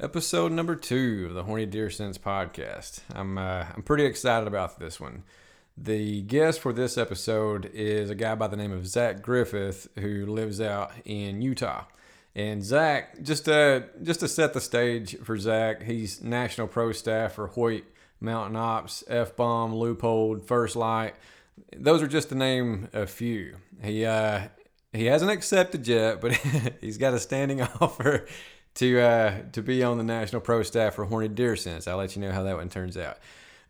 episode 0.00 0.52
number 0.52 0.76
two 0.76 1.26
of 1.28 1.34
the 1.34 1.42
Horny 1.42 1.66
Deer 1.66 1.90
Sense 1.90 2.18
podcast. 2.18 3.00
I'm 3.14 3.36
uh, 3.36 3.66
I'm 3.74 3.82
pretty 3.82 4.04
excited 4.04 4.46
about 4.46 4.78
this 4.78 5.00
one. 5.00 5.24
The 5.76 6.22
guest 6.22 6.60
for 6.60 6.72
this 6.72 6.96
episode 6.96 7.70
is 7.72 8.10
a 8.10 8.14
guy 8.14 8.34
by 8.34 8.48
the 8.48 8.56
name 8.56 8.72
of 8.72 8.86
Zac 8.86 9.22
Griffith 9.22 9.88
who 9.96 10.26
lives 10.26 10.60
out 10.60 10.92
in 11.04 11.42
Utah. 11.42 11.84
And 12.34 12.64
Zac, 12.64 13.22
just 13.22 13.46
to 13.46 13.84
just 14.02 14.20
to 14.20 14.28
set 14.28 14.52
the 14.54 14.60
stage 14.60 15.16
for 15.18 15.36
Zac, 15.36 15.82
he's 15.82 16.22
national 16.22 16.68
pro 16.68 16.92
staff 16.92 17.32
for 17.32 17.48
Hoyt 17.48 17.84
Mountain 18.20 18.56
Ops, 18.56 19.02
F 19.08 19.34
Bomb, 19.36 19.72
Leupold, 19.72 20.44
First 20.44 20.76
Lite. 20.76 21.14
Those 21.76 22.02
are 22.02 22.08
just 22.08 22.28
to 22.28 22.34
name 22.34 22.88
a 22.92 23.06
few. 23.06 23.56
He 23.82 24.04
uh, 24.04 24.48
he 24.92 25.06
hasn't 25.06 25.30
accepted 25.30 25.86
yet, 25.88 26.20
but 26.20 26.32
he's 26.80 26.98
got 26.98 27.14
a 27.14 27.18
standing 27.18 27.62
offer 27.80 28.26
to 28.78 29.00
uh, 29.00 29.34
to 29.52 29.62
be 29.62 29.82
on 29.82 29.98
the 29.98 30.04
national 30.04 30.40
pro 30.40 30.62
staff 30.62 30.94
for 30.94 31.04
Horned 31.04 31.34
Deer 31.34 31.56
Sense. 31.56 31.86
I'll 31.86 31.96
let 31.96 32.16
you 32.16 32.22
know 32.22 32.32
how 32.32 32.42
that 32.44 32.56
one 32.56 32.68
turns 32.68 32.96
out. 32.96 33.18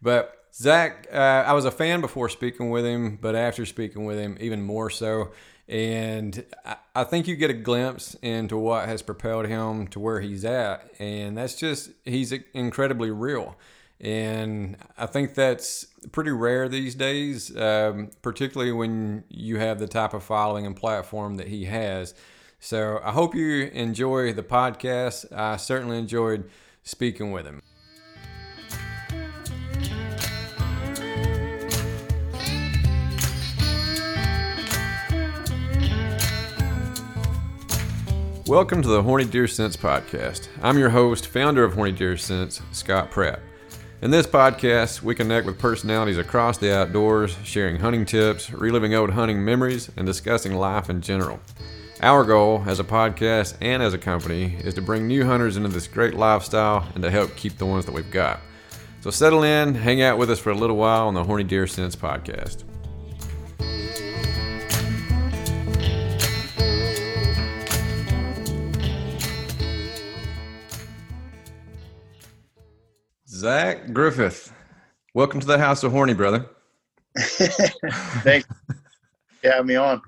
But 0.02 0.44
Zac, 0.54 1.06
uh, 1.12 1.16
I 1.16 1.52
was 1.52 1.64
a 1.64 1.70
fan 1.70 2.00
before 2.00 2.28
speaking 2.28 2.70
with 2.70 2.84
him, 2.84 3.18
but 3.20 3.34
after 3.34 3.64
speaking 3.64 4.04
with 4.04 4.18
him, 4.18 4.36
even 4.40 4.62
more 4.62 4.90
so. 4.90 5.32
And 5.68 6.46
I, 6.94 7.04
think 7.04 7.28
you 7.28 7.36
get 7.36 7.50
a 7.50 7.54
glimpse 7.54 8.14
into 8.22 8.56
what 8.56 8.88
has 8.88 9.02
propelled 9.02 9.46
him 9.46 9.86
to 9.88 10.00
where 10.00 10.20
he's 10.20 10.42
at. 10.42 10.90
And 10.98 11.36
that's 11.36 11.56
just, 11.56 11.90
he's 12.06 12.32
incredibly 12.54 13.10
real. 13.10 13.54
And 14.00 14.78
I 14.96 15.04
think 15.04 15.34
that's 15.34 15.84
pretty 16.10 16.30
rare 16.30 16.70
these 16.70 16.94
days, 16.94 17.54
um, 17.54 18.10
particularly 18.22 18.72
when 18.72 19.24
you 19.28 19.58
have 19.58 19.78
the 19.78 19.86
type 19.86 20.14
of 20.14 20.22
following 20.22 20.64
and 20.64 20.74
platform 20.74 21.36
that 21.36 21.48
he 21.48 21.66
has. 21.66 22.14
So 22.60 23.00
I 23.04 23.12
hope 23.12 23.36
you 23.36 23.66
enjoy 23.72 24.32
the 24.32 24.42
podcast. 24.42 25.32
I 25.32 25.56
certainly 25.56 25.96
enjoyed 25.96 26.50
speaking 26.82 27.30
with 27.30 27.46
him. 27.46 27.62
Welcome 38.44 38.82
to 38.82 38.88
the 38.88 39.02
Horny 39.04 39.24
Deer 39.24 39.46
Sense 39.46 39.76
podcast. 39.76 40.48
I'm 40.60 40.78
your 40.78 40.90
host, 40.90 41.28
founder 41.28 41.62
of 41.62 41.74
Horny 41.74 41.92
Deer 41.92 42.16
Sense, 42.16 42.60
Scott 42.72 43.12
Pratt. 43.12 43.40
In 44.02 44.10
this 44.10 44.26
podcast, 44.26 45.02
we 45.02 45.14
connect 45.14 45.46
with 45.46 45.58
personalities 45.58 46.18
across 46.18 46.58
the 46.58 46.74
outdoors, 46.74 47.36
sharing 47.44 47.76
hunting 47.76 48.04
tips, 48.04 48.52
reliving 48.52 48.94
old 48.94 49.10
hunting 49.10 49.44
memories, 49.44 49.90
and 49.96 50.06
discussing 50.06 50.54
life 50.54 50.90
in 50.90 51.00
general. 51.00 51.40
Our 52.00 52.22
goal 52.22 52.62
as 52.64 52.78
a 52.78 52.84
podcast 52.84 53.56
and 53.60 53.82
as 53.82 53.92
a 53.92 53.98
company 53.98 54.54
is 54.62 54.74
to 54.74 54.82
bring 54.82 55.08
new 55.08 55.26
hunters 55.26 55.56
into 55.56 55.68
this 55.68 55.88
great 55.88 56.14
lifestyle 56.14 56.86
and 56.94 57.02
to 57.02 57.10
help 57.10 57.34
keep 57.34 57.58
the 57.58 57.66
ones 57.66 57.86
that 57.86 57.92
we've 57.92 58.08
got. 58.08 58.38
So 59.00 59.10
settle 59.10 59.42
in, 59.42 59.74
hang 59.74 60.00
out 60.00 60.16
with 60.16 60.30
us 60.30 60.38
for 60.38 60.50
a 60.50 60.54
little 60.54 60.76
while 60.76 61.08
on 61.08 61.14
the 61.14 61.24
Horny 61.24 61.42
Deer 61.42 61.66
Sense 61.66 61.96
podcast. 61.96 62.62
Zac 73.26 73.92
Griffith, 73.92 74.52
welcome 75.14 75.40
to 75.40 75.46
the 75.48 75.58
House 75.58 75.82
of 75.82 75.90
Horny, 75.90 76.14
brother. 76.14 76.46
Thanks 77.16 78.46
for 79.42 79.50
having 79.50 79.66
me 79.66 79.74
on. 79.74 80.00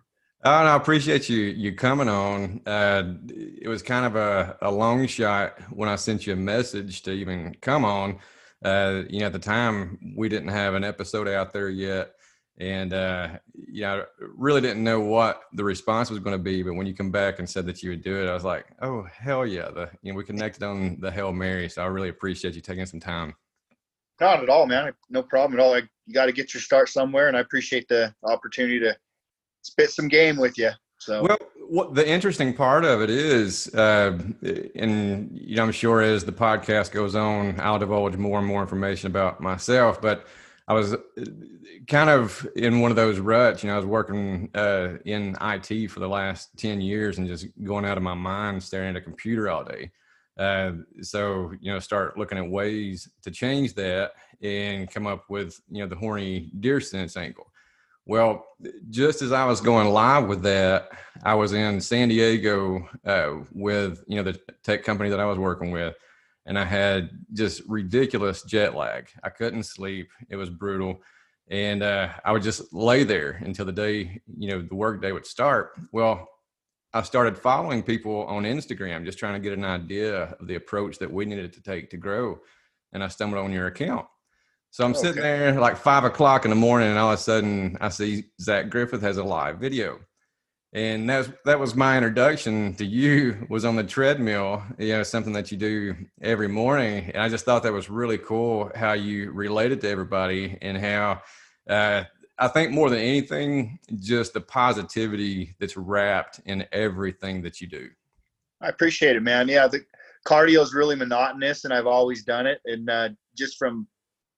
Oh, 0.43 0.51
I 0.51 0.75
appreciate 0.75 1.29
you 1.29 1.37
you 1.37 1.75
coming 1.75 2.09
on. 2.09 2.63
Uh, 2.65 3.13
it 3.29 3.69
was 3.69 3.83
kind 3.83 4.07
of 4.07 4.17
a, 4.17 4.57
a 4.63 4.71
long 4.71 5.07
shot 5.07 5.61
when 5.71 5.89
I 5.89 5.97
sent 5.97 6.27
you 6.27 6.33
a 6.33 6.37
message 6.37 7.03
to 7.03 7.13
even 7.13 7.55
come 7.61 7.85
on. 7.85 8.19
Uh, 8.65 9.03
you 9.11 9.21
know, 9.21 9.27
at 9.27 9.35
the 9.35 9.39
time 9.39 10.15
we 10.17 10.31
didn't 10.31 10.49
have 10.49 10.75
an 10.75 10.83
episode 10.83 11.29
out 11.29 11.53
there 11.53 11.69
yet, 11.69 12.13
and 12.59 12.95
uh, 12.95 13.29
you 13.53 13.83
know, 13.83 14.07
really 14.19 14.63
didn't 14.63 14.83
know 14.83 15.01
what 15.01 15.43
the 15.53 15.65
response 15.65 16.09
was 16.09 16.21
going 16.21 16.37
to 16.39 16.43
be. 16.43 16.63
But 16.63 16.75
when 16.75 16.87
you 16.87 16.95
come 16.95 17.11
back 17.11 17.39
and 17.39 17.49
said 17.49 17.67
that 17.67 17.83
you 17.83 17.91
would 17.91 18.03
do 18.03 18.23
it, 18.23 18.29
I 18.31 18.33
was 18.33 18.45
like, 18.45 18.65
oh 18.81 19.03
hell 19.13 19.45
yeah! 19.45 19.71
The 19.71 19.91
you 20.01 20.13
know 20.13 20.17
we 20.17 20.25
connected 20.25 20.63
on 20.63 20.99
the 21.01 21.11
Hail 21.11 21.33
Mary, 21.33 21.69
so 21.69 21.83
I 21.83 21.87
really 21.87 22.09
appreciate 22.09 22.55
you 22.55 22.63
taking 22.63 22.87
some 22.87 23.01
time. 23.01 23.35
Not 24.19 24.43
at 24.43 24.49
all, 24.49 24.67
man. 24.67 24.93
No 25.11 25.23
problem 25.23 25.59
at 25.59 25.63
all. 25.63 25.71
Like, 25.71 25.89
you 26.07 26.15
got 26.15 26.27
to 26.27 26.33
get 26.33 26.55
your 26.55 26.63
start 26.63 26.89
somewhere, 26.89 27.29
and 27.29 27.37
I 27.37 27.41
appreciate 27.41 27.89
the 27.89 28.15
opportunity 28.23 28.79
to 28.81 28.97
spit 29.63 29.91
some 29.91 30.09
game 30.09 30.37
with 30.37 30.59
you. 30.59 30.71
So 30.99 31.23
well, 31.23 31.39
what 31.69 31.95
the 31.95 32.07
interesting 32.07 32.53
part 32.53 32.85
of 32.85 33.01
it 33.01 33.11
is, 33.11 33.73
uh, 33.75 34.19
and 34.75 35.31
you 35.33 35.57
know, 35.57 35.63
I'm 35.63 35.73
sure 35.73 36.03
as 36.03 36.25
the 36.25 36.33
podcast 36.33 36.91
goes 36.91 37.15
on, 37.15 37.59
I'll 37.61 37.79
divulge 37.79 38.17
more 38.17 38.39
and 38.39 38.47
more 38.47 38.61
information 38.61 39.07
about 39.07 39.41
myself, 39.41 40.01
but 40.01 40.27
I 40.69 40.75
was 40.75 40.93
uh, 40.93 40.99
kind 41.89 42.11
of 42.11 42.47
in 42.55 42.81
one 42.81 42.91
of 42.91 42.97
those 42.97 43.19
ruts. 43.19 43.63
You 43.63 43.69
know, 43.69 43.75
I 43.75 43.79
was 43.79 43.87
working 43.87 44.51
uh, 44.55 44.99
in 45.05 45.37
IT 45.41 45.89
for 45.91 46.01
the 46.01 46.09
last 46.09 46.51
ten 46.57 46.81
years 46.81 47.19
and 47.19 47.27
just 47.27 47.47
going 47.65 47.85
out 47.85 47.97
of 47.97 48.03
my 48.03 48.15
mind, 48.15 48.63
staring 48.63 48.91
at 48.91 48.97
a 48.97 49.01
computer 49.01 49.49
all 49.49 49.65
day. 49.65 49.91
Uh, 50.39 50.73
so 51.03 51.53
you 51.61 51.73
know, 51.73 51.79
start 51.79 52.19
looking 52.19 52.39
at 52.39 52.49
ways 52.49 53.09
to 53.23 53.31
change 53.31 53.75
that 53.75 54.13
and 54.43 54.91
come 54.91 55.07
up 55.07 55.25
with 55.29 55.61
you 55.71 55.83
know 55.83 55.89
the 55.89 55.97
horny 55.97 56.51
deer 56.61 56.81
sense 56.81 57.17
angle. 57.17 57.50
Well, 58.07 58.47
just 58.89 59.23
as 59.23 59.31
I 59.33 59.45
was 59.45 59.61
going 59.61 59.89
live 59.89 60.27
with 60.27 60.43
that, 60.43 60.91
I 61.23 61.35
was 61.35 61.53
in 61.53 61.81
San 61.81 62.09
Diego 62.09 62.89
uh, 63.05 63.45
with 63.53 64.03
you 64.09 64.17
know 64.17 64.23
the 64.23 64.41
tech 64.65 64.85
company 64.85 65.11
that 65.11 65.21
I 65.21 65.27
was 65.27 65.39
working 65.39 65.71
with 65.71 65.95
and 66.47 66.59
I 66.59 66.65
had 66.65 67.11
just 67.33 67.63
ridiculous 67.69 68.43
jet 68.43 68.75
lag. 68.75 69.09
I 69.23 69.29
couldn't 69.29 69.65
sleep. 69.65 70.11
It 70.29 70.37
was 70.37 70.51
brutal. 70.51 71.01
And 71.49 71.83
uh, 71.83 72.11
I 72.25 72.33
would 72.33 72.43
just 72.43 72.73
lay 72.73 73.05
there 73.05 73.41
until 73.45 73.67
the 73.67 73.73
day, 73.73 74.21
you 74.37 74.49
know, 74.49 74.63
the 74.63 74.75
work 74.75 75.03
day 75.03 75.13
would 75.13 75.27
start. 75.27 75.73
Well, 75.93 76.29
I 76.93 77.03
started 77.03 77.39
following 77.39 77.83
people 77.83 78.25
on 78.25 78.45
Instagram, 78.45 79.05
just 79.05 79.19
trying 79.19 79.35
to 79.35 79.41
get 79.41 79.57
an 79.57 79.65
idea 79.65 80.37
of 80.41 80.47
the 80.47 80.57
approach 80.57 80.99
that 80.99 81.13
we 81.13 81.25
needed 81.25 81.53
to 81.53 81.63
take 81.63 81.91
to 81.91 81.97
grow. 81.97 82.41
And 82.93 83.05
I 83.05 83.09
stumbled 83.09 83.45
on 83.45 83.53
your 83.53 83.67
account. 83.67 84.07
So 84.73 84.85
I'm 84.85 84.95
sitting 84.95 85.21
there 85.21 85.59
like 85.61 85.77
five 85.77 86.05
o'clock 86.05 86.45
in 86.45 86.51
the 86.51 86.57
morning, 86.57 86.89
and 86.89 86.99
all 86.99 87.13
of 87.13 87.19
a 87.19 87.23
sudden 87.23 87.77
I 87.81 87.89
see 87.89 88.25
Zac 88.41 88.71
Griffith 88.71 89.03
has 89.03 89.17
a 89.17 89.25
live 89.25 89.59
video. 89.59 89.99
And 90.73 91.11
that 91.11 91.19
was 91.19 91.31
that 91.45 91.59
was 91.59 91.75
my 91.75 91.97
introduction 91.97 92.75
to 92.75 92.85
you 92.85 93.45
was 93.51 93.65
on 93.65 93.75
the 93.75 93.83
treadmill 93.83 94.63
you 94.79 94.93
know 94.93 95.03
something 95.03 95.33
that 95.33 95.51
you 95.51 95.59
do 95.59 95.97
every 96.23 96.47
morning. 96.47 97.11
And 97.13 97.21
i 97.21 97.29
just 97.29 97.45
thought 97.45 97.65
that 97.65 97.73
was 97.73 97.91
really 97.91 98.19
cool 98.19 98.71
how 98.77 98.93
you 98.93 99.33
related 99.33 99.81
to 99.81 99.89
everybody 99.89 100.57
and 100.63 100.79
how 100.79 101.23
uh, 101.69 102.05
i 102.39 102.47
think 102.47 102.71
more 102.71 102.89
than 102.89 103.01
anything 103.01 103.81
just 103.99 104.33
the 104.33 104.41
positivity 104.41 105.57
that's 105.59 105.77
wrapped 105.77 106.41
in 106.47 106.65
everything 106.71 107.43
that 107.43 107.61
you 107.61 107.67
do. 107.67 107.89
I 108.63 108.69
appreciate 108.69 109.17
it 109.17 109.25
man. 109.25 109.49
Yeah 109.49 109.67
the 109.67 109.85
cardio 110.25 110.63
is 110.63 110.73
really 110.73 110.95
monotonous 110.95 111.65
and 111.65 111.75
i've 111.75 111.89
always 111.89 112.23
done 112.23 112.47
it. 112.47 112.61
And 112.65 112.89
uh, 112.89 113.09
just 113.37 113.59
from 113.59 113.89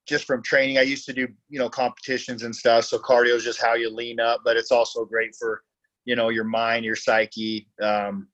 just 0.07 0.25
from 0.25 0.43
training 0.43 0.79
i 0.79 0.83
used 0.83 1.05
to 1.07 1.13
do 1.13 1.29
you 1.49 1.59
know 1.59 1.69
competitions 1.69 2.43
and 2.43 2.55
stuff 2.55 2.85
so 2.85 2.99
cardio 2.99 3.35
is 3.35 3.45
just 3.45 3.61
how 3.61 3.75
you 3.75 3.89
lean 3.95 4.19
up 4.21 4.41
but 4.45 4.57
it's 4.57 4.73
also 4.73 5.05
great 5.05 5.35
for 5.35 5.63
you 6.05 6.17
know 6.17 6.29
your 6.29 6.45
mind 6.45 6.85
your 6.85 6.97
psyche 6.97 7.69
um, 7.81 8.27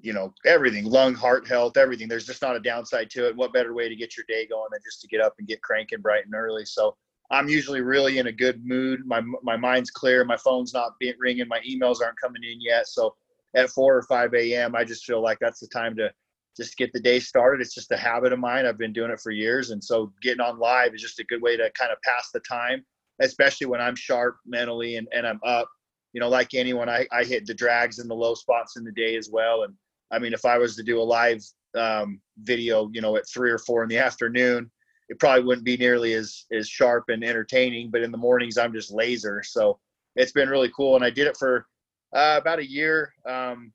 you 0.00 0.12
know 0.12 0.32
everything 0.46 0.84
lung 0.84 1.14
heart 1.14 1.46
health 1.46 1.76
everything. 1.76 2.08
There's 2.08 2.26
just 2.26 2.42
not 2.42 2.56
a 2.56 2.60
downside 2.60 3.10
to 3.10 3.26
it. 3.26 3.36
What 3.36 3.52
better 3.52 3.74
way 3.74 3.88
to 3.88 3.96
get 3.96 4.16
your 4.16 4.24
day 4.28 4.46
going 4.46 4.68
than 4.70 4.80
just 4.84 5.00
to 5.00 5.08
get 5.08 5.20
up 5.20 5.34
and 5.38 5.48
get 5.48 5.62
cranking 5.62 6.00
bright 6.00 6.24
and 6.24 6.34
early? 6.34 6.64
So 6.64 6.96
i'm 7.30 7.48
usually 7.48 7.80
really 7.80 8.18
in 8.18 8.26
a 8.26 8.32
good 8.32 8.64
mood. 8.64 9.06
My 9.06 9.22
my 9.42 9.56
mind's 9.56 9.90
clear. 9.90 10.24
My 10.24 10.36
phone's 10.36 10.72
not 10.72 10.98
being 10.98 11.14
ringing. 11.18 11.48
My 11.48 11.60
emails 11.60 12.02
aren't 12.02 12.20
coming 12.20 12.42
in 12.44 12.60
yet. 12.60 12.88
So 12.88 13.14
at 13.54 13.68
4 13.68 13.98
or 13.98 14.02
5 14.04 14.32
a.m 14.32 14.74
i 14.74 14.82
just 14.82 15.04
feel 15.04 15.20
like 15.20 15.38
that's 15.38 15.60
the 15.60 15.66
time 15.66 15.94
to 15.96 16.10
just 16.56 16.76
get 16.76 16.92
the 16.92 17.00
day 17.00 17.18
started 17.18 17.60
it's 17.60 17.74
just 17.74 17.92
a 17.92 17.96
habit 17.96 18.32
of 18.32 18.38
mine 18.38 18.66
i've 18.66 18.78
been 18.78 18.92
doing 18.92 19.10
it 19.10 19.20
for 19.20 19.30
years 19.30 19.70
and 19.70 19.82
so 19.82 20.12
getting 20.22 20.40
on 20.40 20.58
live 20.58 20.94
is 20.94 21.00
just 21.00 21.20
a 21.20 21.24
good 21.24 21.42
way 21.42 21.56
to 21.56 21.70
kind 21.78 21.92
of 21.92 21.98
pass 22.02 22.30
the 22.32 22.40
time 22.40 22.84
especially 23.20 23.66
when 23.66 23.80
i'm 23.80 23.96
sharp 23.96 24.36
mentally 24.46 24.96
and, 24.96 25.08
and 25.12 25.26
i'm 25.26 25.40
up 25.44 25.68
you 26.12 26.20
know, 26.20 26.28
like 26.28 26.54
anyone, 26.54 26.88
I, 26.88 27.06
I 27.10 27.24
hit 27.24 27.46
the 27.46 27.54
drags 27.54 27.98
and 27.98 28.08
the 28.08 28.14
low 28.14 28.34
spots 28.34 28.76
in 28.76 28.84
the 28.84 28.92
day 28.92 29.16
as 29.16 29.30
well. 29.32 29.62
And 29.62 29.74
I 30.10 30.18
mean, 30.18 30.32
if 30.32 30.44
I 30.44 30.58
was 30.58 30.76
to 30.76 30.82
do 30.82 31.00
a 31.00 31.02
live 31.02 31.42
um, 31.76 32.20
video, 32.42 32.90
you 32.92 33.00
know, 33.00 33.16
at 33.16 33.28
three 33.28 33.50
or 33.50 33.58
four 33.58 33.82
in 33.82 33.88
the 33.88 33.98
afternoon, 33.98 34.70
it 35.08 35.18
probably 35.18 35.44
wouldn't 35.44 35.64
be 35.64 35.76
nearly 35.76 36.14
as 36.14 36.44
as 36.52 36.68
sharp 36.68 37.04
and 37.08 37.24
entertaining. 37.24 37.90
But 37.90 38.02
in 38.02 38.12
the 38.12 38.18
mornings, 38.18 38.58
I'm 38.58 38.72
just 38.72 38.92
laser. 38.92 39.42
So 39.42 39.78
it's 40.16 40.32
been 40.32 40.48
really 40.48 40.70
cool, 40.76 40.96
and 40.96 41.04
I 41.04 41.10
did 41.10 41.26
it 41.26 41.36
for 41.36 41.66
uh, 42.14 42.38
about 42.38 42.58
a 42.58 42.70
year, 42.70 43.14
um, 43.26 43.72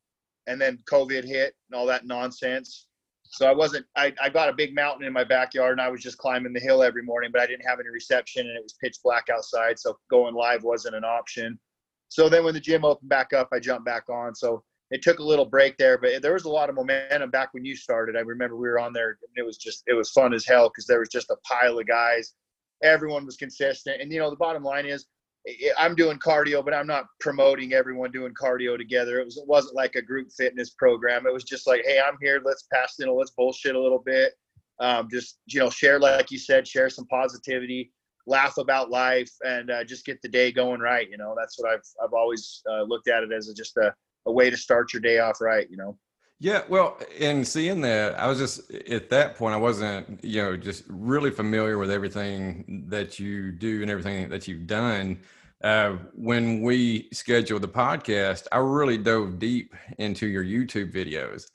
and 0.48 0.60
then 0.60 0.80
COVID 0.90 1.24
hit 1.24 1.54
and 1.70 1.80
all 1.80 1.86
that 1.86 2.06
nonsense. 2.06 2.88
So 3.30 3.46
I 3.46 3.54
wasn't. 3.54 3.86
I, 3.96 4.14
I 4.22 4.30
got 4.30 4.50
a 4.50 4.54
big 4.54 4.74
mountain 4.74 5.06
in 5.06 5.14
my 5.14 5.26
backyard, 5.26 5.74
and 5.74 5.82
I 5.82 5.90
was 5.90 6.02
just 6.02 6.18
climbing 6.18 6.54
the 6.54 6.60
hill 6.60 6.82
every 6.82 7.04
morning. 7.04 7.30
But 7.32 7.42
I 7.42 7.48
didn't 7.48 7.68
have 7.68 7.80
any 7.80 7.90
reception, 7.90 8.48
and 8.48 8.58
it 8.58 8.64
was 8.64 8.76
pitch 8.82 8.98
black 9.04 9.26
outside, 9.30 9.78
so 9.78 9.98
going 10.10 10.34
live 10.34 10.64
wasn't 10.64 10.96
an 10.96 11.04
option. 11.04 11.60
So 12.10 12.30
then 12.30 12.46
when 12.46 12.54
the 12.54 12.60
gym 12.60 12.86
opened 12.86 13.10
back 13.10 13.34
up, 13.34 13.50
I 13.52 13.60
jumped 13.60 13.86
back 13.86 14.10
on. 14.10 14.34
So 14.34 14.64
it 14.92 15.02
took 15.02 15.20
a 15.20 15.24
little 15.24 15.46
break 15.46 15.78
there, 15.78 15.98
but 15.98 16.22
there 16.22 16.34
was 16.34 16.46
a 16.46 16.50
lot 16.50 16.70
of 16.70 16.76
momentum 16.76 17.30
back 17.30 17.54
when 17.54 17.66
you 17.66 17.76
started. 17.76 18.16
I 18.16 18.22
remember 18.22 18.56
we 18.56 18.70
were 18.70 18.80
on 18.80 18.94
there 18.94 19.10
and 19.10 19.18
it 19.36 19.46
was 19.46 19.58
just, 19.58 19.84
it 19.88 19.94
was 19.94 20.12
fun 20.12 20.34
as 20.34 20.46
hell 20.46 20.70
because 20.70 20.88
there 20.88 21.00
was 21.00 21.10
just 21.10 21.30
a 21.30 21.36
pile 21.44 21.78
of 21.78 21.88
guys. 21.88 22.34
Everyone 22.84 23.26
was 23.26 23.36
consistent. 23.36 24.02
And, 24.02 24.12
you 24.12 24.20
know, 24.20 24.30
the 24.30 24.38
bottom 24.38 24.64
line 24.64 24.86
is 24.86 25.06
I'm 25.78 25.96
doing 25.96 26.20
cardio, 26.20 26.64
but 26.64 26.74
I'm 26.74 26.88
not 26.88 27.06
promoting 27.20 27.74
everyone 27.74 28.12
doing 28.12 28.34
cardio 28.34 28.78
together. 28.78 29.20
It 29.20 29.26
was, 29.26 29.38
it 29.38 29.48
wasn't 29.48 29.76
like 29.76 29.96
a 29.96 30.02
group 30.02 30.30
fitness 30.36 30.72
program. 30.72 31.26
It 31.26 31.34
was 31.34 31.44
just 31.44 31.68
like, 31.68 31.84
Hey, 31.86 32.00
I'm 32.00 32.18
here. 32.22 32.42
Let's 32.44 32.68
pass, 32.74 33.00
know, 33.00 33.16
let's 33.16 33.32
bullshit 33.32 33.76
a 33.76 33.82
little 33.82 34.02
bit. 34.06 34.34
Um, 34.80 35.08
just, 35.10 35.40
you 35.48 35.60
know, 35.60 35.70
share, 35.70 36.00
like 36.00 36.32
you 36.32 36.38
said, 36.38 36.68
share 36.68 36.90
some 36.90 37.08
positivity, 37.08 37.92
laugh 38.28 38.58
about 38.58 38.90
life 38.90 39.32
and 39.46 39.72
uh, 39.72 39.84
just 39.84 40.06
get 40.06 40.22
the 40.22 40.30
day 40.30 40.52
going 40.52 40.82
right. 40.82 41.10
You 41.10 41.18
know, 41.18 41.34
that's 41.38 41.58
what 41.58 41.72
I've, 41.72 41.82
I've 42.04 42.14
always 42.14 42.62
uh, 42.70 42.84
looked 42.84 43.08
at 43.08 43.24
it 43.24 43.32
as 43.32 43.50
a, 43.50 43.54
just 43.54 43.78
a, 43.78 43.94
a 44.28 44.32
way 44.32 44.50
to 44.50 44.58
start 44.58 44.94
your 44.94 45.02
day 45.02 45.20
off 45.20 45.42
right, 45.42 45.68
you 45.70 45.78
know? 45.78 45.98
Yeah, 46.40 46.62
well, 46.70 47.00
and 47.20 47.48
seeing 47.48 47.82
that, 47.82 48.20
I 48.20 48.28
was 48.28 48.38
just 48.38 48.70
at 48.72 49.10
that 49.10 49.36
point, 49.38 49.56
I 49.56 49.58
wasn't, 49.58 50.24
you 50.24 50.42
know, 50.44 50.56
just 50.56 50.84
really 50.88 51.32
familiar 51.32 51.80
with 51.80 51.90
everything 51.90 52.86
that 52.90 53.18
you 53.18 53.52
do 53.52 53.82
and 53.82 53.90
everything 53.90 54.30
that 54.30 54.48
you've 54.48 54.68
done. 54.68 55.20
Uh, 55.64 55.94
when 56.14 56.62
we 56.62 57.10
scheduled 57.12 57.64
the 57.64 57.68
podcast, 57.68 58.46
I 58.52 58.60
really 58.60 59.00
dove 59.00 59.40
deep 59.40 59.74
into 59.98 60.28
your 60.28 60.44
YouTube 60.44 60.94
videos. 60.94 61.46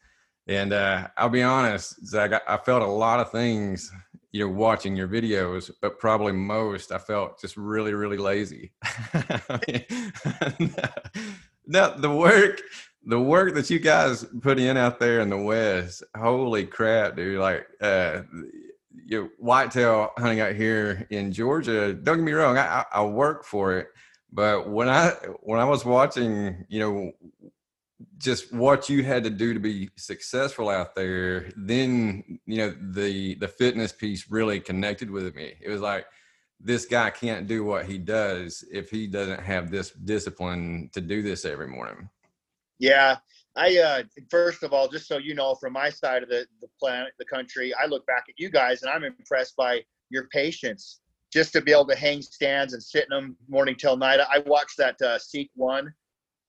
And 0.49 0.73
uh, 0.73 1.07
I'll 1.17 1.29
be 1.29 1.45
honest, 1.45 2.05
Zac, 2.05 2.33
I, 2.33 2.41
I 2.55 2.57
felt 2.57 2.83
a 2.83 2.87
lot 2.87 3.21
of 3.21 3.31
things, 3.31 3.89
you 4.33 4.45
know, 4.45 4.53
watching 4.53 4.97
your 4.97 5.07
videos, 5.07 5.71
but 5.81 6.01
probably 6.01 6.33
most 6.33 6.91
I 6.91 6.99
felt 6.99 7.41
just 7.41 7.57
really, 7.57 7.95
really 7.95 8.17
lazy. 8.17 8.73
now 11.67 11.91
the 11.91 12.11
work 12.11 12.61
the 13.07 13.21
work 13.21 13.55
that 13.55 13.71
you 13.71 13.79
guys 13.79 14.25
put 14.41 14.59
in 14.59 14.77
out 14.77 15.01
there 15.01 15.21
in 15.21 15.29
the 15.29 15.37
west 15.37 16.03
holy 16.17 16.65
crap 16.65 17.17
dude 17.17 17.39
like 17.39 17.67
uh 17.81 18.23
your 19.05 19.31
whitetail 19.39 20.11
hunting 20.17 20.41
out 20.41 20.55
here 20.55 21.07
in 21.11 21.33
georgia 21.33 21.93
don't 21.93 22.19
get 22.19 22.25
me 22.25 22.33
wrong 22.33 22.57
I, 22.57 22.85
I 22.93 23.05
work 23.05 23.45
for 23.45 23.79
it 23.79 23.89
but 24.33 24.69
when 24.69 24.89
i 24.89 25.11
when 25.41 25.61
i 25.61 25.65
was 25.65 25.85
watching 25.85 26.65
you 26.69 26.81
know 26.81 27.13
just 28.19 28.53
what 28.53 28.89
you 28.89 29.03
had 29.03 29.25
to 29.25 29.31
do 29.31 29.55
to 29.55 29.61
be 29.61 29.91
successful 29.97 30.69
out 30.69 30.95
there 30.95 31.51
then 31.57 32.41
you 32.47 32.59
know 32.59 32.75
the 32.93 33.35
the 33.37 33.49
fitness 33.49 33.93
piece 33.93 34.31
really 34.31 34.61
connected 34.61 35.11
with 35.11 35.35
me 35.35 35.55
it 35.61 35.69
was 35.69 35.81
like 35.81 36.07
this 36.65 36.87
guy 36.87 37.11
can't 37.11 37.49
do 37.49 37.65
what 37.65 37.87
he 37.87 37.99
does 37.99 38.65
if 38.71 38.91
he 38.91 39.07
doesn't 39.07 39.41
have 39.41 39.71
this 39.71 39.91
discipline 39.91 40.89
to 40.93 41.01
do 41.01 41.23
this 41.23 41.45
every 41.45 41.67
morning. 41.67 42.09
Yeah. 42.83 43.19
I 43.55 43.79
uh 43.79 44.03
first 44.29 44.63
of 44.63 44.73
all, 44.73 44.89
just 44.89 45.07
so 45.07 45.19
you 45.19 45.35
know, 45.35 45.55
from 45.55 45.75
my 45.75 45.89
side 45.89 46.23
of 46.23 46.29
the, 46.29 46.47
the 46.61 46.69
planet, 46.81 47.13
the 47.19 47.25
country, 47.25 47.73
I 47.75 47.87
look 47.87 48.05
back 48.07 48.25
at 48.29 48.35
you 48.39 48.51
guys 48.51 48.83
and 48.83 48.91
I'm 48.91 49.05
impressed 49.05 49.57
by 49.57 49.83
your 50.11 50.27
patience. 50.29 51.01
Just 51.33 51.53
to 51.53 51.61
be 51.61 51.71
able 51.71 51.87
to 51.87 51.97
hang 51.97 52.21
stands 52.21 52.75
and 52.75 52.83
sit 52.83 53.05
in 53.05 53.17
them 53.17 53.37
morning 53.49 53.77
till 53.77 53.97
night. 53.97 54.21
I 54.21 54.41
watched 54.41 54.77
that 54.79 55.01
uh, 55.01 55.19
Seek 55.19 55.51
One 55.55 55.95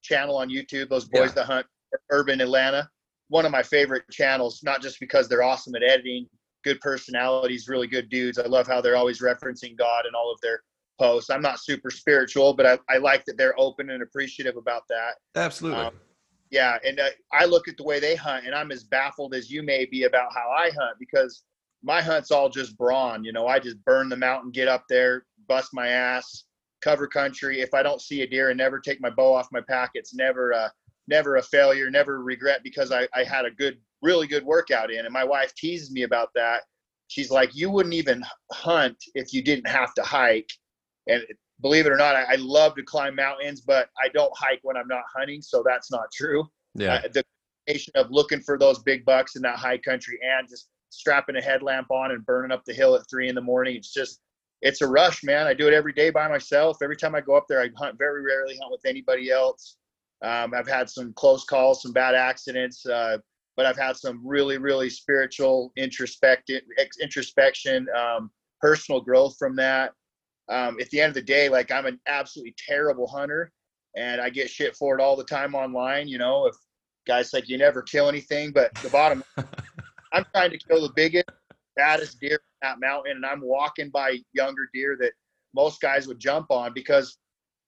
channel 0.01 0.35
on 0.35 0.50
YouTube. 0.50 0.89
Those 0.89 1.07
boys 1.07 1.30
yeah. 1.30 1.35
that 1.35 1.45
hunt 1.45 1.68
urban 2.09 2.41
Atlanta. 2.41 2.89
One 3.30 3.45
of 3.45 3.51
my 3.51 3.63
favorite 3.63 4.03
channels, 4.12 4.62
not 4.63 4.81
just 4.81 5.00
because 5.00 5.30
they're 5.30 5.44
awesome 5.44 5.75
at 5.75 5.83
editing, 5.83 6.27
good 6.63 6.81
personalities, 6.81 7.69
really 7.69 7.88
good 7.88 8.09
dudes. 8.09 8.39
I 8.39 8.47
love 8.47 8.68
how 8.68 8.81
they're 8.81 8.97
always 8.97 9.21
referencing 9.21 9.77
God 9.77 10.06
in 10.06 10.15
all 10.15 10.31
of 10.33 10.39
their 10.41 10.62
posts. 11.00 11.30
I'm 11.30 11.41
not 11.41 11.59
super 11.59 11.89
spiritual, 11.89 12.53
but 12.53 12.65
I, 12.65 12.77
I 12.89 12.97
like 12.97 13.24
that 13.25 13.38
they're 13.38 13.57
open 13.57 13.91
and 13.91 14.03
appreciative 14.03 14.57
about 14.57 14.83
that. 14.89 15.13
Absolutely. 15.35 15.80
Um, 15.80 15.94
yeah, 16.54 16.78
and 16.86 17.00
uh, 17.00 17.10
I 17.32 17.46
look 17.46 17.68
at 17.68 17.78
the 17.78 17.84
way 17.84 18.00
they 18.00 18.16
hunt, 18.16 18.46
and 18.46 18.54
I'm 18.54 18.72
as 18.72 18.84
baffled 18.84 19.34
as 19.34 19.50
you 19.50 19.64
may 19.64 19.86
be 19.86 20.04
about 20.04 20.32
how 20.36 20.52
I 20.52 20.70
hunt 20.70 21.00
because 21.00 21.42
my 21.82 22.00
hunt's 22.00 22.30
all 22.30 22.48
just 22.48 22.78
brawn. 22.78 23.24
You 23.24 23.34
know, 23.34 23.48
I 23.48 23.58
just 23.58 23.84
burn 23.86 24.08
the 24.08 24.16
mountain, 24.16 24.52
get 24.52 24.68
up 24.68 24.84
there, 24.88 25.26
bust 25.48 25.72
my 25.74 25.88
ass, 25.88 26.44
cover 26.84 27.08
country. 27.08 27.60
If 27.60 27.74
I 27.74 27.82
don't 27.82 28.00
see 28.00 28.22
a 28.22 28.28
deer 28.28 28.52
and 28.52 28.58
never 28.60 28.80
take 28.80 29.02
my 29.02 29.10
bow 29.10 29.34
off 29.34 29.48
my 29.52 29.62
pack, 29.68 29.92
it's 29.96 30.14
never 30.14 30.52
a 30.52 30.72
never 31.08 31.38
a 31.38 31.42
failure, 31.42 31.90
never 31.90 32.22
regret 32.22 32.62
because 32.64 32.92
I, 32.92 33.08
I 33.16 33.24
had 33.24 33.46
a 33.46 33.52
good 33.52 33.80
really 34.04 34.28
good 34.28 34.46
workout 34.46 34.92
in. 34.92 35.06
And 35.06 35.14
my 35.14 35.24
wife 35.24 35.56
teases 35.56 35.90
me 35.90 36.04
about 36.04 36.30
that. 36.36 36.62
She's 37.08 37.32
like, 37.32 37.56
you 37.56 37.72
wouldn't 37.72 37.96
even 37.96 38.24
hunt 38.52 38.98
if 39.16 39.34
you 39.34 39.42
didn't 39.42 39.68
have 39.68 39.96
to 39.96 40.04
hike. 40.04 40.52
And 41.08 41.24
believe 41.63 41.88
it 41.88 41.92
or 41.92 41.98
not, 41.98 42.15
I, 42.15 42.33
I 42.33 42.36
love 42.36 42.75
to 42.75 42.83
climb 42.83 43.15
mountains, 43.15 43.62
but 43.62 43.89
I 44.00 44.10
don't 44.10 44.31
hike 44.38 44.60
when 44.62 44.77
I'm 44.77 44.88
not 44.88 45.01
hunting. 45.15 45.42
So 45.42 45.63
that's 45.65 45.89
not 45.92 46.06
true. 46.13 46.48
Yeah. 46.75 46.95
Uh, 46.95 47.01
the 47.12 47.24
combination 47.65 47.94
of 47.95 48.12
looking 48.12 48.42
for 48.42 48.60
those 48.60 48.80
big 48.83 49.04
bucks 49.04 49.36
in 49.36 49.42
that 49.42 49.57
high 49.57 49.80
country 49.80 50.19
and 50.21 50.48
just 50.48 50.69
strapping 50.92 51.38
a 51.38 51.42
headlamp 51.42 51.89
on 51.89 52.12
and 52.12 52.24
burning 52.24 52.51
up 52.51 52.63
the 52.65 52.74
hill 52.74 52.95
at 52.95 53.10
three 53.10 53.30
in 53.30 53.33
the 53.33 53.42
morning. 53.42 53.75
It's 53.75 53.92
just, 53.92 54.19
it's 54.62 54.81
a 54.81 54.88
rush, 54.88 55.24
man. 55.24 55.48
I 55.48 55.56
do 55.56 55.68
it 55.68 55.74
every 55.74 55.94
day 55.94 56.12
by 56.12 56.27
myself. 56.27 56.77
Every 56.83 56.95
time 56.95 57.15
I 57.15 57.21
go 57.21 57.36
up 57.36 57.45
there, 57.50 57.62
I 57.62 57.69
hunt 57.75 57.98
very 57.98 58.21
rarely 58.21 58.57
hunt 58.62 58.71
with 58.71 58.86
anybody 58.86 59.31
else. 59.31 59.77
Um, 60.24 60.54
I've 60.54 60.68
had 60.68 60.89
some 60.89 61.12
close 61.13 61.44
calls, 61.44 61.81
some 61.81 61.92
bad 61.92 62.13
accidents. 62.13 62.86
Uh, 62.86 63.18
but 63.56 63.66
I've 63.66 63.77
had 63.77 63.98
some 63.98 64.21
really, 64.25 64.57
really 64.57 64.89
spiritual 64.89 65.71
introspective 65.77 66.63
introspection, 67.01 67.88
um, 67.95 68.31
personal 68.59 69.01
growth 69.01 69.36
from 69.38 69.56
that. 69.57 69.92
Um, 70.54 70.80
at 70.80 70.90
the 70.92 71.02
end 71.02 71.10
of 71.10 71.16
the 71.16 71.22
day, 71.24 71.50
like 71.50 71.72
I'm 71.72 71.88
an 71.88 72.00
absolutely 72.08 72.56
terrible 72.68 73.08
hunter, 73.08 73.52
and 73.98 74.22
I 74.22 74.30
get 74.30 74.50
shit 74.50 74.76
for 74.76 74.98
it 74.98 75.02
all 75.02 75.16
the 75.16 75.24
time 75.24 75.56
online. 75.56 76.08
You 76.08 76.20
know, 76.20 76.46
if 76.46 76.56
guys 77.08 77.34
like 77.34 77.50
you 77.50 77.58
never 77.58 77.82
kill 77.82 78.08
anything, 78.08 78.52
but 78.52 78.74
the 78.76 78.90
bottom, 78.90 79.24
I'm 80.14 80.26
trying 80.32 80.52
to 80.52 80.60
kill 80.60 80.84
the 80.84 80.94
biggest, 80.96 81.26
baddest 81.76 82.20
deer 82.20 82.36
in 82.36 82.68
that 82.68 82.80
mountain, 82.80 83.14
and 83.16 83.26
I'm 83.26 83.42
walking 83.42 83.90
by 83.90 84.20
younger 84.34 84.70
deer 84.76 84.96
that 85.02 85.14
most 85.56 85.82
guys 85.82 86.08
would 86.08 86.20
jump 86.20 86.52
on 86.52 86.72
because 86.74 87.18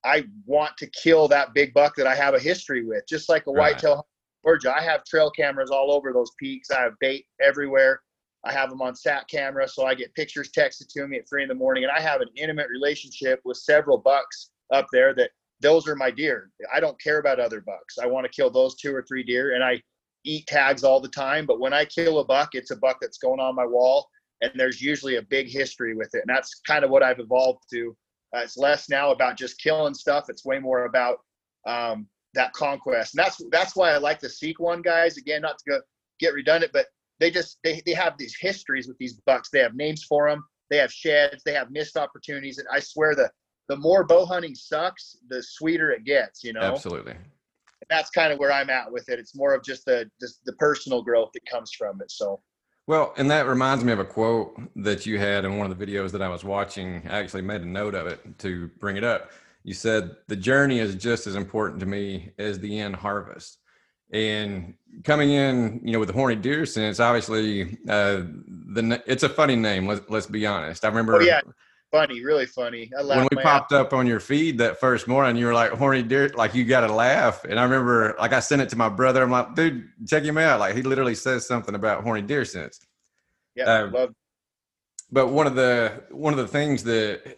I 0.03 0.25
want 0.45 0.77
to 0.77 0.87
kill 0.87 1.27
that 1.29 1.55
big 1.55 1.73
buck 1.73 1.95
that 1.95 2.05
I 2.05 2.13
have 2.13 2.35
a 2.35 2.39
history 2.39 2.85
with, 2.85 3.03
just 3.09 3.29
like 3.29 3.47
a 3.47 3.51
right. 3.51 3.73
whitetail 3.73 4.07
Georgia. 4.45 4.75
I 4.75 4.83
have 4.83 5.03
trail 5.05 5.31
cameras 5.31 5.71
all 5.71 5.91
over 5.91 6.13
those 6.13 6.31
peaks. 6.39 6.69
I 6.69 6.81
have 6.81 6.93
bait 6.99 7.25
everywhere. 7.41 8.01
I 8.45 8.51
have 8.51 8.69
them 8.69 8.81
on 8.81 8.95
sat 8.95 9.27
camera, 9.27 9.67
so 9.67 9.85
I 9.85 9.95
get 9.95 10.13
pictures 10.13 10.51
texted 10.51 10.87
to 10.93 11.07
me 11.07 11.17
at 11.17 11.27
three 11.27 11.41
in 11.41 11.49
the 11.49 11.55
morning, 11.55 11.83
and 11.83 11.91
I 11.91 11.99
have 11.99 12.21
an 12.21 12.29
intimate 12.35 12.67
relationship 12.69 13.41
with 13.43 13.57
several 13.57 13.97
bucks 13.97 14.51
up 14.71 14.87
there. 14.91 15.13
That 15.13 15.31
those 15.61 15.87
are 15.87 15.95
my 15.95 16.11
deer. 16.11 16.51
I 16.73 16.79
don't 16.79 16.99
care 17.01 17.19
about 17.19 17.39
other 17.39 17.61
bucks. 17.61 17.97
I 18.01 18.05
want 18.05 18.25
to 18.25 18.31
kill 18.31 18.49
those 18.49 18.75
two 18.75 18.93
or 18.93 19.03
three 19.07 19.23
deer, 19.23 19.55
and 19.55 19.63
I 19.63 19.81
eat 20.23 20.47
tags 20.47 20.83
all 20.83 20.99
the 20.99 21.09
time. 21.09 21.45
But 21.45 21.59
when 21.59 21.73
I 21.73 21.85
kill 21.85 22.19
a 22.19 22.25
buck, 22.25 22.49
it's 22.53 22.71
a 22.71 22.75
buck 22.75 22.97
that's 23.01 23.17
going 23.17 23.39
on 23.39 23.55
my 23.55 23.65
wall, 23.65 24.07
and 24.41 24.51
there's 24.55 24.81
usually 24.81 25.15
a 25.15 25.23
big 25.23 25.47
history 25.47 25.95
with 25.95 26.13
it, 26.13 26.23
and 26.27 26.35
that's 26.35 26.61
kind 26.67 26.83
of 26.83 26.91
what 26.91 27.03
I've 27.03 27.19
evolved 27.19 27.63
to. 27.73 27.95
Uh, 28.35 28.39
it's 28.39 28.57
less 28.57 28.89
now 28.89 29.11
about 29.11 29.37
just 29.37 29.59
killing 29.59 29.93
stuff. 29.93 30.25
It's 30.29 30.45
way 30.45 30.59
more 30.59 30.85
about 30.85 31.19
um, 31.65 32.07
that 32.33 32.53
conquest. 32.53 33.15
And 33.15 33.25
that's 33.25 33.41
that's 33.49 33.75
why 33.75 33.91
I 33.91 33.97
like 33.97 34.19
the 34.19 34.29
Seek 34.29 34.59
one 34.59 34.81
guys. 34.81 35.17
Again, 35.17 35.41
not 35.41 35.57
to 35.59 35.71
go, 35.71 35.79
get 36.19 36.33
redundant, 36.33 36.71
but 36.73 36.87
they 37.19 37.31
just 37.31 37.59
they, 37.63 37.81
they 37.85 37.93
have 37.93 38.17
these 38.17 38.35
histories 38.39 38.87
with 38.87 38.97
these 38.97 39.13
bucks. 39.25 39.49
They 39.49 39.59
have 39.59 39.75
names 39.75 40.03
for 40.03 40.29
them. 40.29 40.43
They 40.69 40.77
have 40.77 40.91
sheds. 40.91 41.43
They 41.43 41.53
have 41.53 41.71
missed 41.71 41.97
opportunities. 41.97 42.57
And 42.57 42.67
I 42.71 42.79
swear 42.79 43.15
the 43.15 43.29
the 43.67 43.77
more 43.77 44.03
bow 44.03 44.25
hunting 44.25 44.55
sucks, 44.55 45.17
the 45.29 45.41
sweeter 45.41 45.91
it 45.91 46.03
gets. 46.03 46.43
You 46.43 46.53
know, 46.53 46.61
absolutely. 46.61 47.13
And 47.13 47.89
that's 47.89 48.09
kind 48.09 48.31
of 48.31 48.39
where 48.39 48.51
I'm 48.51 48.69
at 48.69 48.91
with 48.91 49.09
it. 49.09 49.19
It's 49.19 49.35
more 49.35 49.53
of 49.53 49.63
just 49.63 49.85
the 49.85 50.09
just 50.19 50.41
the 50.45 50.53
personal 50.53 51.01
growth 51.01 51.31
that 51.33 51.45
comes 51.49 51.71
from 51.77 52.01
it. 52.01 52.11
So. 52.11 52.41
Well, 52.87 53.15
and 53.17 53.31
that 53.31 53.47
reminds 53.47 53.83
me 53.83 53.93
of 53.93 53.99
a 53.99 54.05
quote 54.05 54.61
that 54.75 55.07
you 55.07 55.17
had 55.17 55.43
in 55.43 55.57
one 55.57 55.71
of 55.71 55.75
the 55.75 55.85
videos 55.85 56.11
that 56.11 56.21
I 56.21 56.29
was 56.29 56.43
watching. 56.43 57.01
I 57.09 57.17
actually 57.17 57.41
made 57.41 57.61
a 57.61 57.65
note 57.65 57.95
of 57.95 58.05
it 58.05 58.37
to 58.39 58.67
bring 58.79 58.95
it 58.95 59.03
up 59.03 59.31
you 59.65 59.73
said 59.73 60.15
the 60.27 60.35
journey 60.35 60.79
is 60.79 60.95
just 60.95 61.25
as 61.25 61.35
important 61.35 61.79
to 61.79 61.87
me 61.87 62.31
as 62.37 62.59
the 62.59 62.79
end 62.79 62.95
harvest 62.95 63.57
and 64.11 64.73
coming 65.03 65.31
in 65.31 65.81
you 65.83 65.91
know 65.91 65.99
with 65.99 66.07
the 66.07 66.13
horny 66.13 66.35
deer 66.35 66.65
sense 66.65 66.99
obviously 66.99 67.77
uh 67.89 68.21
the 68.73 69.03
it's 69.07 69.23
a 69.23 69.29
funny 69.29 69.55
name 69.55 69.87
let's 69.87 70.07
let's 70.09 70.27
be 70.27 70.45
honest. 70.45 70.85
I 70.85 70.89
remember 70.89 71.15
oh, 71.15 71.19
yeah. 71.19 71.41
Funny 71.91 72.23
really 72.23 72.45
funny. 72.45 72.91
When 72.93 73.27
we 73.31 73.41
popped 73.41 73.71
up 73.71 73.93
on 73.93 74.05
your 74.05 74.19
feed 74.19 74.57
that 74.57 74.79
first 74.79 75.07
morning 75.07 75.37
you 75.37 75.45
were 75.45 75.53
like 75.53 75.71
horny 75.71 76.03
deer 76.03 76.29
like 76.35 76.53
you 76.53 76.65
gotta 76.65 76.91
laugh. 76.91 77.45
And 77.45 77.59
i 77.59 77.63
remember 77.63 78.15
like 78.19 78.33
i 78.33 78.39
sent 78.39 78.61
it 78.61 78.69
to 78.69 78.75
my 78.75 78.89
brother. 78.89 79.23
I'm 79.23 79.31
like 79.31 79.55
dude 79.55 79.87
check 80.07 80.23
him 80.23 80.37
out. 80.37 80.59
Like 80.59 80.75
he 80.75 80.81
literally 80.81 81.15
says 81.15 81.47
something 81.47 81.75
about 81.75 82.03
horny 82.03 82.21
deer 82.21 82.45
sense 82.45 82.79
yeah 83.55 83.63
uh, 83.63 83.89
love 83.89 84.09
but 85.11 85.27
one 85.27 85.47
of 85.47 85.55
the 85.55 86.03
one 86.11 86.33
of 86.33 86.39
the 86.39 86.47
things 86.47 86.83
that 86.83 87.37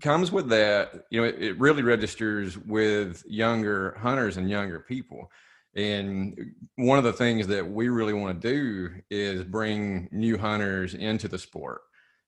comes 0.00 0.30
with 0.30 0.48
that, 0.48 1.06
you 1.10 1.20
know, 1.20 1.26
it, 1.26 1.42
it, 1.42 1.58
really 1.58 1.82
registers 1.82 2.58
with 2.58 3.22
younger 3.26 3.96
hunters 4.00 4.36
and 4.36 4.48
younger 4.48 4.80
people. 4.80 5.30
And 5.76 6.54
one 6.76 6.96
of 6.96 7.04
the 7.04 7.12
things 7.12 7.46
that 7.48 7.66
we 7.66 7.90
really 7.90 8.14
want 8.14 8.40
to 8.40 8.48
do 8.48 8.94
is 9.10 9.44
bring 9.44 10.08
new 10.10 10.38
hunters 10.38 10.94
into 10.94 11.28
the 11.28 11.38
sport 11.38 11.82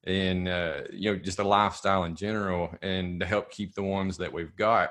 and, 0.05 0.49
uh, 0.49 0.83
you 0.93 1.11
know, 1.11 1.19
just 1.19 1.39
a 1.39 1.45
lifestyle 1.45 2.05
in 2.05 2.15
general 2.15 2.71
and 2.83 3.19
to 3.21 3.27
help 3.27 3.51
keep 3.51 3.75
the 3.75 3.83
ones 3.83 4.19
that 4.19 4.33
we've 4.33 4.55
got. 4.57 4.91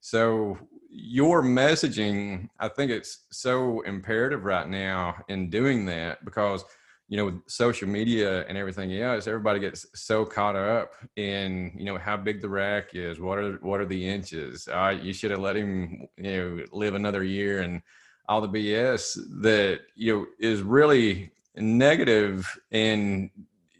So 0.00 0.58
your 0.88 1.42
messaging, 1.42 2.48
I 2.58 2.68
think 2.68 2.90
it's 2.90 3.26
so 3.30 3.82
imperative 3.82 4.44
right 4.44 4.68
now 4.68 5.16
in 5.28 5.50
doing 5.50 5.84
that 5.86 6.24
because 6.24 6.64
you 7.08 7.16
know, 7.16 7.24
with 7.26 7.40
social 7.46 7.88
media 7.88 8.44
and 8.46 8.58
everything 8.58 8.92
else, 9.00 9.26
everybody 9.26 9.60
gets 9.60 9.86
so 9.94 10.24
caught 10.24 10.56
up 10.56 10.92
in, 11.16 11.72
you 11.76 11.84
know, 11.84 11.96
how 11.96 12.16
big 12.16 12.42
the 12.42 12.48
rack 12.48 12.94
is, 12.94 13.18
what 13.18 13.38
are 13.38 13.54
what 13.62 13.80
are 13.80 13.86
the 13.86 14.08
inches? 14.08 14.68
Uh, 14.68 14.96
you 15.00 15.12
should 15.12 15.30
have 15.30 15.40
let 15.40 15.56
him, 15.56 16.06
you 16.16 16.22
know, 16.22 16.64
live 16.72 16.94
another 16.94 17.24
year 17.24 17.62
and 17.62 17.82
all 18.28 18.42
the 18.42 18.48
BS 18.48 19.18
that 19.40 19.80
you 19.94 20.14
know 20.14 20.26
is 20.38 20.60
really 20.62 21.30
negative. 21.56 21.78
negative 21.78 22.60
and 22.70 23.30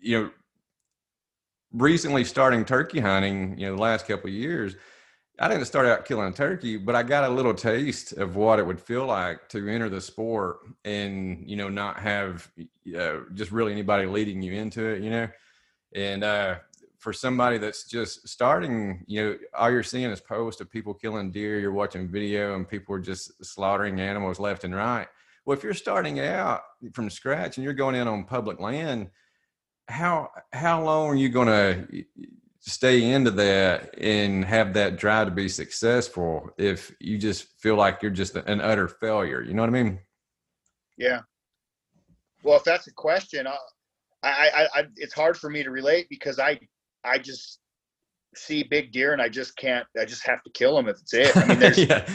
you 0.00 0.22
know 0.22 0.30
recently 1.72 2.24
starting 2.24 2.64
turkey 2.64 3.00
hunting, 3.00 3.58
you 3.58 3.66
know, 3.66 3.76
the 3.76 3.82
last 3.82 4.06
couple 4.06 4.28
of 4.28 4.34
years, 4.34 4.76
I 5.40 5.46
didn't 5.46 5.66
start 5.66 5.86
out 5.86 6.04
killing 6.04 6.28
a 6.28 6.32
turkey, 6.32 6.76
but 6.76 6.96
I 6.96 7.04
got 7.04 7.24
a 7.24 7.28
little 7.28 7.54
taste 7.54 8.12
of 8.12 8.34
what 8.34 8.58
it 8.58 8.66
would 8.66 8.80
feel 8.80 9.06
like 9.06 9.48
to 9.50 9.68
enter 9.68 9.88
the 9.88 10.00
sport 10.00 10.58
and 10.84 11.48
you 11.48 11.56
know 11.56 11.68
not 11.68 12.00
have 12.00 12.50
uh, 12.98 13.18
just 13.34 13.52
really 13.52 13.72
anybody 13.72 14.06
leading 14.06 14.42
you 14.42 14.52
into 14.54 14.84
it, 14.86 15.02
you 15.02 15.10
know. 15.10 15.28
And 15.94 16.24
uh, 16.24 16.56
for 16.98 17.12
somebody 17.12 17.58
that's 17.58 17.84
just 17.84 18.28
starting, 18.28 19.04
you 19.06 19.22
know, 19.22 19.38
all 19.56 19.70
you're 19.70 19.84
seeing 19.84 20.10
is 20.10 20.20
posts 20.20 20.60
of 20.60 20.70
people 20.70 20.92
killing 20.92 21.30
deer. 21.30 21.60
You're 21.60 21.72
watching 21.72 22.08
video, 22.08 22.56
and 22.56 22.68
people 22.68 22.94
are 22.96 23.00
just 23.00 23.44
slaughtering 23.44 24.00
animals 24.00 24.40
left 24.40 24.64
and 24.64 24.74
right. 24.74 25.06
Well, 25.44 25.56
if 25.56 25.62
you're 25.62 25.72
starting 25.72 26.18
out 26.18 26.62
from 26.92 27.08
scratch 27.10 27.56
and 27.56 27.64
you're 27.64 27.74
going 27.74 27.94
in 27.94 28.08
on 28.08 28.24
public 28.24 28.58
land, 28.58 29.08
how 29.86 30.30
how 30.52 30.82
long 30.84 31.08
are 31.08 31.14
you 31.14 31.28
going 31.28 31.46
to 31.46 32.04
stay 32.68 33.12
into 33.12 33.30
that 33.30 33.98
and 33.98 34.44
have 34.44 34.74
that 34.74 34.96
drive 34.96 35.26
to 35.26 35.32
be 35.32 35.48
successful 35.48 36.50
if 36.58 36.94
you 37.00 37.16
just 37.16 37.46
feel 37.60 37.76
like 37.76 38.02
you're 38.02 38.10
just 38.10 38.36
an 38.36 38.60
utter 38.60 38.88
failure 38.88 39.42
you 39.42 39.54
know 39.54 39.62
what 39.62 39.68
i 39.68 39.82
mean? 39.82 39.98
Yeah. 40.96 41.20
Well 42.42 42.56
if 42.56 42.64
that's 42.64 42.86
a 42.88 42.92
question 42.92 43.46
uh, 43.46 43.54
I, 44.22 44.50
I 44.74 44.80
i 44.80 44.84
it's 44.96 45.14
hard 45.14 45.36
for 45.36 45.48
me 45.48 45.62
to 45.62 45.70
relate 45.70 46.06
because 46.10 46.38
i 46.38 46.58
i 47.04 47.18
just 47.18 47.60
see 48.34 48.62
big 48.62 48.92
deer 48.92 49.12
and 49.12 49.22
i 49.22 49.28
just 49.28 49.56
can't 49.56 49.86
i 49.98 50.04
just 50.04 50.26
have 50.26 50.42
to 50.42 50.50
kill 50.50 50.76
them 50.76 50.88
if 50.88 50.98
it's 51.00 51.14
it. 51.14 51.36
I 51.36 51.46
mean 51.46 51.58
there's 51.58 51.78
yeah. 51.88 52.06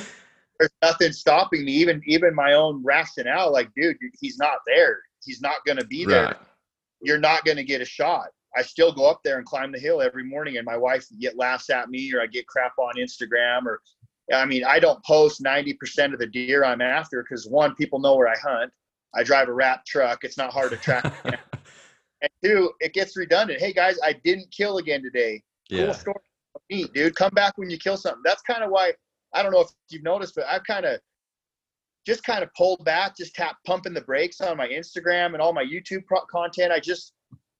there's 0.60 0.72
nothing 0.82 1.12
stopping 1.12 1.66
me. 1.66 1.72
Even 1.72 2.02
even 2.06 2.36
my 2.36 2.54
own 2.54 2.84
rationale 2.84 3.52
like 3.52 3.70
dude 3.76 3.98
he's 4.20 4.38
not 4.38 4.58
there. 4.68 5.00
He's 5.24 5.42
not 5.42 5.56
going 5.66 5.78
to 5.78 5.86
be 5.86 6.06
there. 6.06 6.26
Right. 6.26 6.38
you're 7.02 7.18
not 7.18 7.46
going 7.46 7.58
to 7.58 7.64
get 7.64 7.82
a 7.82 7.86
shot 7.86 8.28
I 8.56 8.62
still 8.62 8.92
go 8.92 9.10
up 9.10 9.22
there 9.24 9.38
and 9.38 9.46
climb 9.46 9.72
the 9.72 9.80
hill 9.80 10.02
every 10.02 10.24
morning, 10.24 10.58
and 10.58 10.66
my 10.66 10.78
wife 10.78 11.06
get 11.20 11.38
laughs 11.38 11.70
at 11.70 11.90
me, 11.90 12.14
or 12.14 12.22
I 12.22 12.28
get 12.28 12.48
crap 12.48 12.74
on 12.78 12.94
Instagram, 12.96 13.66
or 13.66 13.82
I 14.34 14.46
mean, 14.46 14.64
I 14.64 14.80
don't 14.80 15.04
post 15.04 15.44
90% 15.44 16.14
of 16.14 16.20
the 16.20 16.28
deer 16.28 16.64
I'm 16.64 16.82
after 16.82 17.24
because 17.24 17.48
one, 17.48 17.76
people 17.76 18.00
know 18.00 18.16
where 18.16 18.30
I 18.30 18.38
hunt. 18.38 18.72
I 19.16 19.24
drive 19.24 19.48
a 19.48 19.54
wrap 19.54 19.86
truck; 19.86 20.24
it's 20.24 20.38
not 20.38 20.52
hard 20.52 20.72
to 20.72 20.78
track. 20.78 21.14
and 21.26 22.32
two, 22.44 22.72
it 22.80 22.94
gets 22.94 23.18
redundant. 23.18 23.60
Hey 23.60 23.74
guys, 23.74 23.98
I 24.04 24.14
didn't 24.24 24.52
kill 24.52 24.78
again 24.78 25.04
today. 25.04 25.42
Yeah. 25.70 25.86
Cool 25.86 25.94
story. 25.94 26.16
Neat, 26.70 26.94
dude. 26.94 27.16
Come 27.16 27.34
back 27.34 27.58
when 27.58 27.70
you 27.70 27.78
kill 27.78 27.98
something. 27.98 28.22
That's 28.24 28.42
kind 28.44 28.64
of 28.64 28.72
why 28.72 28.94
I 29.34 29.44
don't 29.44 29.52
know 29.52 29.62
if 29.62 29.70
you've 29.90 30.04
noticed, 30.04 30.36
but 30.36 30.46
I've 30.46 30.64
kind 30.64 30.86
of 30.86 31.00
just 32.06 32.24
kind 32.24 32.44
of 32.44 32.54
pulled 32.54 32.84
back, 32.86 33.18
just 33.18 33.34
tap 33.34 33.58
pumping 33.66 33.94
the 33.94 34.02
brakes 34.02 34.42
on 34.42 34.58
my 34.58 34.68
Instagram 34.68 35.34
and 35.34 35.42
all 35.42 35.54
my 35.54 35.64
YouTube 35.64 36.06
pro- 36.06 36.26
content. 36.26 36.72
I 36.72 36.80
just 36.80 37.14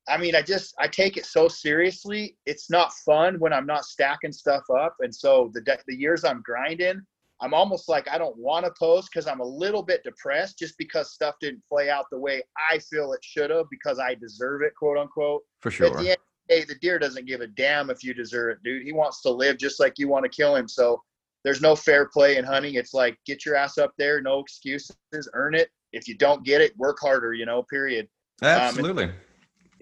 I 0.08 0.18
mean, 0.18 0.36
I 0.36 0.42
just 0.42 0.76
I 0.80 0.88
take 0.88 1.18
it 1.18 1.26
so 1.26 1.48
seriously. 1.48 2.38
It's 2.46 2.70
not 2.70 2.94
fun 3.06 3.40
when 3.40 3.54
I'm 3.54 3.66
not 3.66 3.86
stacking 3.86 4.34
stuff 4.34 4.64
up, 4.78 4.96
and 5.00 5.14
so 5.14 5.52
the 5.54 5.62
the 5.88 5.96
years 5.96 6.24
I'm 6.26 6.42
grinding, 6.42 7.02
I'm 7.42 7.54
almost 7.54 7.90
like 7.90 8.08
I 8.10 8.18
don't 8.18 8.38
want 8.38 8.66
to 8.66 8.72
post 8.78 9.10
because 9.12 9.28
I'm 9.28 9.40
a 9.40 9.46
little 9.46 9.84
bit 9.84 10.04
depressed 10.04 10.60
just 10.60 10.78
because 10.78 11.14
stuff 11.14 11.36
didn't 11.42 11.64
play 11.68 11.90
out 11.90 12.06
the 12.12 12.20
way 12.20 12.42
I 12.72 12.80
feel 12.80 13.14
it 13.14 13.24
should 13.24 13.50
have 13.50 13.66
because 13.70 14.00
I 14.00 14.16
deserve 14.16 14.62
it, 14.62 14.74
quote 14.76 14.98
unquote. 14.98 15.42
For 15.62 15.72
sure. 15.72 15.88
At 15.88 15.94
the 15.94 16.10
end 16.10 16.18
the, 16.48 16.56
day, 16.56 16.64
the 16.66 16.76
deer 16.76 17.00
doesn't 17.00 17.26
give 17.26 17.42
a 17.42 17.48
damn 17.48 17.90
if 17.90 18.04
you 18.04 18.14
deserve 18.14 18.52
it, 18.52 18.64
dude. 18.64 18.84
He 18.84 18.94
wants 18.94 19.22
to 19.24 19.30
live 19.30 19.58
just 19.58 19.80
like 19.80 20.00
you 20.00 20.08
want 20.08 20.24
to 20.24 20.30
kill 20.30 20.56
him. 20.56 20.68
So 20.68 21.02
there's 21.44 21.62
no 21.62 21.76
fair 21.76 22.08
play 22.08 22.38
in 22.38 22.46
hunting. 22.46 22.76
It's 22.76 22.94
like 22.94 23.18
get 23.26 23.46
your 23.46 23.56
ass 23.56 23.78
up 23.78 23.94
there, 23.98 24.22
no 24.22 24.40
excuses, 24.40 24.96
earn 25.34 25.56
it. 25.56 25.70
If 25.92 26.08
you 26.08 26.16
don't 26.16 26.44
get 26.44 26.62
it, 26.62 26.78
work 26.78 26.98
harder. 27.02 27.34
You 27.34 27.46
know, 27.46 27.64
period. 27.64 28.08
Absolutely. 28.42 29.06
Um, 29.06 29.14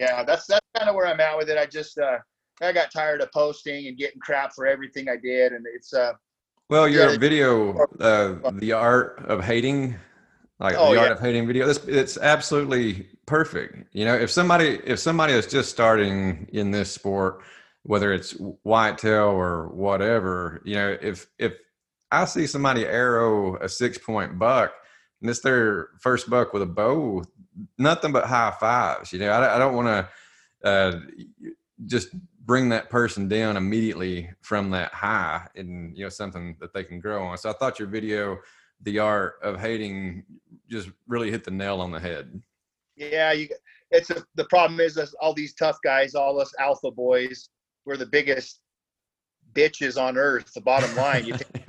yeah, 0.02 0.24
that's 0.24 0.48
that's 0.48 0.66
kind 0.76 0.90
of 0.90 0.96
where 0.96 1.06
I'm 1.06 1.20
at 1.20 1.38
with 1.38 1.50
it. 1.50 1.58
I 1.58 1.68
just 1.68 1.98
uh, 2.00 2.18
I 2.62 2.72
got 2.72 2.92
tired 2.92 3.22
of 3.22 3.32
posting 3.32 3.88
and 3.88 3.98
getting 3.98 4.20
crap 4.20 4.54
for 4.54 4.66
everything 4.66 5.08
I 5.08 5.18
did, 5.18 5.54
and 5.54 5.66
it's 5.74 5.94
uh. 5.94 6.14
Well, 6.70 6.88
your 6.88 7.12
yeah, 7.12 7.18
video, 7.18 7.78
uh, 8.00 8.52
the 8.54 8.72
art 8.72 9.26
of 9.26 9.44
hating, 9.44 9.96
like 10.58 10.76
oh, 10.78 10.94
the 10.94 11.00
art 11.00 11.10
yeah. 11.10 11.14
of 11.14 11.20
hating 11.20 11.46
video, 11.46 11.70
it's, 11.70 11.86
it's 11.86 12.18
absolutely 12.18 13.10
perfect. 13.26 13.94
You 13.94 14.06
know, 14.06 14.16
if 14.16 14.32
somebody 14.32 14.80
if 14.86 15.00
somebody 15.00 15.34
is 15.34 15.48
just 15.48 15.70
starting 15.70 16.48
in 16.54 16.72
this 16.72 16.92
sport, 16.92 17.42
whether 17.84 18.14
it's 18.14 18.32
whitetail 18.64 19.26
or 19.26 19.68
whatever, 19.68 20.62
you 20.64 20.76
know, 20.76 20.98
if 21.02 21.28
if 21.38 21.54
I 22.10 22.26
see 22.26 22.48
somebody 22.48 22.86
arrow 22.86 23.58
a 23.58 23.68
six 23.68 23.98
point 23.98 24.40
buck 24.40 24.72
and 25.22 25.30
it's 25.30 25.42
their 25.42 25.90
first 26.00 26.30
buck 26.30 26.54
with 26.54 26.62
a 26.62 26.68
bow, 26.68 27.24
nothing 27.78 28.12
but 28.12 28.26
high 28.26 28.54
fives. 28.60 29.14
You 29.14 29.20
know, 29.20 29.30
I, 29.30 29.56
I 29.56 29.60
don't 29.60 29.76
want 29.76 29.88
to 29.88 30.68
uh, 30.68 31.00
just 31.86 32.10
bring 32.46 32.70
that 32.70 32.90
person 32.90 33.28
down 33.28 33.58
immediately 33.58 34.30
from 34.42 34.72
that 34.72 34.94
high 34.94 35.48
and 35.56 35.96
you 35.96 36.04
know 36.04 36.10
something 36.10 36.56
that 36.60 36.74
they 36.74 36.84
can 36.84 37.00
grow 37.00 37.24
on. 37.24 37.38
So 37.38 37.50
I 37.50 37.54
thought 37.54 37.80
your 37.80 37.88
video, 37.88 38.40
the 38.82 39.00
art 39.00 39.36
of 39.42 39.60
hating, 39.60 40.24
just 40.70 40.90
really 41.08 41.32
hit 41.32 41.44
the 41.44 41.52
nail 41.52 41.82
on 41.82 41.92
the 41.92 42.00
head. 42.00 42.42
Yeah, 42.96 43.32
you. 43.32 43.50
It's 43.92 44.10
a, 44.10 44.24
the 44.36 44.46
problem 44.46 44.80
is 44.80 44.96
that 44.96 45.10
all 45.20 45.34
these 45.34 45.54
tough 45.54 45.78
guys, 45.84 46.16
all 46.16 46.40
us 46.40 46.54
alpha 46.60 46.92
boys, 46.92 47.50
we're 47.86 47.98
the 47.98 48.06
biggest 48.06 48.62
bitches 49.54 50.02
on 50.02 50.18
earth. 50.18 50.54
The 50.54 50.62
bottom 50.62 50.96
line, 50.96 51.26
you. 51.26 51.34
Take, 51.38 51.66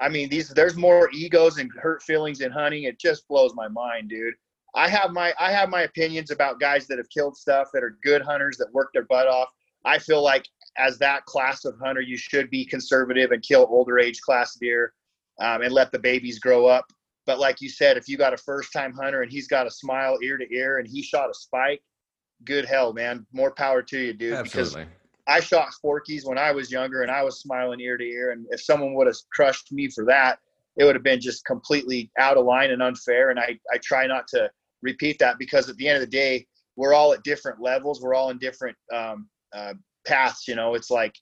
I 0.00 0.08
mean, 0.08 0.28
these 0.30 0.48
there's 0.48 0.76
more 0.76 1.10
egos 1.12 1.58
and 1.58 1.70
hurt 1.78 2.02
feelings 2.02 2.40
in 2.40 2.50
hunting. 2.50 2.84
It 2.84 2.98
just 2.98 3.28
blows 3.28 3.54
my 3.54 3.68
mind, 3.68 4.08
dude. 4.08 4.34
I 4.74 4.88
have 4.88 5.12
my 5.12 5.34
I 5.38 5.50
have 5.50 5.68
my 5.68 5.82
opinions 5.82 6.30
about 6.30 6.60
guys 6.60 6.86
that 6.86 6.98
have 6.98 7.08
killed 7.10 7.36
stuff 7.36 7.68
that 7.72 7.82
are 7.82 7.98
good 8.02 8.22
hunters 8.22 8.56
that 8.58 8.72
work 8.72 8.90
their 8.92 9.04
butt 9.04 9.26
off. 9.26 9.48
I 9.84 9.98
feel 9.98 10.22
like 10.22 10.46
as 10.78 10.98
that 10.98 11.24
class 11.24 11.64
of 11.64 11.74
hunter, 11.82 12.00
you 12.00 12.16
should 12.16 12.50
be 12.50 12.64
conservative 12.64 13.32
and 13.32 13.42
kill 13.42 13.66
older 13.70 13.98
age 13.98 14.20
class 14.20 14.56
deer 14.60 14.92
um, 15.40 15.62
and 15.62 15.72
let 15.72 15.90
the 15.90 15.98
babies 15.98 16.38
grow 16.38 16.66
up. 16.66 16.86
But 17.26 17.38
like 17.38 17.60
you 17.60 17.68
said, 17.68 17.96
if 17.96 18.08
you 18.08 18.16
got 18.16 18.34
a 18.34 18.36
first 18.36 18.72
time 18.72 18.92
hunter 18.92 19.22
and 19.22 19.30
he's 19.30 19.48
got 19.48 19.66
a 19.66 19.70
smile 19.70 20.18
ear 20.22 20.36
to 20.38 20.54
ear 20.54 20.78
and 20.78 20.88
he 20.88 21.02
shot 21.02 21.30
a 21.30 21.34
spike, 21.34 21.82
good 22.44 22.64
hell, 22.64 22.92
man. 22.92 23.26
More 23.32 23.52
power 23.52 23.82
to 23.82 23.98
you, 23.98 24.12
dude. 24.12 24.34
Absolutely. 24.34 24.84
Because 24.84 24.96
I 25.26 25.40
shot 25.40 25.68
forkies 25.84 26.26
when 26.26 26.38
I 26.38 26.52
was 26.52 26.70
younger 26.72 27.02
and 27.02 27.10
I 27.10 27.22
was 27.22 27.40
smiling 27.40 27.80
ear 27.80 27.96
to 27.96 28.04
ear. 28.04 28.32
And 28.32 28.46
if 28.50 28.60
someone 28.60 28.94
would 28.94 29.06
have 29.06 29.16
crushed 29.32 29.72
me 29.72 29.88
for 29.88 30.04
that, 30.06 30.38
it 30.76 30.84
would 30.84 30.94
have 30.94 31.04
been 31.04 31.20
just 31.20 31.44
completely 31.44 32.10
out 32.18 32.36
of 32.36 32.46
line 32.46 32.70
and 32.70 32.82
unfair. 32.82 33.30
And 33.30 33.38
I, 33.38 33.58
I 33.72 33.78
try 33.78 34.06
not 34.06 34.26
to 34.28 34.50
repeat 34.82 35.18
that 35.18 35.38
because 35.38 35.68
at 35.68 35.76
the 35.76 35.88
end 35.88 35.96
of 35.96 36.02
the 36.02 36.16
day, 36.16 36.46
we're 36.76 36.94
all 36.94 37.12
at 37.12 37.22
different 37.22 37.60
levels. 37.60 38.00
We're 38.00 38.14
all 38.14 38.30
in 38.30 38.38
different 38.38 38.76
um, 38.92 39.28
uh, 39.54 39.74
paths. 40.06 40.48
You 40.48 40.54
know, 40.54 40.74
it's 40.74 40.90
like 40.90 41.14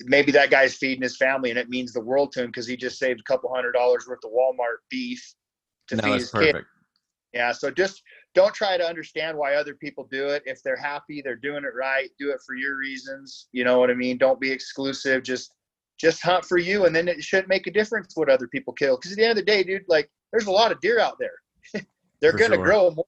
maybe 0.00 0.32
that 0.32 0.50
guy's 0.50 0.76
feeding 0.76 1.02
his 1.02 1.16
family 1.16 1.50
and 1.50 1.58
it 1.58 1.68
means 1.68 1.92
the 1.92 2.00
world 2.00 2.32
to 2.32 2.42
him 2.42 2.46
because 2.46 2.66
he 2.66 2.76
just 2.76 2.98
saved 2.98 3.20
a 3.20 3.30
couple 3.30 3.52
hundred 3.54 3.72
dollars 3.72 4.06
worth 4.08 4.24
of 4.24 4.30
Walmart 4.30 4.78
beef 4.90 5.34
to 5.88 5.96
no, 5.96 6.02
feed 6.02 6.12
his 6.14 6.30
perfect. 6.30 6.56
kid. 6.56 6.64
Yeah. 7.32 7.52
So 7.52 7.70
just 7.70 8.02
don't 8.34 8.54
try 8.54 8.76
to 8.76 8.86
understand 8.86 9.36
why 9.36 9.54
other 9.54 9.74
people 9.74 10.08
do 10.10 10.28
it. 10.28 10.42
If 10.46 10.62
they're 10.62 10.76
happy, 10.76 11.22
they're 11.22 11.36
doing 11.36 11.64
it 11.64 11.74
right. 11.74 12.08
Do 12.18 12.30
it 12.30 12.40
for 12.46 12.54
your 12.54 12.76
reasons. 12.76 13.48
You 13.52 13.64
know 13.64 13.78
what 13.78 13.90
I 13.90 13.94
mean? 13.94 14.18
Don't 14.18 14.40
be 14.40 14.50
exclusive. 14.50 15.22
Just 15.22 15.52
just 15.98 16.22
hunt 16.22 16.44
for 16.44 16.58
you, 16.58 16.84
and 16.84 16.94
then 16.94 17.08
it 17.08 17.22
shouldn't 17.22 17.48
make 17.48 17.66
a 17.66 17.70
difference 17.70 18.14
what 18.14 18.28
other 18.28 18.46
people 18.46 18.74
kill. 18.74 18.96
Because 18.96 19.12
at 19.12 19.16
the 19.16 19.24
end 19.24 19.30
of 19.30 19.36
the 19.36 19.50
day, 19.50 19.62
dude, 19.62 19.84
like 19.88 20.10
there's 20.30 20.46
a 20.46 20.50
lot 20.50 20.72
of 20.72 20.80
deer 20.80 21.00
out 21.00 21.18
there. 21.18 21.82
they're 22.20 22.32
going 22.32 22.50
to 22.50 22.56
sure. 22.56 22.64
grow 22.64 22.90
more. 22.90 23.04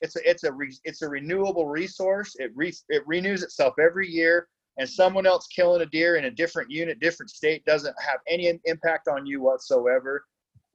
It's 0.00 0.16
a 0.16 0.30
it's 0.30 0.44
a 0.44 0.52
re, 0.52 0.72
it's 0.84 1.02
a 1.02 1.08
renewable 1.08 1.66
resource. 1.66 2.36
It 2.38 2.52
re, 2.54 2.72
it 2.88 3.02
renews 3.06 3.42
itself 3.42 3.74
every 3.80 4.08
year. 4.08 4.48
And 4.78 4.88
someone 4.88 5.26
else 5.26 5.48
killing 5.48 5.82
a 5.82 5.86
deer 5.86 6.14
in 6.16 6.26
a 6.26 6.30
different 6.30 6.70
unit, 6.70 7.00
different 7.00 7.30
state, 7.30 7.64
doesn't 7.64 7.96
have 8.00 8.20
any 8.28 8.52
impact 8.64 9.08
on 9.08 9.26
you 9.26 9.40
whatsoever. 9.40 10.24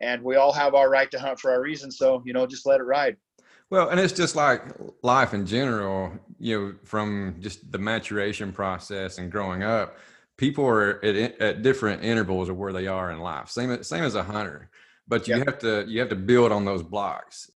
And 0.01 0.21
we 0.21 0.35
all 0.35 0.51
have 0.51 0.75
our 0.75 0.89
right 0.89 1.09
to 1.11 1.19
hunt 1.19 1.39
for 1.39 1.51
our 1.51 1.61
reasons. 1.61 1.97
So 1.97 2.21
you 2.25 2.33
know, 2.33 2.45
just 2.45 2.65
let 2.65 2.81
it 2.81 2.83
ride. 2.83 3.15
Well, 3.69 3.89
and 3.89 3.99
it's 3.99 4.13
just 4.13 4.35
like 4.35 4.61
life 5.01 5.33
in 5.33 5.47
general, 5.47 6.11
you 6.37 6.59
know, 6.59 6.75
from 6.83 7.37
just 7.39 7.71
the 7.71 7.79
maturation 7.79 8.51
process 8.51 9.17
and 9.17 9.31
growing 9.31 9.63
up, 9.63 9.97
people 10.37 10.65
are 10.65 11.03
at, 11.03 11.41
at 11.41 11.61
different 11.63 12.03
intervals 12.03 12.49
of 12.49 12.57
where 12.57 12.73
they 12.73 12.85
are 12.85 13.09
in 13.09 13.19
life. 13.19 13.49
Same, 13.49 13.81
same 13.81 14.03
as 14.03 14.13
a 14.13 14.21
hunter, 14.21 14.69
but 15.07 15.27
you 15.27 15.37
yep. 15.37 15.47
have 15.47 15.59
to, 15.59 15.85
you 15.87 15.99
have 16.01 16.09
to 16.09 16.15
build 16.15 16.51
on 16.51 16.65
those 16.65 16.83
blocks. 16.83 17.49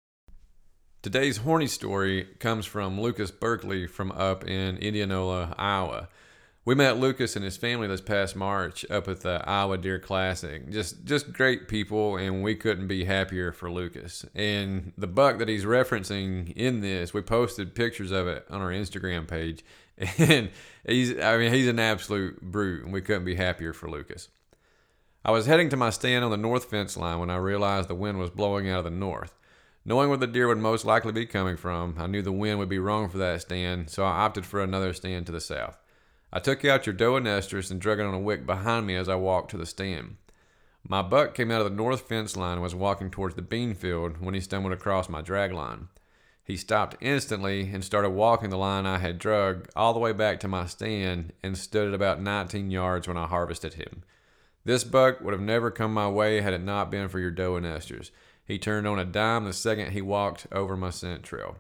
Today's 1.08 1.38
horny 1.38 1.68
story 1.68 2.28
comes 2.38 2.66
from 2.66 3.00
Lucas 3.00 3.32
Berkeley 3.32 3.88
from 3.88 4.12
up 4.12 4.44
in 4.44 4.76
Indianola, 4.76 5.56
Iowa. 5.58 6.10
we 6.66 6.76
met 6.76 6.98
Lucas 6.98 7.38
and 7.38 7.46
his 7.46 7.56
family 7.56 7.88
this 7.88 8.02
past 8.02 8.36
March 8.36 8.86
up 8.90 9.08
at 9.08 9.22
the 9.22 9.42
Iowa 9.48 9.78
Deer 9.78 10.00
Classic. 10.00 10.70
Just 10.70 11.06
just 11.06 11.32
great 11.32 11.70
people, 11.70 12.18
and 12.18 12.44
we 12.44 12.56
couldn't 12.56 12.88
be 12.88 13.06
happier 13.06 13.54
for 13.54 13.72
Lucas. 13.72 14.26
And 14.36 14.92
the 14.98 15.08
buck 15.08 15.38
that 15.38 15.48
he's 15.48 15.64
referencing 15.64 16.52
in 16.58 16.82
this, 16.82 17.14
we 17.14 17.22
posted 17.22 17.74
pictures 17.74 18.12
of 18.12 18.28
it 18.28 18.46
on 18.50 18.60
our 18.60 18.72
Instagram 18.72 19.30
page, 19.30 19.64
and 20.18 20.50
he's 20.86 21.18
I 21.18 21.38
mean 21.38 21.54
he's 21.54 21.70
an 21.70 21.80
absolute 21.80 22.42
brute, 22.42 22.84
and 22.84 22.92
we 22.92 23.00
couldn't 23.00 23.24
be 23.24 23.36
happier 23.36 23.72
for 23.72 23.90
Lucas. 23.90 24.28
I 25.24 25.32
was 25.32 25.46
heading 25.46 25.70
to 25.70 25.78
my 25.78 25.90
stand 25.90 26.26
on 26.26 26.32
the 26.32 26.36
north 26.36 26.66
fence 26.66 26.98
line 26.98 27.20
when 27.20 27.30
I 27.30 27.38
realized 27.38 27.88
the 27.88 27.96
wind 27.96 28.20
was 28.20 28.30
blowing 28.30 28.70
out 28.70 28.80
of 28.80 28.84
the 28.84 28.92
north. 28.92 29.37
Knowing 29.88 30.10
where 30.10 30.18
the 30.18 30.28
deer 30.28 30.50
would 30.50 30.58
most 30.58 30.84
likely 30.84 31.14
be 31.14 31.26
coming 31.26 31.56
from, 31.56 31.96
I 31.98 32.08
knew 32.08 32.22
the 32.22 32.30
wind 32.30 32.60
would 32.60 32.68
be 32.68 32.78
wrong 32.78 33.08
for 33.08 33.18
that 33.20 33.40
stand, 33.40 33.90
so 33.90 34.04
I 34.04 34.26
opted 34.26 34.46
for 34.46 34.62
another 34.62 34.92
stand 34.92 35.26
to 35.26 35.32
the 35.32 35.40
south. 35.40 35.82
I 36.32 36.40
took 36.40 36.66
out 36.66 36.86
your 36.86 36.92
doe 36.92 37.16
and 37.16 37.26
estrus 37.26 37.72
and 37.72 37.80
drug 37.80 38.02
it 38.02 38.06
on 38.06 38.14
a 38.14 38.20
wick 38.20 38.46
behind 38.46 38.86
me 38.86 38.98
as 38.98 39.08
I 39.08 39.16
walked 39.16 39.50
to 39.52 39.58
the 39.58 39.66
stand. 39.66 40.18
My 40.86 41.02
buck 41.02 41.34
came 41.34 41.52
out 41.52 41.62
of 41.62 41.70
the 41.70 41.78
north 41.78 42.02
fence 42.02 42.36
line 42.36 42.54
and 42.54 42.62
was 42.62 42.76
walking 42.76 43.10
towards 43.10 43.36
the 43.36 43.42
bean 43.42 43.74
field 43.76 44.20
when 44.20 44.34
he 44.34 44.42
stumbled 44.42 44.74
across 44.74 45.08
my 45.08 45.22
drag 45.22 45.54
line. 45.54 45.88
He 46.44 46.58
stopped 46.58 46.98
instantly 47.00 47.70
and 47.74 47.82
started 47.82 48.10
walking 48.10 48.50
the 48.50 48.58
line 48.58 48.86
I 48.86 48.98
had 48.98 49.18
drug 49.18 49.70
all 49.74 49.94
the 49.94 50.02
way 50.02 50.12
back 50.12 50.42
to 50.42 50.50
my 50.50 50.66
stand 50.66 51.32
and 51.42 51.58
stood 51.58 51.88
at 51.88 51.94
about 51.94 52.22
19 52.22 52.72
yards 52.72 53.08
when 53.08 53.18
I 53.18 53.26
harvested 53.26 53.76
him. 53.76 54.04
This 54.66 54.84
buck 54.84 55.22
would 55.22 55.34
have 55.34 55.42
never 55.42 55.72
come 55.72 55.94
my 55.94 56.10
way 56.10 56.42
had 56.42 56.54
it 56.54 56.62
not 56.62 56.92
been 56.92 57.08
for 57.08 57.20
your 57.20 57.32
doe 57.32 57.56
and 57.56 57.66
estrus. 57.66 58.12
He 58.48 58.58
turned 58.58 58.88
on 58.88 58.98
a 58.98 59.06
dime 59.06 59.46
the 59.46 59.54
second 59.54 59.92
he 59.92 60.02
walked 60.02 60.48
over 60.52 60.78
my 60.78 60.90
scent 60.90 61.24
trail 61.24 61.58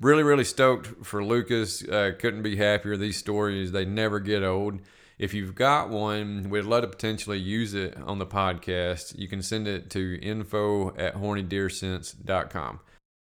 really, 0.00 0.22
really 0.22 0.44
stoked 0.44 1.06
for 1.06 1.24
Lucas. 1.24 1.86
Uh, 1.86 2.12
couldn't 2.18 2.42
be 2.42 2.56
happier. 2.56 2.96
These 2.96 3.16
stories, 3.16 3.72
they 3.72 3.84
never 3.84 4.20
get 4.20 4.42
old. 4.42 4.80
If 5.18 5.32
you've 5.32 5.54
got 5.54 5.88
one, 5.88 6.50
we'd 6.50 6.64
love 6.64 6.82
to 6.82 6.88
potentially 6.88 7.38
use 7.38 7.72
it 7.72 7.96
on 7.96 8.18
the 8.18 8.26
podcast. 8.26 9.18
You 9.18 9.28
can 9.28 9.42
send 9.42 9.66
it 9.66 9.88
to 9.90 10.20
info 10.20 10.94
at 10.96 11.14
hornydeersense.com. 11.14 12.80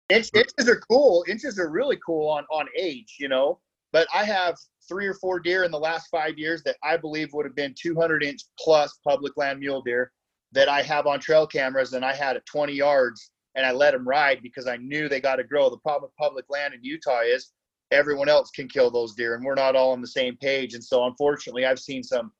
Inch, 0.09 0.29
inches 0.35 0.69
are 0.69 0.79
cool. 0.89 1.25
Inches 1.27 1.57
are 1.57 1.69
really 1.69 1.97
cool 2.05 2.29
on, 2.29 2.45
on 2.51 2.67
age, 2.77 3.15
you 3.19 3.29
know. 3.29 3.59
But 3.91 4.07
I 4.13 4.25
have 4.25 4.57
three 4.87 5.07
or 5.07 5.15
four 5.15 5.39
deer 5.39 5.63
in 5.63 5.71
the 5.71 5.79
last 5.79 6.07
five 6.11 6.37
years 6.37 6.61
that 6.63 6.75
I 6.83 6.97
believe 6.97 7.33
would 7.33 7.45
have 7.45 7.55
been 7.55 7.73
200 7.75 8.23
inch 8.23 8.41
plus 8.59 8.99
public 9.03 9.35
land 9.37 9.59
mule 9.59 9.81
deer 9.81 10.11
that 10.53 10.69
I 10.69 10.81
have 10.81 11.07
on 11.07 11.19
trail 11.19 11.47
cameras 11.47 11.93
and 11.93 12.03
I 12.03 12.13
had 12.13 12.35
at 12.35 12.45
20 12.45 12.73
yards 12.73 13.31
and 13.55 13.65
I 13.65 13.71
let 13.71 13.91
them 13.91 14.07
ride 14.07 14.41
because 14.41 14.67
I 14.67 14.77
knew 14.77 15.09
they 15.09 15.21
got 15.21 15.37
to 15.37 15.43
grow. 15.43 15.69
The 15.69 15.77
problem 15.77 16.03
with 16.03 16.15
public 16.15 16.45
land 16.49 16.73
in 16.73 16.83
Utah 16.83 17.21
is 17.21 17.51
everyone 17.91 18.29
else 18.29 18.49
can 18.51 18.67
kill 18.67 18.89
those 18.89 19.13
deer, 19.13 19.35
and 19.35 19.43
we're 19.43 19.55
not 19.55 19.75
all 19.75 19.91
on 19.91 20.01
the 20.01 20.07
same 20.07 20.37
page. 20.37 20.73
And 20.73 20.83
so, 20.83 21.05
unfortunately, 21.05 21.65
I've 21.65 21.79
seen 21.79 22.03
some 22.03 22.31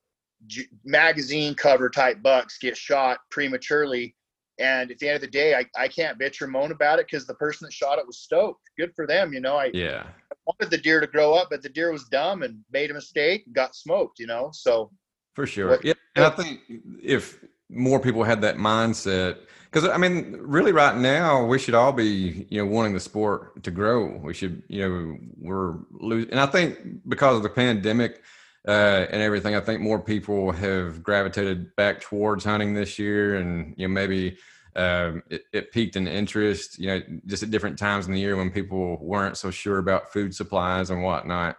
magazine 0.86 1.54
cover 1.54 1.90
type 1.90 2.22
bucks 2.24 2.58
get 2.58 2.78
shot 2.78 3.20
prematurely. 3.30 4.16
And 4.60 4.92
at 4.92 5.00
the 5.00 5.08
end 5.08 5.16
of 5.16 5.22
the 5.22 5.28
day, 5.28 5.56
I, 5.56 5.66
I 5.78 5.88
can't 5.88 6.20
bitch 6.20 6.42
or 6.42 6.48
moan 6.48 6.72
about 6.72 7.00
it 7.00 7.08
because 7.10 7.26
the 7.26 7.34
person 7.36 7.66
that 7.66 7.74
shot 7.74 8.00
it 8.00 8.06
was 8.08 8.20
stoked. 8.20 8.62
Good 8.78 8.94
for 8.96 9.08
them, 9.08 9.34
you 9.34 9.40
know. 9.40 9.58
I 9.58 9.72
yeah 9.74 10.04
I 10.32 10.36
wanted 10.46 10.72
the 10.72 10.78
deer 10.78 11.00
to 11.00 11.08
grow 11.08 11.34
up, 11.34 11.48
but 11.50 11.62
the 11.62 11.70
deer 11.70 11.92
was 11.92 12.06
dumb 12.06 12.44
and 12.44 12.60
made 12.72 12.92
a 12.92 12.94
mistake 12.94 13.44
and 13.46 13.56
got 13.56 13.76
smoked, 13.76 14.20
you 14.20 14.28
know. 14.28 14.50
So 14.54 14.92
for 15.34 15.48
sure, 15.48 15.70
what, 15.70 15.86
yeah. 15.86 15.94
And 16.16 16.26
I 16.26 16.30
think 16.30 16.62
if 17.02 17.44
more 17.72 18.00
people 18.00 18.24
had 18.24 18.42
that 18.42 18.58
mindset 18.58 19.38
because 19.72 19.88
I 19.88 19.98
mean, 19.98 20.38
really, 20.42 20.74
right 20.74 20.98
now 20.98 21.46
we 21.46 21.58
should 21.58 21.76
all 21.76 21.94
be, 21.94 22.46
you 22.50 22.62
know, 22.62 22.70
wanting 22.70 22.94
the 22.94 23.00
sport 23.00 23.64
to 23.64 23.72
grow. 23.72 24.18
We 24.18 24.34
should, 24.34 24.64
you 24.68 24.88
know, 24.88 25.18
we're 25.38 25.78
losing, 25.92 26.32
and 26.32 26.40
I 26.40 26.46
think 26.46 26.78
because 27.08 27.38
of 27.38 27.44
the 27.44 27.50
pandemic 27.50 28.22
uh, 28.68 29.06
and 29.10 29.22
everything, 29.22 29.56
I 29.56 29.62
think 29.62 29.80
more 29.80 30.00
people 30.00 30.52
have 30.52 31.02
gravitated 31.02 31.74
back 31.78 32.02
towards 32.02 32.44
hunting 32.44 32.74
this 32.74 33.00
year, 33.00 33.36
and 33.36 33.74
you 33.78 33.88
know, 33.88 33.94
maybe 33.94 34.38
um, 34.76 35.24
it, 35.30 35.44
it, 35.54 35.72
peaked 35.72 35.96
in 35.96 36.08
interest, 36.08 36.78
you 36.78 36.88
know, 36.88 37.02
just 37.26 37.44
at 37.44 37.52
different 37.52 37.80
times 37.80 38.08
in 38.08 38.14
the 38.14 38.20
year 38.20 38.36
when 38.36 38.52
people 38.52 38.98
weren't 39.02 39.38
so 39.38 39.52
sure 39.52 39.78
about 39.78 40.12
food 40.12 40.36
supplies 40.36 40.90
and 40.90 41.04
whatnot. 41.04 41.58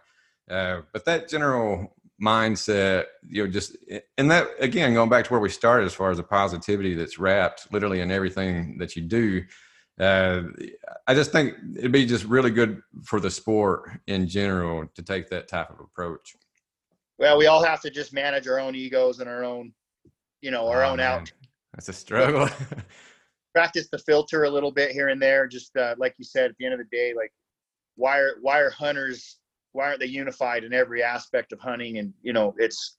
Uh, 0.49 0.81
but 0.91 1.05
that 1.05 1.29
general 1.29 1.95
mindset, 2.21 3.05
you 3.27 3.43
know, 3.43 3.51
just 3.51 3.75
and 4.17 4.31
that 4.31 4.47
again, 4.59 4.93
going 4.93 5.09
back 5.09 5.25
to 5.25 5.31
where 5.31 5.39
we 5.39 5.49
started 5.49 5.85
as 5.85 5.93
far 5.93 6.11
as 6.11 6.17
the 6.17 6.23
positivity 6.23 6.93
that's 6.93 7.19
wrapped 7.19 7.71
literally 7.71 8.01
in 8.01 8.11
everything 8.11 8.77
that 8.77 8.95
you 8.95 9.01
do. 9.01 9.43
Uh, 9.99 10.43
I 11.05 11.13
just 11.13 11.31
think 11.31 11.53
it'd 11.77 11.91
be 11.91 12.05
just 12.05 12.25
really 12.25 12.49
good 12.49 12.81
for 13.03 13.19
the 13.19 13.29
sport 13.29 13.91
in 14.07 14.27
general 14.27 14.87
to 14.95 15.03
take 15.03 15.29
that 15.29 15.47
type 15.47 15.69
of 15.69 15.79
approach. 15.79 16.35
Well, 17.19 17.37
we 17.37 17.45
all 17.45 17.63
have 17.63 17.79
to 17.81 17.91
just 17.91 18.11
manage 18.11 18.47
our 18.47 18.59
own 18.59 18.73
egos 18.73 19.19
and 19.19 19.29
our 19.29 19.43
own, 19.43 19.71
you 20.41 20.49
know, 20.49 20.67
our 20.67 20.83
oh, 20.83 20.91
own 20.91 20.97
man. 20.97 21.21
out. 21.21 21.31
That's 21.73 21.89
a 21.89 21.93
struggle. 21.93 22.49
Practice 23.53 23.87
the 23.91 23.99
filter 23.99 24.45
a 24.45 24.49
little 24.49 24.71
bit 24.71 24.91
here 24.91 25.09
and 25.09 25.21
there. 25.21 25.45
Just 25.47 25.75
uh, 25.77 25.93
like 25.99 26.15
you 26.17 26.25
said, 26.25 26.49
at 26.49 26.57
the 26.57 26.65
end 26.65 26.73
of 26.73 26.79
the 26.79 26.97
day, 26.97 27.13
like 27.15 27.31
why 27.95 28.17
are 28.17 28.37
why 28.41 28.59
are 28.59 28.71
hunters 28.71 29.37
why 29.73 29.87
aren't 29.87 29.99
they 29.99 30.05
unified 30.05 30.63
in 30.63 30.73
every 30.73 31.03
aspect 31.03 31.51
of 31.51 31.59
hunting? 31.59 31.97
And 31.97 32.13
you 32.21 32.33
know, 32.33 32.55
it's 32.57 32.97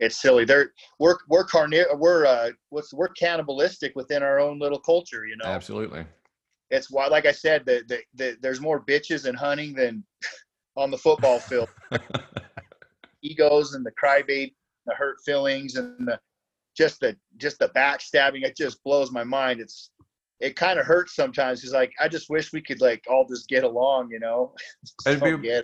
it's 0.00 0.20
silly. 0.20 0.44
They're 0.44 0.72
we're 0.98 1.18
we're 1.28 1.46
carni- 1.46 1.98
we're 1.98 2.26
uh 2.26 2.50
what's 2.70 2.92
we're 2.92 3.08
cannibalistic 3.08 3.92
within 3.94 4.22
our 4.22 4.40
own 4.40 4.58
little 4.58 4.80
culture. 4.80 5.26
You 5.26 5.36
know, 5.36 5.50
absolutely. 5.50 6.06
It's 6.70 6.90
why, 6.90 7.06
like 7.06 7.26
I 7.26 7.32
said, 7.32 7.64
the, 7.66 7.82
the, 7.88 8.00
the 8.14 8.36
there's 8.40 8.60
more 8.60 8.84
bitches 8.84 9.28
in 9.28 9.34
hunting 9.34 9.74
than 9.74 10.04
on 10.76 10.90
the 10.90 10.98
football 10.98 11.38
field. 11.38 11.68
Egos 13.22 13.74
and 13.74 13.86
the 13.86 13.92
crybaby, 13.92 14.54
the 14.86 14.94
hurt 14.94 15.16
feelings, 15.24 15.76
and 15.76 16.08
the 16.08 16.18
just 16.76 17.00
the 17.00 17.16
just 17.36 17.58
the 17.58 17.68
backstabbing. 17.70 18.44
It 18.44 18.56
just 18.56 18.82
blows 18.82 19.12
my 19.12 19.24
mind. 19.24 19.60
It's 19.60 19.90
it 20.40 20.56
kind 20.56 20.78
of 20.78 20.86
hurts 20.86 21.14
sometimes 21.14 21.60
because 21.60 21.72
like 21.72 21.92
I 22.00 22.08
just 22.08 22.28
wish 22.28 22.52
we 22.52 22.60
could 22.60 22.80
like 22.80 23.04
all 23.08 23.26
just 23.26 23.48
get 23.48 23.64
along, 23.64 24.10
you 24.10 24.20
know. 24.20 24.52
It'd 25.06 25.22
be, 25.40 25.62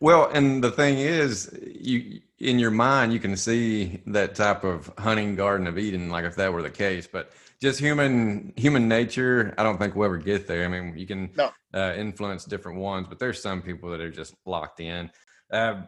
well, 0.00 0.30
and 0.32 0.62
the 0.62 0.70
thing 0.70 0.98
is, 0.98 1.56
you 1.62 2.20
in 2.38 2.58
your 2.58 2.70
mind 2.70 3.12
you 3.12 3.18
can 3.18 3.36
see 3.36 4.02
that 4.06 4.34
type 4.34 4.62
of 4.62 4.92
hunting 4.98 5.36
Garden 5.36 5.66
of 5.66 5.78
Eden, 5.78 6.10
like 6.10 6.24
if 6.24 6.36
that 6.36 6.52
were 6.52 6.62
the 6.62 6.70
case. 6.70 7.06
But 7.06 7.32
just 7.60 7.80
human 7.80 8.52
human 8.56 8.88
nature, 8.88 9.54
I 9.58 9.62
don't 9.62 9.78
think 9.78 9.94
we'll 9.94 10.06
ever 10.06 10.18
get 10.18 10.46
there. 10.46 10.64
I 10.64 10.68
mean, 10.68 10.96
you 10.96 11.06
can 11.06 11.30
no. 11.36 11.50
uh, 11.74 11.94
influence 11.96 12.44
different 12.44 12.78
ones, 12.78 13.06
but 13.08 13.18
there's 13.18 13.40
some 13.40 13.62
people 13.62 13.90
that 13.90 14.00
are 14.00 14.10
just 14.10 14.34
locked 14.44 14.80
in. 14.80 15.10
Uh, 15.50 15.82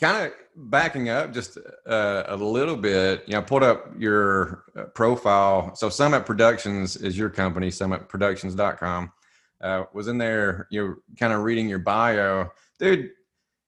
kind 0.00 0.26
of 0.26 0.32
backing 0.70 1.08
up 1.08 1.32
just 1.32 1.58
uh, 1.86 2.24
a 2.26 2.36
little 2.36 2.76
bit, 2.76 3.22
you 3.26 3.34
know, 3.34 3.42
pulled 3.42 3.62
up 3.62 3.92
your 3.98 4.64
uh, 4.76 4.84
profile. 4.84 5.74
So 5.74 5.88
Summit 5.88 6.26
Productions 6.26 6.96
is 6.96 7.16
your 7.16 7.30
company, 7.30 7.68
summitproductions.com. 7.68 9.12
Uh, 9.60 9.84
was 9.94 10.08
in 10.08 10.18
there, 10.18 10.66
you're 10.70 10.98
kind 11.18 11.32
of 11.32 11.42
reading 11.42 11.68
your 11.68 11.78
bio. 11.78 12.50
Dude, 12.78 13.10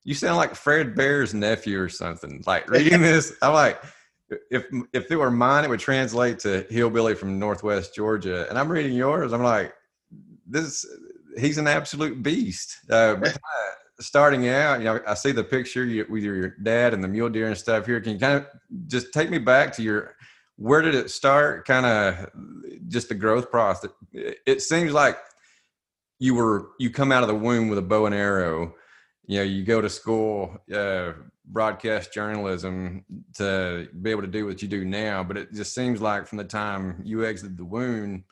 you 0.05 0.15
sound 0.15 0.37
like 0.37 0.55
Fred 0.55 0.95
Bear's 0.95 1.35
nephew 1.35 1.81
or 1.81 1.89
something. 1.89 2.43
Like 2.47 2.69
reading 2.71 3.03
this, 3.03 3.35
I'm 3.43 3.55
like, 3.55 3.83
if 4.51 4.65
if 4.93 5.11
it 5.11 5.17
were 5.17 5.31
mine, 5.31 5.65
it 5.65 5.71
would 5.71 5.81
translate 5.81 6.39
to 6.41 6.67
hillbilly 6.71 7.15
from 7.15 7.39
Northwest 7.39 7.95
Georgia. 7.95 8.49
And 8.49 8.59
I'm 8.59 8.71
reading 8.71 8.93
yours. 8.93 9.33
I'm 9.33 9.43
like, 9.43 9.75
this. 10.47 10.87
He's 11.37 11.59
an 11.59 11.69
absolute 11.69 12.23
beast. 12.23 12.79
Uh, 12.91 13.17
starting 14.01 14.49
out, 14.49 14.79
you 14.79 14.85
know, 14.85 15.01
I 15.07 15.15
see 15.15 15.33
the 15.33 15.45
picture 15.45 15.85
with 16.09 16.23
your 16.23 16.51
dad 16.63 16.95
and 16.95 17.03
the 17.03 17.09
mule 17.09 17.29
deer 17.29 17.49
and 17.49 17.57
stuff 17.57 17.87
here. 17.87 18.01
Can 18.01 18.13
you 18.13 18.19
kind 18.19 18.39
of 18.39 18.47
just 18.87 19.13
take 19.13 19.31
me 19.31 19.39
back 19.39 19.73
to 19.75 19.83
your 19.83 20.15
where 20.57 20.83
did 20.83 20.95
it 20.95 21.11
start? 21.11 21.67
Kind 21.67 21.87
of 21.87 22.31
just 22.89 23.09
the 23.09 23.15
growth 23.15 23.51
process. 23.51 23.91
It 24.13 24.63
seems 24.63 24.93
like 24.93 25.17
you 26.19 26.35
were 26.35 26.71
you 26.79 26.91
come 26.91 27.13
out 27.13 27.23
of 27.23 27.29
the 27.29 27.35
womb 27.35 27.69
with 27.69 27.79
a 27.79 27.83
bow 27.83 28.07
and 28.07 28.15
arrow 28.15 28.75
you 29.29 29.37
know 29.39 29.45
you 29.45 29.63
go 29.63 29.81
to 29.81 29.89
school 29.89 30.57
uh, 30.75 31.13
broadcast 31.45 32.13
journalism 32.13 33.05
to 33.35 33.89
be 34.03 34.11
able 34.11 34.23
to 34.23 34.27
do 34.27 34.45
what 34.45 34.61
you 34.61 34.67
do 34.67 34.85
now 34.85 35.23
but 35.23 35.37
it 35.37 35.53
just 35.53 35.75
seems 35.75 36.03
like 36.03 36.27
from 36.27 36.39
the 36.39 36.45
time 36.45 37.01
you 37.05 37.25
exited 37.25 37.57
the 37.57 37.65
wound 37.65 38.25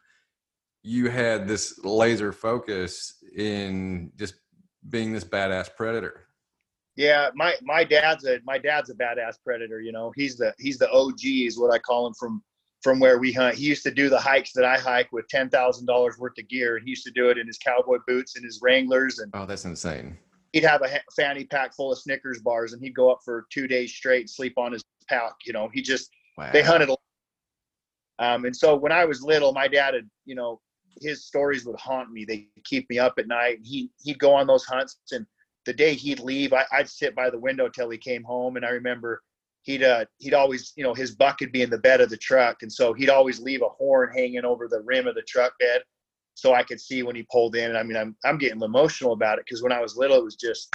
you 0.83 1.11
had 1.11 1.47
this 1.47 1.79
laser 1.85 2.33
focus 2.33 3.15
in 3.37 4.13
just 4.17 4.35
being 4.89 5.13
this 5.13 5.25
badass 5.25 5.69
predator. 5.77 6.27
Yeah 6.97 7.31
my 7.35 7.55
my 7.63 7.85
dad's 7.85 8.25
a 8.25 8.39
my 8.45 8.57
dad's 8.57 8.89
a 8.89 8.95
badass 8.95 9.35
predator 9.45 9.81
you 9.81 9.93
know? 9.93 10.13
He's 10.17 10.37
the 10.37 10.55
he's 10.59 10.79
the 10.79 10.91
og 10.91 11.19
is 11.23 11.59
what 11.59 11.73
i 11.73 11.79
call 11.79 12.07
him 12.07 12.15
from 12.19 12.43
from 12.83 13.01
where 13.01 13.19
we 13.19 13.33
hunt. 13.33 13.57
He 13.57 13.65
used 13.65 13.83
to 13.83 13.91
do 13.91 14.09
the 14.09 14.19
hikes 14.19 14.53
that 14.53 14.65
i 14.65 14.79
hike 14.79 15.11
with 15.13 15.27
$10000 15.35 16.19
worth 16.19 16.39
of 16.39 16.49
gear 16.49 16.77
and 16.77 16.85
he 16.85 16.91
used 16.91 17.05
to 17.05 17.11
do 17.11 17.31
it 17.31 17.37
in 17.37 17.47
his 17.47 17.59
cowboy 17.59 17.99
boots 18.07 18.37
and 18.37 18.45
his 18.45 18.61
wranglers 18.63 19.19
and 19.19 19.31
oh 19.35 19.45
that's 19.45 19.65
insane 19.65 20.17
he'd 20.57 20.65
have 20.65 20.81
a 20.81 21.01
fanny 21.15 21.45
pack 21.45 21.75
full 21.75 21.93
of 21.93 21.99
Snickers 21.99 22.41
bars 22.41 22.73
and 22.73 22.83
he'd 22.83 22.95
go 22.95 23.11
up 23.13 23.19
for 23.23 23.47
two 23.53 23.69
days 23.69 23.95
straight, 23.95 24.31
sleep 24.31 24.55
on 24.57 24.73
his 24.73 24.83
pack. 25.07 25.35
You 25.45 25.53
know, 25.53 25.69
he 25.71 25.83
just 25.83 26.11
wow. 26.39 26.51
they 26.51 26.63
hunted. 26.63 26.89
Um, 28.19 28.47
and 28.47 28.57
so 28.57 28.75
when 28.75 28.91
I 28.91 29.05
was 29.05 29.23
little, 29.23 29.53
my 29.53 29.69
dad 29.69 29.93
had, 29.93 30.09
you 30.25 30.35
know, 30.35 30.63
his 31.03 31.27
stories 31.27 31.67
would 31.67 31.79
haunt 31.79 32.11
me. 32.11 32.25
They 32.25 32.49
keep 32.65 32.89
me 32.89 32.99
up 32.99 33.17
at 33.19 33.29
night. 33.29 33.59
He 33.63 33.91
he'd 34.03 34.19
go 34.19 34.33
on 34.33 34.47
those 34.47 34.65
hunts 34.65 34.97
and 35.13 35.27
the 35.67 35.75
day 35.75 35.93
he'd 35.93 36.21
leave, 36.21 36.55
I, 36.55 36.65
would 36.79 36.89
sit 36.89 37.15
by 37.15 37.29
the 37.29 37.39
window 37.39 37.69
till 37.69 37.91
he 37.91 37.99
came 37.99 38.25
home. 38.25 38.57
And 38.57 38.65
I 38.65 38.71
remember 38.71 39.21
he'd 39.65 39.83
uh, 39.83 40.07
he'd 40.21 40.33
always, 40.33 40.73
you 40.77 40.85
know, 40.85 40.95
his 40.95 41.15
buck 41.15 41.41
would 41.41 41.53
be 41.53 41.61
in 41.61 41.71
the 41.71 41.77
bed 41.77 42.01
of 42.01 42.09
the 42.09 42.17
truck, 42.17 42.63
and 42.63 42.73
so 42.73 42.95
he'd 42.95 43.11
always 43.11 43.41
leave 43.41 43.61
a 43.61 43.69
horn 43.69 44.11
hanging 44.17 44.47
over 44.47 44.69
the 44.69 44.81
rim 44.81 45.07
of 45.07 45.17
the 45.17 45.23
truck 45.29 45.53
bed, 45.59 45.83
so 46.37 46.53
I 46.53 46.63
could 46.63 46.81
see 46.81 47.03
when 47.03 47.17
he 47.17 47.27
pulled 47.33 47.57
in. 47.57 47.71
And 47.71 47.79
I 47.79 47.83
mean, 47.83 47.97
I'm 47.97 48.15
I'm 48.25 48.39
getting 48.39 48.63
emotional 48.63 49.13
about 49.13 49.39
it 49.39 49.47
because 49.47 49.63
when 49.63 49.73
I 49.73 49.81
was 49.81 49.97
little, 49.97 50.19
it 50.19 50.25
was 50.25 50.37
just 50.37 50.73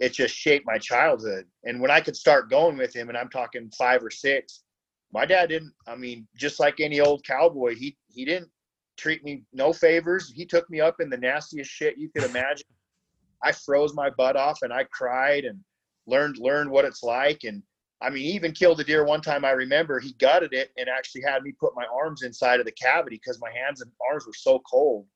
it 0.00 0.12
just 0.12 0.34
shaped 0.34 0.66
my 0.66 0.78
childhood. 0.78 1.44
And 1.62 1.80
when 1.80 1.90
I 1.90 2.00
could 2.00 2.16
start 2.16 2.50
going 2.50 2.76
with 2.76 2.96
him, 2.96 3.10
and 3.10 3.16
I'm 3.16 3.28
talking 3.28 3.70
five 3.78 4.02
or 4.02 4.10
six, 4.10 4.64
my 5.12 5.26
dad 5.26 5.50
didn't. 5.50 5.72
I 5.86 5.94
mean, 5.94 6.26
just 6.36 6.58
like 6.58 6.80
any 6.80 7.00
old 7.00 7.24
cowboy, 7.24 7.74
he 7.76 7.96
he 8.08 8.24
didn't 8.24 8.50
treat 8.96 9.22
me 9.22 9.42
no 9.52 9.72
favors. 9.74 10.32
He 10.34 10.46
took 10.46 10.68
me 10.70 10.80
up 10.80 11.00
in 11.00 11.10
the 11.10 11.18
nastiest 11.18 11.70
shit 11.70 11.98
you 11.98 12.08
could 12.08 12.24
imagine. 12.24 12.66
I 13.42 13.52
froze 13.52 13.94
my 13.94 14.08
butt 14.08 14.36
off 14.36 14.62
and 14.62 14.72
I 14.72 14.84
cried 14.84 15.44
and 15.44 15.60
learned 16.06 16.38
learned 16.38 16.70
what 16.70 16.86
it's 16.86 17.02
like. 17.02 17.44
And 17.44 17.62
I 18.04 18.10
mean, 18.10 18.24
he 18.24 18.32
even 18.32 18.52
killed 18.52 18.80
a 18.80 18.84
deer 18.84 19.04
one 19.04 19.22
time. 19.22 19.44
I 19.44 19.52
remember 19.52 19.98
he 19.98 20.12
gutted 20.18 20.52
it 20.52 20.70
and 20.76 20.88
actually 20.88 21.22
had 21.22 21.42
me 21.42 21.52
put 21.58 21.74
my 21.74 21.86
arms 21.86 22.22
inside 22.22 22.60
of 22.60 22.66
the 22.66 22.72
cavity 22.72 23.16
because 23.16 23.40
my 23.40 23.50
hands 23.50 23.80
and 23.80 23.90
arms 24.10 24.26
were 24.26 24.34
so 24.34 24.60
cold, 24.70 25.06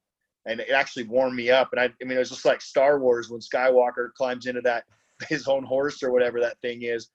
and 0.47 0.59
it 0.59 0.71
actually 0.71 1.05
warmed 1.05 1.37
me 1.37 1.51
up. 1.51 1.69
And 1.73 1.81
I, 1.81 1.85
I 1.85 2.05
mean, 2.05 2.17
it 2.17 2.21
was 2.21 2.31
just 2.31 2.47
like 2.47 2.63
Star 2.63 2.99
Wars 2.99 3.29
when 3.29 3.41
Skywalker 3.41 4.13
climbs 4.15 4.47
into 4.47 4.63
that 4.63 4.85
his 5.29 5.47
own 5.47 5.65
horse 5.65 6.03
or 6.03 6.13
whatever 6.13 6.41
that 6.41 6.61
thing 6.63 6.83
is. 6.83 7.11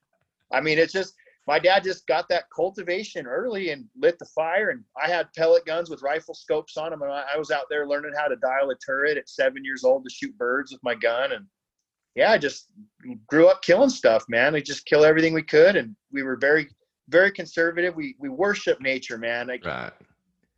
I 0.52 0.62
mean, 0.62 0.78
it's 0.78 0.94
just 0.94 1.16
my 1.48 1.60
dad 1.60 1.84
just 1.84 2.08
got 2.08 2.30
that 2.30 2.46
cultivation 2.56 3.26
early 3.26 3.72
and 3.72 3.86
lit 4.00 4.18
the 4.20 4.26
fire. 4.26 4.70
And 4.70 4.84
I 5.02 5.10
had 5.10 5.34
pellet 5.34 5.66
guns 5.66 5.90
with 5.90 6.02
rifle 6.02 6.36
scopes 6.36 6.78
on 6.78 6.92
them. 6.92 7.02
And 7.02 7.12
I 7.12 7.38
was 7.38 7.52
out 7.52 7.66
there 7.70 7.88
learning 7.88 8.14
how 8.16 8.28
to 8.28 8.36
dial 8.38 8.70
a 8.70 8.76
turret 8.76 9.18
at 9.18 9.28
seven 9.28 9.64
years 9.64 9.84
old 9.84 10.04
to 10.04 10.14
shoot 10.14 10.38
birds 10.38 10.72
with 10.72 10.82
my 10.84 10.96
gun. 10.96 11.34
And 11.34 11.46
yeah, 12.16 12.32
I 12.32 12.38
just 12.38 12.70
grew 13.28 13.48
up 13.48 13.62
killing 13.62 13.90
stuff, 13.90 14.26
man. 14.30 14.54
We 14.54 14.62
just 14.62 14.86
kill 14.86 15.04
everything 15.04 15.34
we 15.34 15.44
could. 15.44 15.76
And 15.76 15.96
we 16.12 16.24
were 16.24 16.36
very, 16.36 16.70
very 17.10 17.32
conservative. 17.32 17.96
We, 17.96 18.16
we 18.20 18.30
worship 18.30 18.82
nature, 18.82 19.18
man. 19.18 19.48
Like, 19.48 19.66
right. 19.66 19.92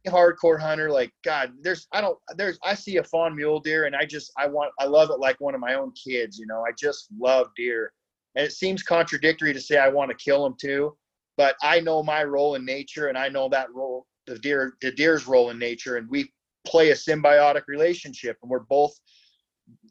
Hardcore 0.07 0.59
hunter, 0.59 0.91
like 0.91 1.11
God, 1.23 1.53
there's 1.63 1.87
I 1.91 1.99
don't 1.99 2.15
there's 2.37 2.59
I 2.63 2.75
see 2.75 2.97
a 2.97 3.03
fawn 3.03 3.35
mule 3.35 3.59
deer 3.59 3.85
and 3.85 3.95
I 3.95 4.05
just 4.05 4.31
I 4.37 4.45
want 4.45 4.71
I 4.79 4.85
love 4.85 5.09
it 5.09 5.19
like 5.19 5.41
one 5.41 5.55
of 5.55 5.61
my 5.61 5.73
own 5.73 5.93
kids, 5.93 6.37
you 6.37 6.45
know. 6.45 6.61
I 6.61 6.73
just 6.77 7.07
love 7.17 7.47
deer 7.57 7.91
and 8.35 8.45
it 8.45 8.51
seems 8.51 8.83
contradictory 8.83 9.53
to 9.53 9.61
say 9.61 9.77
I 9.77 9.89
want 9.89 10.11
to 10.11 10.17
kill 10.23 10.43
them 10.43 10.55
too, 10.59 10.95
but 11.37 11.55
I 11.61 11.79
know 11.79 12.03
my 12.03 12.23
role 12.23 12.55
in 12.55 12.65
nature 12.65 13.07
and 13.07 13.17
I 13.17 13.29
know 13.29 13.49
that 13.49 13.73
role, 13.73 14.05
the 14.27 14.37
deer, 14.39 14.75
the 14.81 14.91
deer's 14.91 15.27
role 15.27 15.49
in 15.49 15.59
nature, 15.59 15.97
and 15.97 16.09
we 16.09 16.31
play 16.67 16.91
a 16.91 16.95
symbiotic 16.95 17.63
relationship, 17.67 18.37
and 18.41 18.49
we're 18.49 18.59
both 18.59 18.93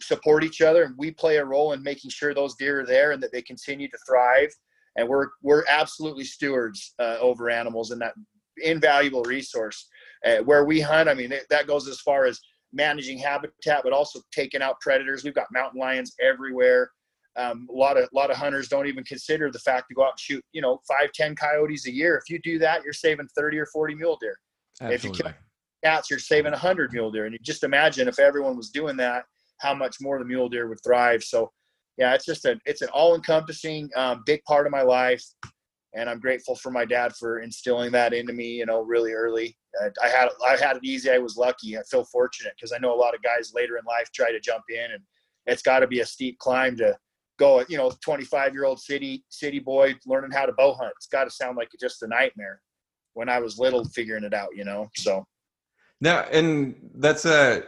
support 0.00 0.44
each 0.44 0.60
other, 0.60 0.84
and 0.84 0.94
we 0.98 1.10
play 1.10 1.36
a 1.36 1.44
role 1.44 1.72
in 1.72 1.82
making 1.82 2.10
sure 2.10 2.34
those 2.34 2.54
deer 2.56 2.80
are 2.80 2.86
there 2.86 3.12
and 3.12 3.22
that 3.22 3.32
they 3.32 3.42
continue 3.42 3.88
to 3.88 3.98
thrive. 4.06 4.50
And 4.96 5.08
we're 5.08 5.28
we're 5.42 5.64
absolutely 5.68 6.24
stewards 6.24 6.94
uh, 6.98 7.16
over 7.20 7.50
animals 7.50 7.90
and 7.90 8.00
that 8.00 8.14
invaluable 8.58 9.22
resource. 9.22 9.88
Uh, 10.24 10.38
where 10.38 10.64
we 10.64 10.80
hunt, 10.80 11.08
I 11.08 11.14
mean, 11.14 11.32
it, 11.32 11.44
that 11.50 11.66
goes 11.66 11.88
as 11.88 12.00
far 12.00 12.24
as 12.24 12.40
managing 12.72 13.18
habitat, 13.18 13.82
but 13.82 13.92
also 13.92 14.20
taking 14.32 14.62
out 14.62 14.80
predators. 14.80 15.24
We've 15.24 15.34
got 15.34 15.46
mountain 15.52 15.80
lions 15.80 16.14
everywhere. 16.20 16.90
Um, 17.36 17.66
a 17.68 17.74
lot 17.74 17.96
of 17.96 18.04
a 18.04 18.16
lot 18.16 18.30
of 18.30 18.36
hunters 18.36 18.68
don't 18.68 18.86
even 18.86 19.02
consider 19.02 19.50
the 19.50 19.58
fact 19.58 19.86
to 19.88 19.94
go 19.94 20.04
out 20.04 20.12
and 20.12 20.20
shoot, 20.20 20.44
you 20.52 20.62
know, 20.62 20.80
five, 20.86 21.10
ten 21.12 21.34
coyotes 21.34 21.86
a 21.86 21.92
year. 21.92 22.16
If 22.16 22.30
you 22.30 22.38
do 22.42 22.58
that, 22.60 22.84
you're 22.84 22.92
saving 22.92 23.28
30 23.36 23.58
or 23.58 23.66
40 23.66 23.96
mule 23.96 24.18
deer. 24.20 24.36
Absolutely. 24.80 24.94
If 24.94 25.04
you 25.04 25.24
kill 25.24 25.34
cats, 25.84 26.10
you're 26.10 26.18
saving 26.18 26.52
100 26.52 26.92
mule 26.92 27.10
deer. 27.10 27.26
And 27.26 27.32
you 27.32 27.38
just 27.42 27.64
imagine 27.64 28.08
if 28.08 28.18
everyone 28.18 28.56
was 28.56 28.70
doing 28.70 28.96
that, 28.98 29.24
how 29.60 29.74
much 29.74 29.96
more 30.00 30.18
the 30.18 30.24
mule 30.24 30.48
deer 30.48 30.68
would 30.68 30.82
thrive. 30.84 31.22
So, 31.22 31.50
yeah, 31.96 32.14
it's 32.14 32.24
just 32.24 32.44
a 32.44 32.58
it's 32.66 32.82
an 32.82 32.88
all 32.88 33.14
encompassing 33.14 33.90
um, 33.96 34.22
big 34.26 34.42
part 34.44 34.66
of 34.66 34.72
my 34.72 34.82
life, 34.82 35.22
and 35.94 36.10
I'm 36.10 36.18
grateful 36.18 36.56
for 36.56 36.70
my 36.70 36.84
dad 36.84 37.12
for 37.18 37.40
instilling 37.40 37.92
that 37.92 38.12
into 38.12 38.32
me. 38.32 38.48
You 38.48 38.66
know, 38.66 38.80
really 38.80 39.12
early. 39.12 39.56
Uh, 39.82 39.90
I 40.02 40.08
had 40.08 40.28
I 40.46 40.56
had 40.56 40.76
it 40.76 40.84
easy. 40.84 41.10
I 41.10 41.18
was 41.18 41.36
lucky. 41.36 41.78
I 41.78 41.82
feel 41.90 42.04
fortunate 42.04 42.54
because 42.56 42.72
I 42.72 42.78
know 42.78 42.94
a 42.94 42.98
lot 42.98 43.14
of 43.14 43.22
guys 43.22 43.52
later 43.54 43.76
in 43.76 43.84
life 43.84 44.08
try 44.12 44.32
to 44.32 44.40
jump 44.40 44.64
in, 44.68 44.92
and 44.92 45.02
it's 45.46 45.62
got 45.62 45.80
to 45.80 45.86
be 45.86 46.00
a 46.00 46.06
steep 46.06 46.38
climb 46.38 46.76
to 46.78 46.96
go, 47.38 47.64
you 47.68 47.76
know, 47.76 47.92
25 48.02 48.54
year 48.54 48.64
old 48.64 48.80
city 48.80 49.24
city 49.28 49.58
boy 49.58 49.94
learning 50.06 50.30
how 50.30 50.46
to 50.46 50.52
bow 50.52 50.74
hunt. 50.74 50.92
It's 50.96 51.06
got 51.06 51.24
to 51.24 51.30
sound 51.30 51.56
like 51.56 51.68
just 51.80 52.02
a 52.02 52.06
nightmare 52.06 52.60
when 53.14 53.28
I 53.28 53.38
was 53.38 53.58
little 53.58 53.84
figuring 53.84 54.24
it 54.24 54.34
out, 54.34 54.50
you 54.54 54.64
know. 54.64 54.88
So 54.96 55.24
now, 56.00 56.20
and 56.30 56.74
that's 56.96 57.24
a 57.24 57.62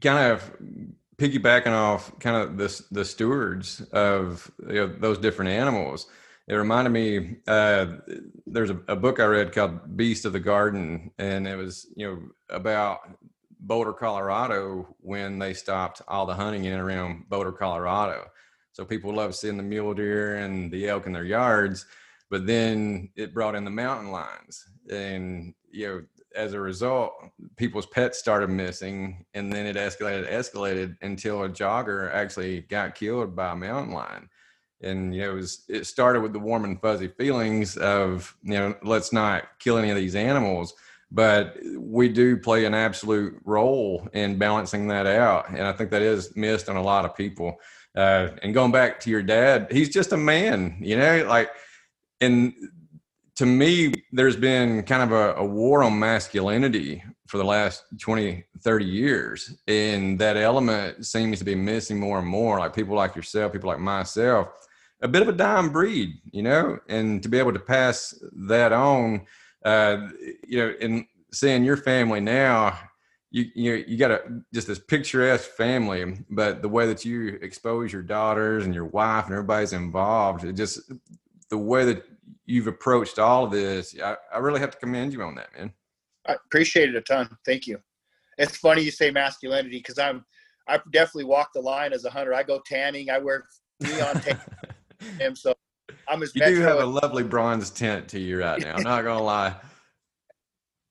kind 0.00 0.32
of 0.32 0.56
piggybacking 1.20 1.72
off 1.72 2.18
kind 2.18 2.36
of 2.36 2.56
the 2.56 2.82
the 2.90 3.04
stewards 3.04 3.80
of 3.92 4.50
you 4.66 4.74
know, 4.74 4.86
those 4.86 5.18
different 5.18 5.50
animals. 5.50 6.06
It 6.48 6.54
reminded 6.54 6.90
me. 6.90 7.36
Uh, 7.46 7.98
there's 8.46 8.70
a, 8.70 8.80
a 8.88 8.96
book 8.96 9.20
I 9.20 9.24
read 9.26 9.52
called 9.52 9.96
"Beast 9.96 10.24
of 10.24 10.32
the 10.32 10.40
Garden," 10.40 11.10
and 11.18 11.46
it 11.46 11.56
was 11.56 11.86
you 11.94 12.06
know 12.06 12.22
about 12.48 13.00
Boulder, 13.60 13.92
Colorado, 13.92 14.96
when 15.00 15.38
they 15.38 15.54
stopped 15.54 16.02
all 16.08 16.26
the 16.26 16.34
hunting 16.34 16.64
in 16.64 16.78
around 16.78 17.28
Boulder, 17.28 17.52
Colorado 17.52 18.30
so 18.72 18.84
people 18.84 19.14
love 19.14 19.34
seeing 19.34 19.56
the 19.56 19.62
mule 19.62 19.94
deer 19.94 20.36
and 20.36 20.70
the 20.72 20.88
elk 20.88 21.06
in 21.06 21.12
their 21.12 21.24
yards, 21.24 21.86
but 22.30 22.46
then 22.46 23.10
it 23.16 23.34
brought 23.34 23.54
in 23.54 23.64
the 23.64 23.70
mountain 23.70 24.10
lions, 24.10 24.64
and 24.90 25.54
you 25.70 25.86
know 25.86 26.02
as 26.34 26.52
a 26.52 26.60
result, 26.60 27.12
people's 27.56 27.86
pets 27.86 28.18
started 28.18 28.50
missing, 28.50 29.24
and 29.34 29.52
then 29.52 29.66
it 29.66 29.76
escalated, 29.76 30.30
escalated 30.30 30.96
until 31.02 31.44
a 31.44 31.48
jogger 31.48 32.12
actually 32.12 32.62
got 32.62 32.94
killed 32.94 33.34
by 33.34 33.52
a 33.52 33.56
mountain 33.56 33.94
lion. 33.94 34.28
And 34.82 35.14
you 35.14 35.22
know, 35.22 35.32
it, 35.32 35.34
was, 35.34 35.64
it 35.68 35.86
started 35.86 36.20
with 36.20 36.32
the 36.32 36.38
warm 36.38 36.64
and 36.64 36.80
fuzzy 36.80 37.08
feelings 37.08 37.76
of 37.76 38.34
you 38.42 38.54
know, 38.54 38.74
let's 38.82 39.12
not 39.12 39.44
kill 39.58 39.76
any 39.76 39.90
of 39.90 39.96
these 39.96 40.16
animals, 40.16 40.74
but 41.10 41.56
we 41.76 42.08
do 42.08 42.36
play 42.36 42.64
an 42.64 42.74
absolute 42.74 43.38
role 43.44 44.08
in 44.12 44.38
balancing 44.38 44.88
that 44.88 45.06
out, 45.06 45.50
and 45.50 45.62
I 45.62 45.72
think 45.72 45.90
that 45.90 46.02
is 46.02 46.34
missed 46.36 46.68
on 46.68 46.76
a 46.76 46.82
lot 46.82 47.04
of 47.04 47.16
people. 47.16 47.58
Uh, 47.96 48.28
and 48.42 48.54
going 48.54 48.70
back 48.70 49.00
to 49.00 49.10
your 49.10 49.22
dad, 49.22 49.66
he's 49.70 49.88
just 49.88 50.12
a 50.12 50.16
man, 50.16 50.78
you 50.80 50.96
know, 50.96 51.24
like, 51.28 51.50
and 52.20 52.54
to 53.40 53.46
me, 53.46 53.90
there's 54.12 54.36
been 54.36 54.82
kind 54.82 55.02
of 55.02 55.12
a, 55.12 55.40
a, 55.40 55.44
war 55.46 55.82
on 55.82 55.98
masculinity 55.98 57.02
for 57.26 57.38
the 57.38 57.44
last 57.44 57.84
20, 57.98 58.44
30 58.60 58.84
years. 58.84 59.56
And 59.66 60.18
that 60.18 60.36
element 60.36 61.06
seems 61.06 61.38
to 61.38 61.44
be 61.46 61.54
missing 61.54 61.98
more 61.98 62.18
and 62.18 62.28
more. 62.28 62.58
Like 62.58 62.74
people 62.74 62.94
like 62.94 63.16
yourself, 63.16 63.54
people 63.54 63.70
like 63.70 63.78
myself, 63.78 64.48
a 65.00 65.08
bit 65.08 65.22
of 65.22 65.28
a 65.28 65.32
dying 65.32 65.70
breed, 65.70 66.18
you 66.30 66.42
know, 66.42 66.80
and 66.90 67.22
to 67.22 67.30
be 67.30 67.38
able 67.38 67.54
to 67.54 67.58
pass 67.58 68.12
that 68.46 68.74
on, 68.74 69.24
uh, 69.64 70.08
you 70.46 70.58
know, 70.58 70.74
and 70.78 71.06
seeing 71.32 71.64
your 71.64 71.78
family 71.78 72.20
now, 72.20 72.78
you 73.30 73.46
you 73.54 73.72
you 73.88 73.96
got 73.96 74.10
a 74.10 74.42
just 74.52 74.66
this 74.66 74.78
picturesque 74.78 75.48
family, 75.48 76.18
but 76.28 76.60
the 76.60 76.68
way 76.68 76.86
that 76.88 77.06
you 77.06 77.38
expose 77.40 77.90
your 77.90 78.02
daughters 78.02 78.66
and 78.66 78.74
your 78.74 78.84
wife 78.84 79.24
and 79.24 79.32
everybody's 79.32 79.72
involved, 79.72 80.44
it 80.44 80.52
just 80.56 80.92
the 81.48 81.56
way 81.56 81.86
that 81.86 82.04
you've 82.50 82.66
approached 82.66 83.18
all 83.18 83.44
of 83.44 83.50
this, 83.50 83.94
I, 84.02 84.16
I 84.32 84.38
really 84.38 84.60
have 84.60 84.70
to 84.72 84.78
commend 84.78 85.12
you 85.12 85.22
on 85.22 85.34
that, 85.36 85.48
man. 85.56 85.72
I 86.28 86.34
appreciate 86.46 86.90
it 86.90 86.96
a 86.96 87.00
ton. 87.00 87.28
Thank 87.46 87.66
you. 87.66 87.78
It's 88.38 88.56
funny 88.56 88.82
you 88.82 88.90
say 88.90 89.10
masculinity 89.10 89.78
because 89.78 89.98
I'm 89.98 90.24
I 90.68 90.78
definitely 90.92 91.24
walk 91.24 91.50
the 91.54 91.60
line 91.60 91.92
as 91.92 92.04
a 92.04 92.10
hunter. 92.10 92.34
I 92.34 92.42
go 92.42 92.60
tanning. 92.64 93.10
I 93.10 93.18
wear 93.18 93.44
neon 93.80 94.20
tan. 94.20 95.34
so 95.34 95.54
I'm 96.08 96.22
as 96.22 96.32
you 96.34 96.44
do 96.44 96.60
have 96.60 96.78
a 96.78 96.86
lovely 96.86 97.24
bronze 97.24 97.70
tint 97.70 98.08
to 98.08 98.20
you 98.20 98.40
right 98.40 98.60
now. 98.60 98.74
I'm 98.74 98.82
not 98.82 99.02
gonna 99.02 99.22
lie 99.22 99.56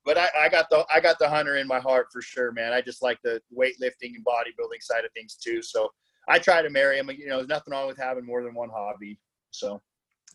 but 0.04 0.18
I, 0.18 0.28
I, 0.46 0.48
got 0.48 0.68
the 0.70 0.84
I 0.92 1.00
got 1.00 1.18
the 1.18 1.28
hunter 1.28 1.56
in 1.56 1.66
my 1.66 1.78
heart 1.78 2.08
for 2.12 2.22
sure, 2.22 2.52
man. 2.52 2.72
I 2.72 2.80
just 2.80 3.02
like 3.02 3.18
the 3.22 3.40
weightlifting 3.56 4.14
and 4.16 4.24
bodybuilding 4.24 4.82
side 4.82 5.04
of 5.04 5.12
things 5.12 5.36
too. 5.36 5.62
So 5.62 5.88
I 6.28 6.38
try 6.38 6.62
to 6.62 6.70
marry 6.70 6.98
him. 6.98 7.10
You 7.10 7.28
know, 7.28 7.36
there's 7.36 7.48
nothing 7.48 7.72
wrong 7.72 7.86
with 7.86 7.98
having 7.98 8.26
more 8.26 8.42
than 8.42 8.54
one 8.54 8.70
hobby. 8.70 9.18
So 9.50 9.80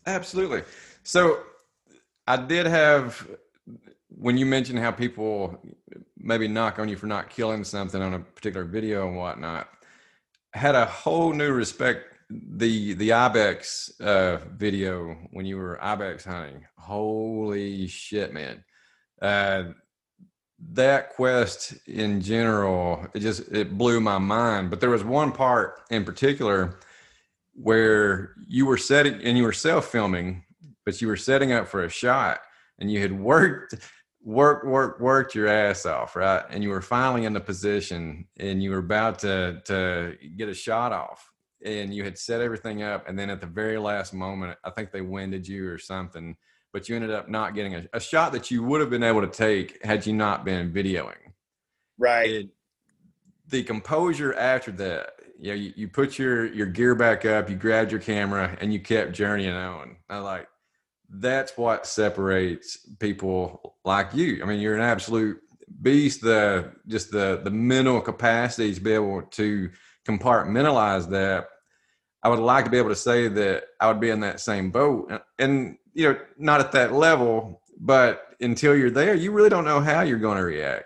absolutely. 0.06 0.62
So 1.02 1.40
I 2.26 2.36
did 2.36 2.66
have 2.66 3.26
when 4.08 4.36
you 4.38 4.46
mentioned 4.46 4.78
how 4.78 4.90
people 4.90 5.58
maybe 6.16 6.48
knock 6.48 6.78
on 6.78 6.88
you 6.88 6.96
for 6.96 7.06
not 7.06 7.30
killing 7.30 7.64
something 7.64 8.00
on 8.00 8.14
a 8.14 8.20
particular 8.20 8.64
video 8.64 9.06
and 9.06 9.16
whatnot. 9.16 9.68
Had 10.52 10.74
a 10.74 10.86
whole 10.86 11.32
new 11.32 11.52
respect 11.52 12.14
the 12.30 12.94
the 12.94 13.12
ibex 13.12 13.92
uh, 14.00 14.38
video 14.56 15.14
when 15.32 15.46
you 15.46 15.56
were 15.58 15.82
ibex 15.84 16.24
hunting. 16.24 16.64
Holy 16.78 17.86
shit, 17.86 18.32
man! 18.32 18.64
uh, 19.22 19.64
that 20.72 21.10
quest 21.10 21.74
in 21.86 22.20
general, 22.22 23.06
it 23.14 23.20
just 23.20 23.40
it 23.52 23.76
blew 23.76 24.00
my 24.00 24.18
mind. 24.18 24.70
But 24.70 24.80
there 24.80 24.90
was 24.90 25.04
one 25.04 25.32
part 25.32 25.82
in 25.90 26.04
particular 26.04 26.78
where 27.56 28.34
you 28.46 28.66
were 28.66 28.76
setting 28.76 29.20
and 29.22 29.36
you 29.36 29.44
were 29.44 29.52
self 29.52 29.86
filming, 29.86 30.44
but 30.84 31.00
you 31.00 31.08
were 31.08 31.16
setting 31.16 31.52
up 31.52 31.68
for 31.68 31.84
a 31.84 31.88
shot, 31.88 32.40
and 32.78 32.90
you 32.90 33.00
had 33.00 33.12
worked 33.12 33.74
worked 34.22 34.66
worked 34.66 35.00
worked 35.00 35.34
your 35.36 35.46
ass 35.46 35.86
off 35.86 36.16
right 36.16 36.42
and 36.50 36.60
you 36.64 36.68
were 36.68 36.82
finally 36.82 37.26
in 37.26 37.32
the 37.32 37.38
position 37.40 38.26
and 38.40 38.60
you 38.60 38.72
were 38.72 38.78
about 38.78 39.20
to 39.20 39.62
to 39.64 40.16
get 40.36 40.48
a 40.48 40.54
shot 40.54 40.90
off 40.90 41.30
and 41.64 41.92
you 41.92 42.04
had 42.04 42.18
set 42.18 42.40
everything 42.40 42.82
up, 42.82 43.08
and 43.08 43.18
then 43.18 43.30
at 43.30 43.40
the 43.40 43.46
very 43.46 43.78
last 43.78 44.12
moment, 44.12 44.56
I 44.64 44.70
think 44.70 44.92
they 44.92 45.00
winded 45.00 45.46
you 45.48 45.68
or 45.68 45.78
something, 45.78 46.36
but 46.72 46.88
you 46.88 46.96
ended 46.96 47.10
up 47.10 47.28
not 47.28 47.54
getting 47.54 47.74
a, 47.74 47.86
a 47.92 48.00
shot 48.00 48.32
that 48.32 48.50
you 48.50 48.62
would 48.62 48.80
have 48.80 48.90
been 48.90 49.02
able 49.02 49.22
to 49.22 49.26
take 49.26 49.84
had 49.84 50.06
you 50.06 50.12
not 50.12 50.44
been 50.44 50.72
videoing. 50.72 51.32
Right. 51.98 52.30
It, 52.30 52.48
the 53.48 53.62
composure 53.62 54.34
after 54.34 54.70
that, 54.72 55.15
you 55.38 55.48
know, 55.50 55.54
you, 55.54 55.72
you 55.76 55.88
put 55.88 56.18
your 56.18 56.46
your 56.46 56.66
gear 56.66 56.94
back 56.94 57.24
up, 57.24 57.50
you 57.50 57.56
grabbed 57.56 57.90
your 57.90 58.00
camera, 58.00 58.56
and 58.60 58.72
you 58.72 58.80
kept 58.80 59.12
journeying 59.12 59.54
on. 59.54 59.96
I 60.08 60.18
like 60.18 60.48
that's 61.08 61.56
what 61.56 61.86
separates 61.86 62.78
people 62.98 63.76
like 63.84 64.14
you. 64.14 64.42
I 64.42 64.46
mean, 64.46 64.60
you're 64.60 64.74
an 64.74 64.82
absolute 64.82 65.38
beast. 65.82 66.20
The 66.20 66.72
just 66.86 67.10
the 67.10 67.40
the 67.42 67.50
mental 67.50 68.00
capacity 68.00 68.74
to 68.74 68.80
be 68.80 68.92
able 68.92 69.22
to 69.22 69.70
compartmentalize 70.06 71.08
that. 71.10 71.48
I 72.22 72.28
would 72.28 72.40
like 72.40 72.64
to 72.64 72.70
be 72.70 72.78
able 72.78 72.88
to 72.88 72.96
say 72.96 73.28
that 73.28 73.64
I 73.80 73.86
would 73.88 74.00
be 74.00 74.10
in 74.10 74.20
that 74.20 74.40
same 74.40 74.70
boat, 74.70 75.10
and, 75.10 75.20
and 75.38 75.78
you 75.94 76.12
know, 76.12 76.18
not 76.38 76.60
at 76.60 76.72
that 76.72 76.92
level, 76.92 77.62
but 77.78 78.34
until 78.40 78.76
you're 78.76 78.90
there, 78.90 79.14
you 79.14 79.32
really 79.32 79.48
don't 79.48 79.64
know 79.64 79.80
how 79.80 80.02
you're 80.02 80.18
going 80.18 80.36
to 80.36 80.44
react. 80.44 80.84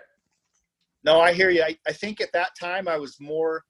No, 1.03 1.19
I 1.19 1.33
hear 1.33 1.49
you. 1.49 1.63
I, 1.63 1.77
I 1.87 1.93
think 1.93 2.21
at 2.21 2.31
that 2.33 2.55
time 2.59 2.87
I 2.87 2.97
was 2.97 3.19
more, 3.19 3.63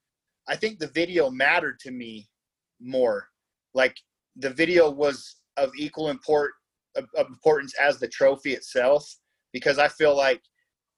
I 0.47 0.55
think 0.55 0.79
the 0.79 0.87
video 0.87 1.29
mattered 1.29 1.79
to 1.81 1.91
me 1.91 2.29
more. 2.79 3.27
Like 3.73 3.95
the 4.35 4.49
video 4.49 4.89
was 4.89 5.37
of 5.57 5.71
equal 5.77 6.09
import 6.09 6.51
of, 6.95 7.05
of 7.15 7.27
importance 7.27 7.73
as 7.79 7.99
the 7.99 8.07
trophy 8.07 8.53
itself, 8.53 9.05
because 9.53 9.77
I 9.77 9.87
feel 9.87 10.15
like, 10.15 10.41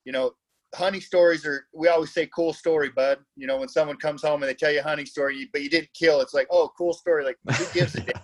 you 0.05 0.11
know, 0.11 0.31
hunting 0.73 1.01
stories 1.01 1.45
are, 1.45 1.65
we 1.73 1.87
always 1.87 2.13
say 2.13 2.27
cool 2.33 2.53
story, 2.53 2.89
bud. 2.89 3.19
You 3.35 3.47
know, 3.47 3.57
when 3.57 3.69
someone 3.69 3.97
comes 3.97 4.23
home 4.23 4.41
and 4.41 4.49
they 4.49 4.55
tell 4.55 4.71
you 4.71 4.79
a 4.79 4.83
hunting 4.83 5.05
story, 5.05 5.49
but 5.51 5.61
you 5.61 5.69
didn't 5.69 5.93
kill, 5.93 6.21
it's 6.21 6.33
like, 6.33 6.47
oh, 6.49 6.71
cool 6.77 6.93
story. 6.93 7.23
Like 7.23 7.37
who 7.57 7.65
gives 7.73 7.95
a 7.95 8.01
damn? 8.01 8.21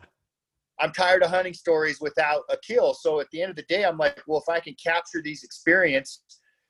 I'm 0.80 0.94
tired 0.94 1.24
of 1.24 1.30
hunting 1.30 1.54
stories 1.54 2.00
without 2.00 2.44
a 2.50 2.58
kill. 2.66 2.94
So 2.94 3.20
at 3.20 3.28
the 3.32 3.42
end 3.42 3.50
of 3.50 3.58
the 3.58 3.64
day, 3.64 3.84
I'm 3.84 3.98
like, 3.98 4.22
well, 4.28 4.40
if 4.40 4.50
I 4.50 4.62
can 4.62 4.76
capture 4.82 5.22
these 5.22 5.44
experiences 5.44 6.22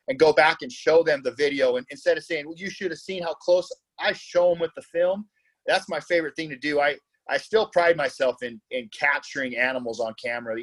and 0.09 0.17
go 0.17 0.33
back 0.33 0.57
and 0.62 0.71
show 0.71 1.03
them 1.03 1.21
the 1.23 1.31
video. 1.35 1.77
And 1.77 1.85
instead 1.91 2.17
of 2.17 2.23
saying, 2.23 2.45
well, 2.45 2.57
you 2.57 2.69
should 2.69 2.91
have 2.91 2.99
seen 2.99 3.21
how 3.21 3.35
close 3.35 3.69
I 3.99 4.13
show 4.13 4.49
them 4.49 4.59
with 4.59 4.71
the 4.75 4.81
film. 4.81 5.27
That's 5.65 5.89
my 5.89 5.99
favorite 5.99 6.35
thing 6.35 6.49
to 6.49 6.57
do. 6.57 6.79
I, 6.79 6.97
I 7.29 7.38
still 7.38 7.67
pride 7.67 7.97
myself 7.97 8.38
in, 8.41 8.59
in 8.71 8.89
capturing 8.97 9.55
animals 9.55 9.99
on 9.99 10.13
camera. 10.23 10.55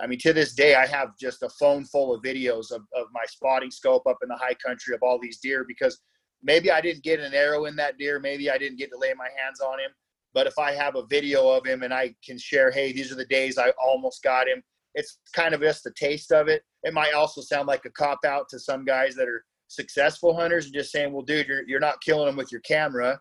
I 0.00 0.06
mean, 0.06 0.18
to 0.20 0.32
this 0.32 0.54
day, 0.54 0.74
I 0.74 0.86
have 0.86 1.10
just 1.20 1.42
a 1.42 1.48
phone 1.50 1.84
full 1.84 2.14
of 2.14 2.22
videos 2.22 2.70
of, 2.70 2.82
of 2.96 3.06
my 3.12 3.24
spotting 3.28 3.70
scope 3.70 4.06
up 4.06 4.18
in 4.22 4.28
the 4.28 4.36
high 4.36 4.54
country 4.54 4.94
of 4.94 5.02
all 5.02 5.18
these 5.20 5.38
deer 5.38 5.64
because 5.66 6.00
maybe 6.42 6.70
I 6.70 6.80
didn't 6.80 7.04
get 7.04 7.20
an 7.20 7.34
arrow 7.34 7.66
in 7.66 7.76
that 7.76 7.98
deer. 7.98 8.18
Maybe 8.18 8.50
I 8.50 8.58
didn't 8.58 8.78
get 8.78 8.90
to 8.90 8.98
lay 8.98 9.12
my 9.16 9.28
hands 9.36 9.60
on 9.60 9.78
him. 9.78 9.90
But 10.32 10.46
if 10.46 10.58
I 10.58 10.72
have 10.72 10.96
a 10.96 11.06
video 11.06 11.48
of 11.48 11.66
him 11.66 11.82
and 11.82 11.92
I 11.92 12.14
can 12.24 12.38
share, 12.38 12.70
hey, 12.70 12.92
these 12.92 13.12
are 13.12 13.16
the 13.16 13.26
days 13.26 13.58
I 13.58 13.72
almost 13.82 14.22
got 14.22 14.48
him, 14.48 14.62
it's 14.94 15.18
kind 15.34 15.54
of 15.54 15.60
just 15.60 15.84
the 15.84 15.92
taste 15.96 16.32
of 16.32 16.48
it. 16.48 16.62
It 16.82 16.94
might 16.94 17.14
also 17.14 17.40
sound 17.40 17.68
like 17.68 17.84
a 17.84 17.90
cop 17.90 18.20
out 18.24 18.48
to 18.50 18.58
some 18.58 18.84
guys 18.84 19.14
that 19.16 19.28
are 19.28 19.44
successful 19.70 20.34
hunters 20.34 20.66
and 20.66 20.74
just 20.74 20.90
saying, 20.90 21.12
well, 21.12 21.22
dude, 21.22 21.46
you're, 21.46 21.66
you're 21.66 21.80
not 21.80 22.00
killing 22.02 22.26
them 22.26 22.36
with 22.36 22.50
your 22.50 22.60
camera. 22.62 23.18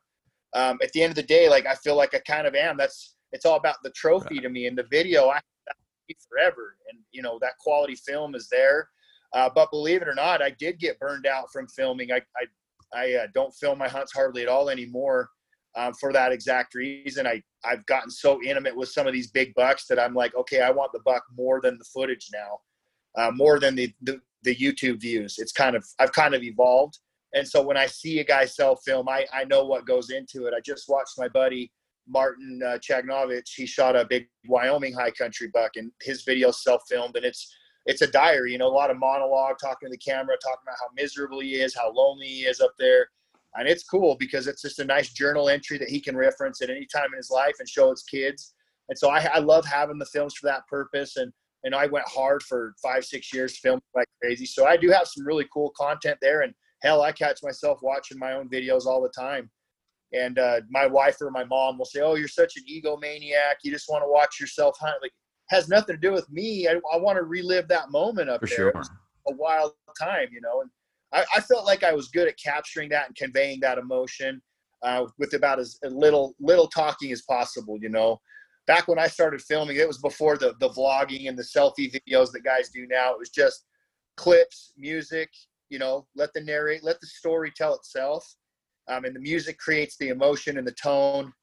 Um, 0.56 0.80
at 0.82 0.92
the 0.94 1.04
end 1.04 1.12
of 1.12 1.16
the 1.16 1.24
day, 1.24 1.48
like 1.48 1.68
I 1.68 1.76
feel 1.76 1.96
like 1.96 2.16
I 2.16 2.20
kind 2.20 2.48
of 2.48 2.56
am. 2.56 2.76
That's 2.76 3.16
it's 3.32 3.46
all 3.46 3.58
about 3.58 3.76
the 3.84 3.92
trophy 3.92 4.36
right. 4.36 4.44
to 4.44 4.50
me. 4.50 4.66
And 4.66 4.78
the 4.78 4.88
video, 4.90 5.30
I 5.30 5.40
forever, 6.28 6.76
and 6.90 7.00
you 7.12 7.22
know 7.22 7.38
that 7.42 7.58
quality 7.60 7.96
film 7.96 8.34
is 8.34 8.50
there. 8.50 8.90
Uh, 9.34 9.48
but 9.54 9.70
believe 9.70 10.02
it 10.02 10.08
or 10.08 10.16
not, 10.16 10.42
I 10.42 10.50
did 10.50 10.80
get 10.80 11.00
burned 11.00 11.28
out 11.28 11.52
from 11.54 11.68
filming. 11.68 12.12
I 12.12 12.22
I, 12.36 13.00
I 13.00 13.14
uh, 13.24 13.28
don't 13.36 13.54
film 13.54 13.78
my 13.78 13.88
hunts 13.88 14.12
hardly 14.12 14.42
at 14.42 14.48
all 14.48 14.70
anymore 14.70 15.30
um, 15.76 15.94
for 15.94 16.12
that 16.14 16.32
exact 16.32 16.74
reason. 16.74 17.28
I 17.28 17.44
I've 17.64 17.86
gotten 17.86 18.10
so 18.10 18.42
intimate 18.44 18.76
with 18.76 18.90
some 18.90 19.06
of 19.06 19.14
these 19.14 19.30
big 19.30 19.54
bucks 19.54 19.86
that 19.88 20.00
I'm 20.00 20.16
like, 20.16 20.36
okay, 20.36 20.62
I 20.62 20.72
want 20.72 20.94
the 20.94 21.02
buck 21.06 21.24
more 21.38 21.62
than 21.62 21.78
the 21.78 21.86
footage 21.94 22.30
now, 22.34 22.58
uh, 23.22 23.32
more 23.32 23.60
than 23.60 23.76
the, 23.76 23.94
the, 24.02 24.20
the 24.44 24.56
YouTube 24.56 25.02
views. 25.02 25.36
It's 25.38 25.52
kind 25.52 25.76
of 25.76 25.86
I've 26.00 26.14
kind 26.14 26.34
of 26.34 26.44
evolved, 26.44 27.00
and 27.34 27.48
so 27.48 27.62
when 27.62 27.78
I 27.78 27.86
see 27.86 28.20
a 28.20 28.24
guy 28.24 28.46
sell 28.46 28.76
film, 28.76 29.10
I 29.10 29.26
I 29.34 29.44
know 29.46 29.66
what 29.66 29.86
goes 29.86 30.10
into 30.10 30.46
it. 30.46 30.54
I 30.56 30.60
just 30.62 30.90
watched 30.90 31.18
my 31.18 31.28
buddy 31.28 31.72
Martin 32.08 32.62
uh, 32.66 32.78
Chagnovich. 32.78 33.50
He 33.56 33.66
shot 33.66 33.96
a 33.96 34.06
big 34.06 34.28
Wyoming 34.48 34.94
high 34.94 35.12
country 35.12 35.48
buck, 35.54 35.72
and 35.76 35.92
his 36.02 36.24
video 36.24 36.52
self 36.52 36.84
filmed, 36.90 37.16
and 37.16 37.26
it's 37.26 37.56
it's 37.86 38.02
a 38.02 38.08
diary. 38.08 38.52
You 38.52 38.58
know, 38.58 38.68
a 38.68 38.70
lot 38.70 38.92
of 38.92 38.98
monologue, 38.98 39.58
talking 39.60 39.88
to 39.88 39.92
the 39.92 39.98
camera, 39.98 40.36
talking 40.44 40.64
about 40.64 40.78
how 40.80 40.88
miserable 40.96 41.40
he 41.40 41.56
is, 41.56 41.76
how 41.76 41.92
lonely 41.92 42.28
he 42.28 42.42
is 42.42 42.62
up 42.62 42.74
there 42.78 43.08
and 43.56 43.68
it's 43.68 43.84
cool 43.84 44.16
because 44.16 44.48
it's 44.48 44.62
just 44.62 44.80
a 44.80 44.86
nice 44.86 45.12
journal 45.12 45.50
entry 45.50 45.78
that 45.78 45.90
he 45.90 46.00
can 46.00 46.16
reference 46.16 46.62
at 46.62 46.70
any 46.70 46.86
time 46.86 47.08
in 47.12 47.18
his 47.18 47.32
life 47.32 47.56
and 47.60 47.68
show 47.68 47.90
his 47.90 48.04
kids. 48.04 48.54
And 48.90 48.98
so 48.98 49.10
I, 49.10 49.28
I 49.34 49.40
love 49.40 49.66
having 49.66 49.98
the 49.98 50.06
films 50.06 50.36
for 50.36 50.48
that 50.48 50.68
purpose. 50.68 51.18
And 51.18 51.32
and 51.64 51.76
I 51.76 51.88
went 51.88 52.08
hard 52.08 52.44
for 52.44 52.74
five 52.82 53.06
six 53.06 53.34
years 53.34 53.58
filming 53.58 53.82
like 53.96 54.08
crazy. 54.22 54.46
So 54.46 54.66
I 54.66 54.78
do 54.78 54.90
have 54.90 55.08
some 55.08 55.26
really 55.26 55.48
cool 55.54 55.72
content 55.78 56.18
there. 56.22 56.42
And 56.42 56.54
hell, 56.82 57.02
I 57.02 57.12
catch 57.12 57.40
myself 57.44 57.80
watching 57.82 58.18
my 58.18 58.34
own 58.34 58.50
videos 58.50 58.86
all 58.86 59.02
the 59.02 59.10
time. 59.10 59.50
And 60.14 60.40
uh, 60.40 60.62
my 60.70 60.88
wife 60.88 61.18
or 61.22 61.30
my 61.30 61.44
mom 61.44 61.78
will 61.78 61.86
say, 61.86 62.02
"Oh, 62.02 62.16
you're 62.16 62.28
such 62.28 62.54
an 62.58 62.64
egomaniac. 62.70 63.56
You 63.64 63.72
just 63.72 63.90
want 63.90 64.04
to 64.04 64.10
watch 64.10 64.40
yourself 64.40 64.76
hunt." 64.80 64.96
Like 65.02 65.12
has 65.50 65.68
nothing 65.68 65.96
to 65.96 66.02
do 66.02 66.12
with 66.12 66.30
me. 66.32 66.68
I, 66.68 66.74
I 66.94 66.98
want 66.98 67.18
to 67.18 67.24
relive 67.24 67.68
that 67.68 67.92
moment 67.92 68.30
up 68.30 68.42
for 68.42 68.48
there. 68.48 68.56
Sure. 68.56 68.74
a 69.28 69.34
wild 69.34 69.74
time, 70.00 70.28
you 70.32 70.42
know. 70.42 70.62
And 70.62 70.70
I, 71.12 71.26
I, 71.38 71.42
felt 71.42 71.66
like 71.66 71.84
I 71.84 71.92
was 71.92 72.10
good 72.10 72.28
at 72.28 72.36
capturing 72.44 72.90
that 72.90 73.08
and 73.08 73.16
conveying 73.16 73.60
that 73.62 73.80
emotion 73.80 74.42
uh, 74.84 75.06
with 75.18 75.34
about 75.34 75.60
as 75.60 75.78
little 75.84 76.36
little 76.40 76.68
talking 76.68 77.12
as 77.12 77.24
possible. 77.24 77.78
You 77.80 77.90
know, 77.90 78.20
back 78.70 78.88
when 78.88 79.00
I 79.00 79.08
started 79.08 79.42
filming, 79.42 79.78
it 79.78 79.88
was 79.88 79.98
before 79.98 80.38
the 80.38 80.54
the 80.60 80.70
vlogging 80.70 81.28
and 81.28 81.38
the 81.38 81.44
selfie 81.44 81.92
videos 81.92 82.32
that 82.32 82.44
guys 82.44 82.70
do 82.70 82.86
now. 82.88 83.14
It 83.14 83.20
was 83.20 83.32
just 83.32 83.66
clips, 84.16 84.74
music. 84.78 85.30
You 85.70 85.80
know, 85.80 86.06
let 86.16 86.32
the 86.34 86.42
narrate, 86.42 86.84
let 86.84 87.02
the 87.02 87.08
story 87.08 87.52
tell 87.56 87.74
itself, 87.76 88.24
um, 88.88 89.06
and 89.06 89.16
the 89.16 89.20
music 89.20 89.58
creates 89.58 89.98
the 89.98 90.10
emotion 90.10 90.58
and 90.60 90.68
the 90.68 90.76
tone 90.82 91.34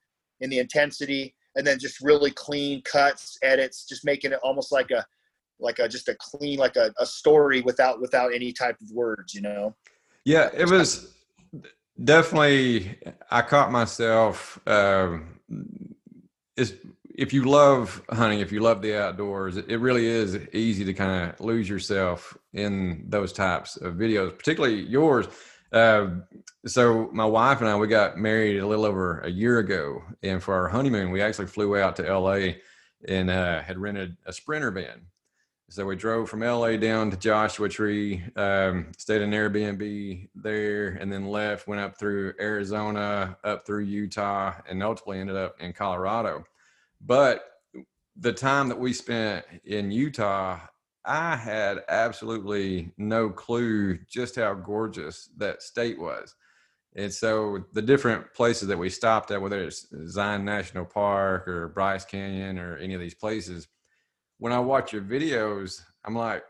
and 0.41 0.53
the 0.53 0.61
intensity, 0.61 1.35
and 1.57 1.67
then 1.67 1.79
just 1.81 2.01
really 2.01 2.31
clean 2.31 2.81
cuts, 2.83 3.39
edits, 3.43 3.87
just 3.87 4.05
making 4.05 4.33
it 4.33 4.39
almost 4.45 4.71
like 4.71 4.93
a 4.93 5.05
like 5.59 5.81
a 5.81 5.89
just 5.89 6.09
a 6.09 6.17
clean 6.21 6.59
like 6.59 6.77
a, 6.77 6.93
a 6.99 7.07
story 7.07 7.61
without 7.63 8.01
without 8.01 8.33
any 8.33 8.53
type 8.53 8.77
of 8.83 8.91
words 8.91 9.33
you 9.33 9.41
know 9.41 9.75
yeah 10.27 10.51
it 10.53 10.69
was 10.69 11.15
definitely 12.05 12.99
i 13.31 13.41
caught 13.41 13.73
myself 13.73 14.61
um 14.67 15.41
is 16.59 16.75
if 17.17 17.33
you 17.33 17.45
love 17.45 18.03
hunting 18.11 18.41
if 18.41 18.53
you 18.53 18.61
love 18.61 18.83
the 18.83 18.95
outdoors 18.95 19.57
it, 19.57 19.81
really 19.81 20.07
is 20.07 20.37
easy 20.53 20.85
to 20.85 20.93
kind 20.93 21.31
of 21.31 21.41
lose 21.41 21.69
yourself 21.69 22.37
in 22.53 23.05
those 23.09 23.33
types 23.33 23.77
of 23.77 23.95
videos 23.95 24.37
particularly 24.37 24.83
yours 24.83 25.27
uh, 25.73 26.09
so 26.67 27.09
my 27.13 27.25
wife 27.25 27.61
and 27.61 27.69
i 27.69 27.77
we 27.77 27.89
got 27.89 28.19
married 28.19 28.59
a 28.59 28.67
little 28.67 28.85
over 28.85 29.21
a 29.21 29.31
year 29.31 29.59
ago 29.59 30.03
and 30.23 30.43
for 30.43 30.55
our 30.55 30.69
honeymoon 30.69 31.11
we 31.11 31.23
actually 31.23 31.47
flew 31.47 31.77
out 31.77 31.97
to 31.97 32.19
la 32.19 32.39
and 33.09 33.31
uh, 33.31 33.63
had 33.63 33.79
rented 33.79 34.17
a 34.27 34.33
sprinter 34.33 34.71
van 34.71 35.01
so 35.69 35.85
we 35.85 35.97
drove 35.97 36.31
from 36.31 36.43
LA 36.43 36.77
down 36.77 37.11
to 37.11 37.17
Joshua 37.17 37.69
Tree, 37.69 38.23
um, 38.37 38.93
stayed 38.97 39.21
in 39.21 39.33
Airbnb 39.33 40.29
there, 40.37 40.91
and 40.91 41.13
then 41.13 41.27
left, 41.27 41.67
went 41.67 41.81
up 41.81 41.99
through 41.99 42.35
Arizona, 42.39 43.37
up 43.43 43.67
through 43.67 43.83
Utah, 43.83 44.55
and 44.69 44.81
ultimately 44.81 45.19
ended 45.19 45.35
up 45.35 45.61
in 45.61 45.73
Colorado. 45.73 46.45
But 47.01 47.45
the 48.17 48.33
time 48.33 48.69
that 48.69 48.79
we 48.79 48.93
spent 48.93 49.45
in 49.65 49.91
Utah, 49.91 50.59
I 51.05 51.37
had 51.37 51.85
absolutely 51.89 52.93
no 52.97 53.31
clue 53.31 53.99
just 54.09 54.37
how 54.37 54.55
gorgeous 54.55 55.29
that 55.37 55.63
state 55.63 55.99
was. 56.01 56.35
And 56.97 57.13
so 57.13 57.65
the 57.75 57.83
different 57.83 58.33
places 58.35 58.69
that 58.69 58.79
we 58.79 58.89
stopped 58.89 59.31
at, 59.31 59.41
whether 59.41 59.63
it's 59.63 59.87
Zion 60.09 60.45
National 60.45 60.87
Park 60.87 61.47
or 61.47 61.69
Bryce 61.69 62.07
Canyon 62.07 62.59
or 62.59 62.79
any 62.79 62.95
of 62.95 63.01
these 63.01 63.15
places, 63.15 63.69
when 64.39 64.53
I 64.53 64.59
watch 64.59 64.93
your 64.93 65.03
videos, 65.03 65.83
I'm 66.05 66.17
like, 66.17 66.43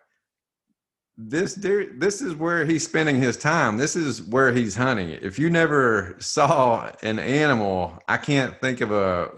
this 1.18 1.54
dude, 1.54 2.00
this 2.00 2.20
is 2.20 2.35
where 2.35 2.64
he's 2.64 2.85
spending 2.85 3.16
his 3.20 3.37
time. 3.37 3.76
This 3.76 3.96
is 3.96 4.22
where 4.22 4.52
he's 4.52 4.76
hunting. 4.76 5.11
If 5.11 5.38
you 5.38 5.50
never 5.50 6.14
saw 6.18 6.92
an 7.02 7.18
animal, 7.18 7.98
I 8.06 8.18
can't 8.18 8.61
think 8.61 8.80
of 8.82 8.92
a 8.92 9.30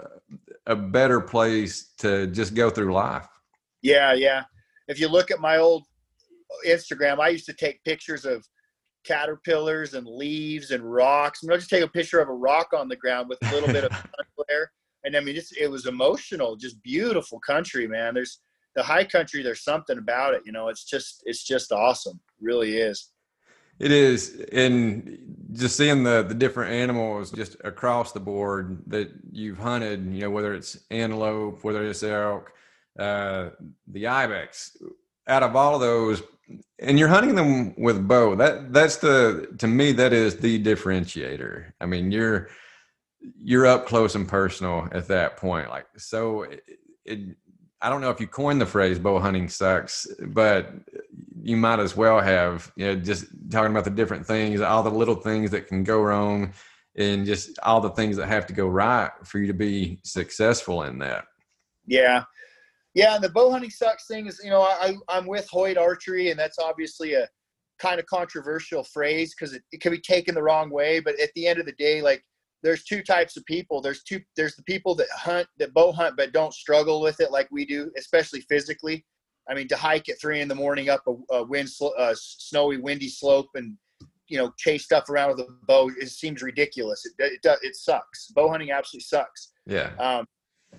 a 0.69 0.77
better 0.77 1.21
place 1.21 1.93
to 1.99 2.29
just 2.29 2.55
go 2.55 2.71
through 2.71 2.93
life. 2.93 3.27
Yeah, 3.83 4.13
yeah. 4.13 4.45
If 4.87 5.01
you 5.01 5.09
look 5.09 5.31
at 5.31 5.41
my 5.41 5.57
old 5.57 5.85
Instagram, 6.67 7.19
I 7.19 7.29
used 7.29 7.47
to 7.47 7.53
take 7.53 7.83
pictures 7.85 8.25
of 8.25 8.47
caterpillars 9.05 9.95
and 9.95 10.07
leaves 10.07 10.71
and 10.71 10.83
rocks. 10.85 11.41
I 11.43 11.47
mean, 11.47 11.53
I'll 11.53 11.59
just 11.59 11.71
take 11.71 11.85
a 11.85 11.89
picture 11.89 12.21
of 12.21 12.29
a 12.29 12.33
rock 12.35 12.69
on 12.77 12.89
the 12.89 12.97
ground 12.97 13.29
with 13.29 13.39
a 13.43 13.53
little 13.53 13.69
bit 13.73 13.85
of 13.85 13.93
glare 14.37 14.71
and 15.05 15.17
I 15.17 15.21
mean, 15.21 15.37
it's, 15.37 15.53
it 15.53 15.69
was 15.71 15.87
emotional, 15.87 16.57
just 16.57 16.83
beautiful 16.83 17.41
country, 17.41 17.87
man. 17.87 18.15
There's 18.15 18.41
the 18.75 18.83
high 18.83 19.05
country. 19.05 19.43
There's 19.43 19.65
something 19.65 19.99
about 19.99 20.35
it, 20.35 20.43
you 20.45 20.53
know. 20.53 20.69
It's 20.69 20.85
just, 20.85 21.23
it's 21.25 21.45
just 21.45 21.73
awesome. 21.73 22.21
It 22.29 22.45
really 22.45 22.77
is. 22.77 23.11
It 23.79 23.93
is, 23.93 24.45
and 24.53 25.19
just 25.53 25.77
seeing 25.77 26.03
the 26.03 26.23
the 26.23 26.35
different 26.35 26.73
animals 26.73 27.31
just 27.31 27.57
across 27.65 28.13
the 28.13 28.21
board 28.21 28.83
that 28.89 29.11
you've 29.31 29.59
hunted. 29.59 30.13
You 30.13 30.23
know, 30.23 30.31
whether 30.31 30.55
it's 30.55 30.79
antelope, 30.91 31.63
whether 31.63 31.85
it's 31.85 32.03
elk, 32.03 32.53
uh, 32.99 33.51
the 33.87 34.07
ibex. 34.07 34.77
Out 35.29 35.43
of 35.43 35.55
all 35.55 35.75
of 35.75 35.83
those, 35.83 36.23
and 36.79 36.99
you're 36.99 37.09
hunting 37.09 37.35
them 37.35 37.75
with 37.77 38.09
bow. 38.09 38.35
That 38.35 38.73
that's 38.73 38.97
the 38.97 39.55
to 39.59 39.67
me 39.67 39.93
that 39.93 40.13
is 40.13 40.37
the 40.37 40.63
differentiator. 40.63 41.73
I 41.81 41.87
mean, 41.87 42.11
you're 42.11 42.49
you're 43.37 43.67
up 43.67 43.87
close 43.87 44.15
and 44.15 44.27
personal 44.29 44.89
at 44.93 45.09
that 45.09 45.37
point. 45.37 45.69
Like 45.69 45.87
so, 45.97 46.43
it, 46.43 46.63
it 47.05 47.37
I 47.81 47.91
don't 47.91 48.01
know 48.01 48.11
if 48.11 48.21
you 48.21 48.27
coined 48.27 48.61
the 48.61 48.67
phrase 48.67 48.99
bow 48.99 49.19
hunting 49.19 49.49
sucks, 49.49 50.07
but 50.29 50.73
you 51.43 51.57
might 51.57 51.79
as 51.79 51.97
well 51.97 52.21
have, 52.21 52.73
you 52.77 52.87
know, 52.87 52.95
just 52.97 53.27
talking 53.51 53.71
about 53.71 53.85
the 53.85 53.91
different 53.91 54.27
things, 54.27 54.61
all 54.61 54.83
the 54.83 54.91
little 54.91 55.15
things 55.15 55.51
that 55.51 55.67
can 55.67 55.85
go 55.85 56.01
wrong 56.01 56.53
and 56.97 57.27
just 57.27 57.59
all 57.63 57.81
the 57.81 57.91
things 57.91 58.17
that 58.17 58.27
have 58.27 58.47
to 58.47 58.53
go 58.53 58.67
right 58.67 59.11
for 59.25 59.39
you 59.39 59.47
to 59.47 59.55
be 59.55 60.01
successful 60.05 60.83
in 60.83 60.99
that. 60.99 61.25
Yeah. 61.87 62.25
Yeah. 62.95 63.15
And 63.15 63.23
the 63.23 63.29
bow 63.29 63.51
hunting 63.51 63.71
sucks 63.71 64.07
thing 64.07 64.27
is, 64.27 64.41
you 64.43 64.51
know, 64.51 64.63
I, 64.63 64.97
I'm 65.09 65.27
with 65.27 65.49
Hoyt 65.49 65.77
Archery, 65.77 66.31
and 66.31 66.39
that's 66.39 66.59
obviously 66.59 67.15
a 67.15 67.29
kind 67.79 68.01
of 68.01 68.07
controversial 68.07 68.83
phrase 68.83 69.35
because 69.35 69.55
it, 69.55 69.63
it 69.71 69.81
can 69.81 69.93
be 69.93 70.01
taken 70.01 70.35
the 70.35 70.43
wrong 70.43 70.71
way. 70.71 71.01
But 71.01 71.21
at 71.21 71.31
the 71.35 71.47
end 71.47 71.61
of 71.61 71.67
the 71.67 71.73
day, 71.73 72.03
like, 72.03 72.25
there's 72.65 72.83
two 72.83 73.03
types 73.03 73.37
of 73.37 73.45
people. 73.45 73.81
There's 73.81 74.03
two. 74.03 74.21
There's 74.37 74.57
the 74.57 74.65
people 74.65 74.97
that 74.97 75.07
hunt, 75.15 75.47
that 75.59 75.73
bow 75.73 75.93
hunt, 75.93 76.17
but 76.17 76.33
don't 76.33 76.53
struggle 76.53 77.01
with 77.01 77.21
it 77.21 77.31
like 77.31 77.47
we 77.53 77.65
do, 77.65 77.91
especially 77.97 78.41
physically. 78.49 79.05
I 79.49 79.55
mean, 79.55 79.69
to 79.69 79.77
hike 79.77 80.09
at 80.09 80.21
three 80.21 80.41
in 80.41 80.49
the 80.49 80.55
morning 80.55 80.89
up 80.91 81.03
a, 81.07 81.35
a 81.35 81.45
wind, 81.45 81.69
uh, 81.99 82.15
snowy, 82.17 82.77
windy 82.79 83.09
slope, 83.09 83.49
and 83.55 83.77
you 84.29 84.37
know, 84.37 84.53
chase 84.59 84.85
stuff 84.85 85.09
around 85.09 85.31
with 85.31 85.41
a 85.41 85.47
bow, 85.67 85.91
it 85.99 86.09
seems 86.09 86.43
ridiculous. 86.43 87.05
It 87.07 87.13
it, 87.19 87.41
it, 87.43 87.59
it 87.63 87.77
sucks. 87.77 88.29
Bow 88.35 88.51
hunting 88.51 88.71
absolutely 88.71 89.05
sucks. 89.05 89.53
Yeah. 89.67 89.91
Um, 89.99 90.27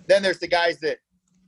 then 0.07 0.21
there's 0.21 0.39
the 0.39 0.47
guys 0.47 0.79
that 0.81 0.97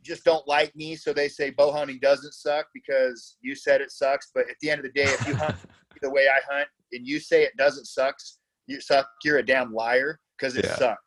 just 0.04 0.24
don't 0.24 0.48
like 0.48 0.76
me, 0.76 0.96
so 0.96 1.14
they 1.14 1.28
say 1.28 1.52
bow 1.52 1.72
hunting 1.72 2.00
doesn't 2.02 2.34
suck 2.34 2.66
because 2.74 3.38
you 3.42 3.56
said 3.56 3.82
it 3.82 3.92
sucks. 3.92 4.32
But 4.34 4.50
at 4.50 4.56
the 4.62 4.70
end 4.70 4.80
of 4.80 4.86
the 4.86 4.92
day, 4.92 5.08
if 5.08 5.28
you 5.28 5.36
hunt 5.36 5.56
the 6.02 6.10
way 6.10 6.28
I 6.28 6.40
hunt 6.52 6.68
and 6.92 7.06
you 7.06 7.20
say 7.20 7.44
it 7.44 7.56
doesn't 7.58 7.86
sucks, 7.86 8.40
you 8.68 8.82
suck, 8.82 9.08
you're 9.24 9.38
a 9.38 9.46
damn 9.46 9.74
liar 9.74 10.20
because 10.38 10.56
it 10.56 10.66
yeah. 10.66 10.76
sucks. 10.76 11.04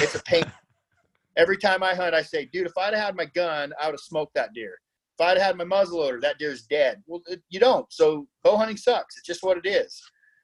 It's 0.00 0.14
a 0.14 0.22
pain. 0.22 0.44
Every 1.36 1.56
time 1.56 1.82
I 1.82 1.94
hunt, 1.94 2.14
I 2.14 2.22
say, 2.22 2.48
dude, 2.52 2.66
if 2.66 2.78
I'd 2.78 2.94
have 2.94 3.06
had 3.06 3.16
my 3.16 3.24
gun, 3.24 3.72
I 3.80 3.86
would 3.86 3.94
have 3.94 4.00
smoked 4.00 4.34
that 4.34 4.52
deer. 4.54 4.78
If 5.18 5.26
I'd 5.26 5.38
had 5.38 5.56
my 5.56 5.64
muzzleloader, 5.64 6.20
that 6.22 6.38
deer's 6.38 6.62
dead. 6.62 7.02
Well, 7.06 7.22
it, 7.26 7.40
you 7.48 7.60
don't. 7.60 7.86
So 7.92 8.26
bow 8.42 8.56
hunting 8.56 8.76
sucks. 8.76 9.16
It's 9.16 9.26
just 9.26 9.42
what 9.42 9.58
it 9.58 9.68
is. 9.68 10.00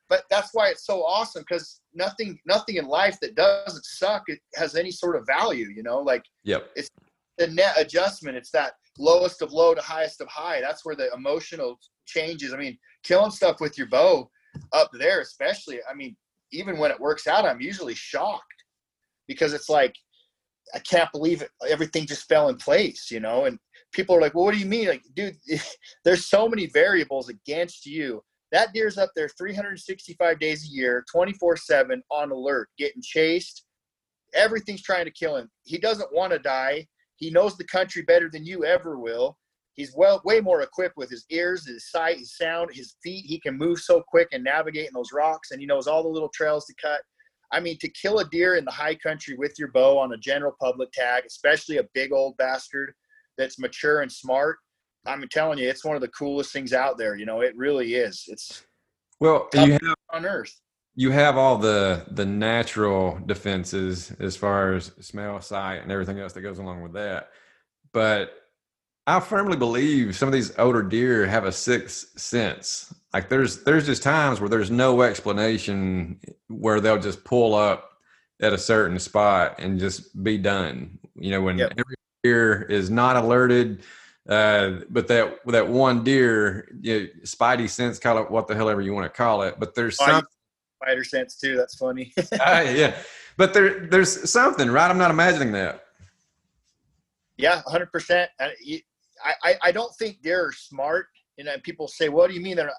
But 0.09 0.25
that's 0.31 0.51
why 0.53 0.69
it's 0.69 0.87
so 0.87 1.05
awesome 1.05 1.45
because 1.49 1.81
nothing, 1.95 2.39
nothing 2.47 2.77
in 2.77 2.87
life 2.87 3.19
that 3.21 3.37
doesn't 3.37 3.85
suck 3.85 4.25
it 4.27 4.41
has 4.57 4.75
any 4.75 4.91
sort 4.91 5.17
of 5.17 5.25
value. 5.27 5.69
You 5.75 5.83
know, 5.83 5.99
like 5.99 6.23
yep. 6.45 6.69
it's 6.77 6.89
the 7.39 7.49
net 7.49 7.75
adjustment. 7.79 8.37
It's 8.37 8.51
that 8.51 8.73
lowest 8.99 9.43
of 9.43 9.53
low 9.53 9.75
to 9.75 9.81
highest 9.81 10.21
of 10.21 10.29
high. 10.29 10.61
That's 10.61 10.85
where 10.85 10.97
the 10.97 11.13
emotional 11.15 11.79
changes. 12.07 12.53
I 12.53 12.57
mean, 12.57 12.77
killing 13.03 13.31
stuff 13.31 13.61
with 13.61 13.79
your 13.79 13.89
bow 13.89 14.31
up 14.73 14.91
there, 14.93 15.21
especially. 15.21 15.79
I 15.91 15.95
mean, 15.95 16.17
even 16.53 16.79
when 16.79 16.91
it 16.91 17.01
works 17.01 17.27
out, 17.27 17.45
I'm 17.45 17.61
usually 17.61 17.95
shocked 17.95 18.45
because 19.27 19.53
it's 19.53 19.69
like, 19.69 19.95
I 20.75 20.79
can't 20.81 21.11
believe 21.13 21.43
it. 21.43 21.51
Everything 21.69 22.07
just 22.07 22.29
fell 22.29 22.49
in 22.49 22.57
place, 22.57 23.11
you 23.11 23.21
know? 23.21 23.47
And 23.47 23.59
people 23.93 24.17
are 24.17 24.21
like, 24.21 24.35
well, 24.35 24.45
what 24.45 24.55
do 24.55 24.61
you 24.61 24.67
mean? 24.67 24.89
Like, 24.89 25.03
dude, 25.15 25.37
there's 26.05 26.27
so 26.27 26.49
many 26.49 26.67
variables 26.67 27.29
against 27.29 27.87
you. 27.87 28.23
That 28.53 28.73
deer's 28.73 28.99
up 28.99 29.11
there 29.15 29.29
365 29.29 30.39
days 30.41 30.65
a 30.65 30.75
year, 30.75 31.05
24 31.11 31.57
7 31.57 32.03
on 32.11 32.33
alert, 32.33 32.69
getting 32.79 33.03
chased. 33.03 33.65
Everything's 34.35 34.83
trying 34.83 35.05
to 35.05 35.11
kill 35.11 35.37
him. 35.37 35.49
He 35.65 35.79
doesn't 35.79 36.13
want 36.13 36.33
to 36.33 36.39
die. 36.39 36.87
He 37.17 37.31
knows 37.31 37.57
the 37.57 37.65
country 37.65 38.03
better 38.03 38.29
than 38.33 38.45
you 38.45 38.65
ever 38.65 38.99
will. 38.99 39.37
He's 39.75 39.95
well, 39.97 40.21
way 40.25 40.41
more 40.41 40.63
equipped 40.63 40.97
with 40.97 41.11
his 41.11 41.25
ears, 41.31 41.67
his 41.67 41.91
sight, 41.91 42.19
his 42.19 42.37
sound, 42.37 42.71
his 42.73 42.97
feet. 43.03 43.25
He 43.27 43.39
can 43.39 43.57
move 43.57 43.79
so 43.79 44.03
quick 44.07 44.29
and 44.33 44.43
navigate 44.43 44.87
in 44.87 44.95
those 44.95 45.13
rocks, 45.13 45.53
and 45.53 45.61
he 45.61 45.67
knows 45.67 45.87
all 45.87 46.03
the 46.03 46.09
little 46.09 46.31
trails 46.35 46.67
to 46.67 46.75
cut. 46.81 47.01
I 47.53 47.61
mean, 47.61 47.79
to 47.79 47.89
kill 47.89 48.19
a 48.19 48.29
deer 48.29 48.57
in 48.57 48.65
the 48.65 48.71
high 48.71 48.95
country 48.95 49.37
with 49.37 49.55
your 49.59 49.69
bow 49.69 49.99
on 49.99 50.13
a 50.13 50.19
general 50.19 50.55
public 50.61 50.91
tag, 50.93 51.25
especially 51.27 51.79
a 51.79 51.89
big 51.95 52.13
old 52.13 52.37
bastard 52.37 52.95
that's 53.41 53.59
mature 53.59 54.03
and 54.03 54.11
smart, 54.11 54.59
I'm 55.07 55.27
telling 55.29 55.59
you, 55.59 55.69
it's 55.69 55.85
one 55.85 55.97
of 55.97 56.03
the 56.03 56.09
coolest 56.09 56.53
things 56.53 56.73
out 56.73 56.99
there. 56.99 57.17
You 57.17 57.27
know, 57.27 57.41
it 57.41 57.57
really 57.57 57.95
is. 57.95 58.25
It's 58.29 58.65
well, 59.19 59.49
you 59.55 59.73
have 59.73 59.95
on 60.13 60.27
earth. 60.27 60.55
You 60.95 61.11
have 61.11 61.37
all 61.37 61.57
the 61.57 62.05
the 62.13 62.27
natural 62.27 63.19
defenses 63.27 64.13
as 64.21 64.37
far 64.37 64.75
as 64.75 64.93
smell, 65.01 65.41
sight, 65.41 65.83
and 65.83 65.91
everything 65.91 66.19
else 66.19 66.33
that 66.35 66.43
goes 66.43 66.59
along 66.59 66.83
with 66.83 66.93
that. 66.95 67.31
But 67.93 68.33
I 69.07 69.21
firmly 69.21 69.57
believe 69.57 70.17
some 70.17 70.29
of 70.29 70.33
these 70.33 70.57
older 70.59 70.83
deer 70.83 71.27
have 71.27 71.45
a 71.45 71.53
sixth 71.53 72.19
sense. 72.21 72.95
Like 73.13 73.29
there's 73.29 73.65
there's 73.65 73.87
just 73.87 74.03
times 74.03 74.41
where 74.41 74.49
there's 74.49 74.71
no 74.71 75.03
explanation 75.03 76.21
where 76.49 76.81
they'll 76.81 77.01
just 77.01 77.25
pull 77.25 77.55
up 77.55 77.91
at 78.43 78.53
a 78.53 78.59
certain 78.59 78.99
spot 78.99 79.57
and 79.59 79.79
just 79.79 80.23
be 80.23 80.39
done. 80.39 80.99
You 81.15 81.31
know, 81.33 81.43
when 81.43 81.59
yep. 81.59 81.73
every 81.73 81.97
deer 82.23 82.63
is 82.63 82.91
not 82.91 83.17
alerted, 83.17 83.83
uh, 84.29 84.81
but 84.91 85.09
that 85.09 85.39
that 85.47 85.69
one 85.69 86.05
deer, 86.05 86.69
you 86.81 87.01
know, 87.01 87.07
spidey 87.25 87.69
sense, 87.69 87.99
call 87.99 88.19
it 88.19 88.31
what 88.31 88.47
the 88.47 88.55
hell 88.55 88.69
ever 88.69 88.81
you 88.81 88.93
want 88.93 89.05
to 89.05 89.17
call 89.17 89.43
it. 89.43 89.57
But 89.59 89.75
there's 89.75 89.97
some 89.97 90.25
spider 90.83 91.05
sense 91.05 91.37
too. 91.37 91.57
That's 91.57 91.77
funny. 91.77 92.13
uh, 92.17 92.25
yeah, 92.75 92.97
but 93.37 93.55
there 93.55 93.87
there's 93.87 94.31
something 94.31 94.71
right. 94.71 94.91
I'm 94.91 94.99
not 94.99 95.11
imagining 95.11 95.53
that. 95.53 95.85
Yeah, 97.37 97.63
hundred 97.67 97.91
percent. 97.91 98.31
I, 98.39 99.57
I 99.63 99.73
don't 99.73 99.95
think 99.97 100.23
deer 100.23 100.47
are 100.47 100.53
smart. 100.53 101.07
You 101.37 101.45
know, 101.45 101.57
people 101.63 101.89
say, 101.89 102.09
"What 102.09 102.29
do 102.29 102.35
you 102.35 102.41
mean 102.41 102.57
they're 102.57 102.67
not?" 102.67 102.75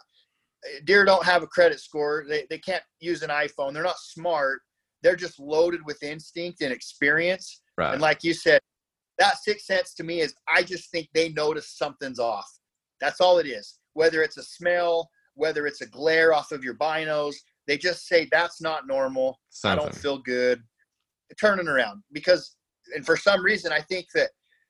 Deer 0.85 1.03
don't 1.03 1.25
have 1.25 1.41
a 1.41 1.47
credit 1.47 1.79
score. 1.79 2.25
They 2.27 2.45
they 2.49 2.59
can't 2.59 2.83
use 2.99 3.23
an 3.23 3.29
iPhone. 3.29 3.73
They're 3.73 3.83
not 3.83 3.97
smart. 3.97 4.61
They're 5.01 5.15
just 5.15 5.39
loaded 5.39 5.81
with 5.83 6.03
instinct 6.03 6.61
and 6.61 6.71
experience. 6.71 7.61
Right. 7.75 7.93
And 7.93 8.01
like 8.01 8.23
you 8.23 8.35
said, 8.35 8.61
that 9.19 9.37
sixth 9.37 9.65
sense 9.65 9.93
to 9.95 10.03
me 10.03 10.21
is 10.21 10.33
I 10.47 10.63
just 10.63 10.91
think 10.91 11.09
they 11.13 11.29
notice 11.29 11.77
something's 11.77 12.19
off. 12.19 12.49
That's 12.99 13.21
all 13.21 13.39
it 13.39 13.47
is. 13.47 13.79
Whether 13.93 14.21
it's 14.23 14.37
a 14.37 14.43
smell, 14.43 15.09
whether 15.35 15.67
it's 15.67 15.81
a 15.81 15.87
glare 15.87 16.33
off 16.33 16.51
of 16.51 16.63
your 16.63 16.75
binos, 16.75 17.35
they 17.67 17.77
just 17.77 18.07
say 18.07 18.27
that's 18.31 18.61
not 18.61 18.87
normal. 18.87 19.39
Something. 19.49 19.79
I 19.79 19.83
don't 19.83 19.95
feel 19.95 20.17
good. 20.19 20.61
Turning 21.39 21.67
around 21.67 22.03
because, 22.11 22.57
and 22.95 23.05
for 23.05 23.15
some 23.15 23.43
reason, 23.43 23.71
I 23.71 23.81
think 23.81 24.07
that 24.13 24.29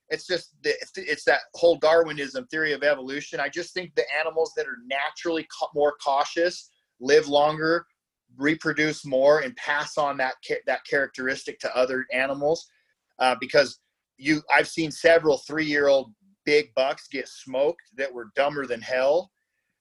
it's 0.09 0.27
just 0.27 0.53
it's 0.63 1.23
that 1.23 1.39
whole 1.55 1.77
Darwinism 1.77 2.45
theory 2.47 2.73
of 2.73 2.83
evolution. 2.83 3.39
I 3.39 3.49
just 3.49 3.73
think 3.73 3.95
the 3.95 4.03
animals 4.19 4.51
that 4.57 4.67
are 4.67 4.77
naturally 4.85 5.47
more 5.73 5.95
cautious 6.03 6.69
live 6.99 7.27
longer, 7.27 7.85
reproduce 8.37 9.05
more, 9.05 9.39
and 9.39 9.55
pass 9.55 9.97
on 9.97 10.17
that 10.17 10.33
that 10.67 10.85
characteristic 10.87 11.59
to 11.61 11.75
other 11.75 12.05
animals. 12.11 12.67
Uh, 13.19 13.35
because 13.39 13.79
you, 14.21 14.41
I've 14.53 14.67
seen 14.67 14.91
several 14.91 15.37
three-year-old 15.39 16.13
big 16.45 16.73
bucks 16.75 17.07
get 17.07 17.27
smoked 17.27 17.81
that 17.97 18.13
were 18.13 18.31
dumber 18.35 18.65
than 18.65 18.81
hell, 18.81 19.31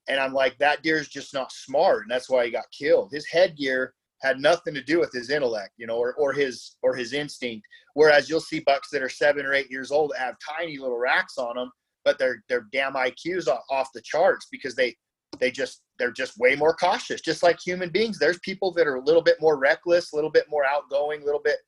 and 0.08 0.18
I'm 0.18 0.32
like, 0.32 0.58
that 0.58 0.82
deer's 0.82 1.08
just 1.08 1.34
not 1.34 1.52
smart, 1.52 2.02
and 2.02 2.10
that's 2.10 2.30
why 2.30 2.44
he 2.44 2.50
got 2.50 2.64
killed. 2.76 3.10
His 3.12 3.26
headgear 3.26 3.94
had 4.22 4.38
nothing 4.38 4.74
to 4.74 4.82
do 4.82 4.98
with 4.98 5.12
his 5.12 5.30
intellect, 5.30 5.72
you 5.78 5.86
know, 5.86 5.96
or, 5.96 6.14
or 6.14 6.32
his 6.32 6.76
or 6.82 6.94
his 6.94 7.12
instinct. 7.12 7.66
Whereas 7.94 8.28
you'll 8.28 8.40
see 8.40 8.60
bucks 8.60 8.88
that 8.90 9.02
are 9.02 9.08
seven 9.08 9.46
or 9.46 9.54
eight 9.54 9.70
years 9.70 9.90
old 9.90 10.12
that 10.12 10.20
have 10.20 10.36
tiny 10.58 10.78
little 10.78 10.98
racks 10.98 11.38
on 11.38 11.56
them, 11.56 11.70
but 12.04 12.18
their 12.18 12.42
their 12.48 12.66
damn 12.72 12.94
IQs 12.94 13.48
off 13.70 13.88
the 13.94 14.02
charts 14.02 14.46
because 14.50 14.74
they 14.74 14.94
they 15.38 15.50
just 15.50 15.82
they're 15.98 16.10
just 16.10 16.38
way 16.38 16.54
more 16.54 16.74
cautious. 16.74 17.20
Just 17.20 17.42
like 17.42 17.58
human 17.60 17.90
beings, 17.90 18.18
there's 18.18 18.38
people 18.40 18.72
that 18.72 18.86
are 18.86 18.96
a 18.96 19.04
little 19.04 19.22
bit 19.22 19.40
more 19.40 19.58
reckless, 19.58 20.12
a 20.12 20.16
little 20.16 20.30
bit 20.30 20.46
more 20.50 20.64
outgoing, 20.64 21.22
a 21.22 21.24
little 21.24 21.42
bit 21.42 21.58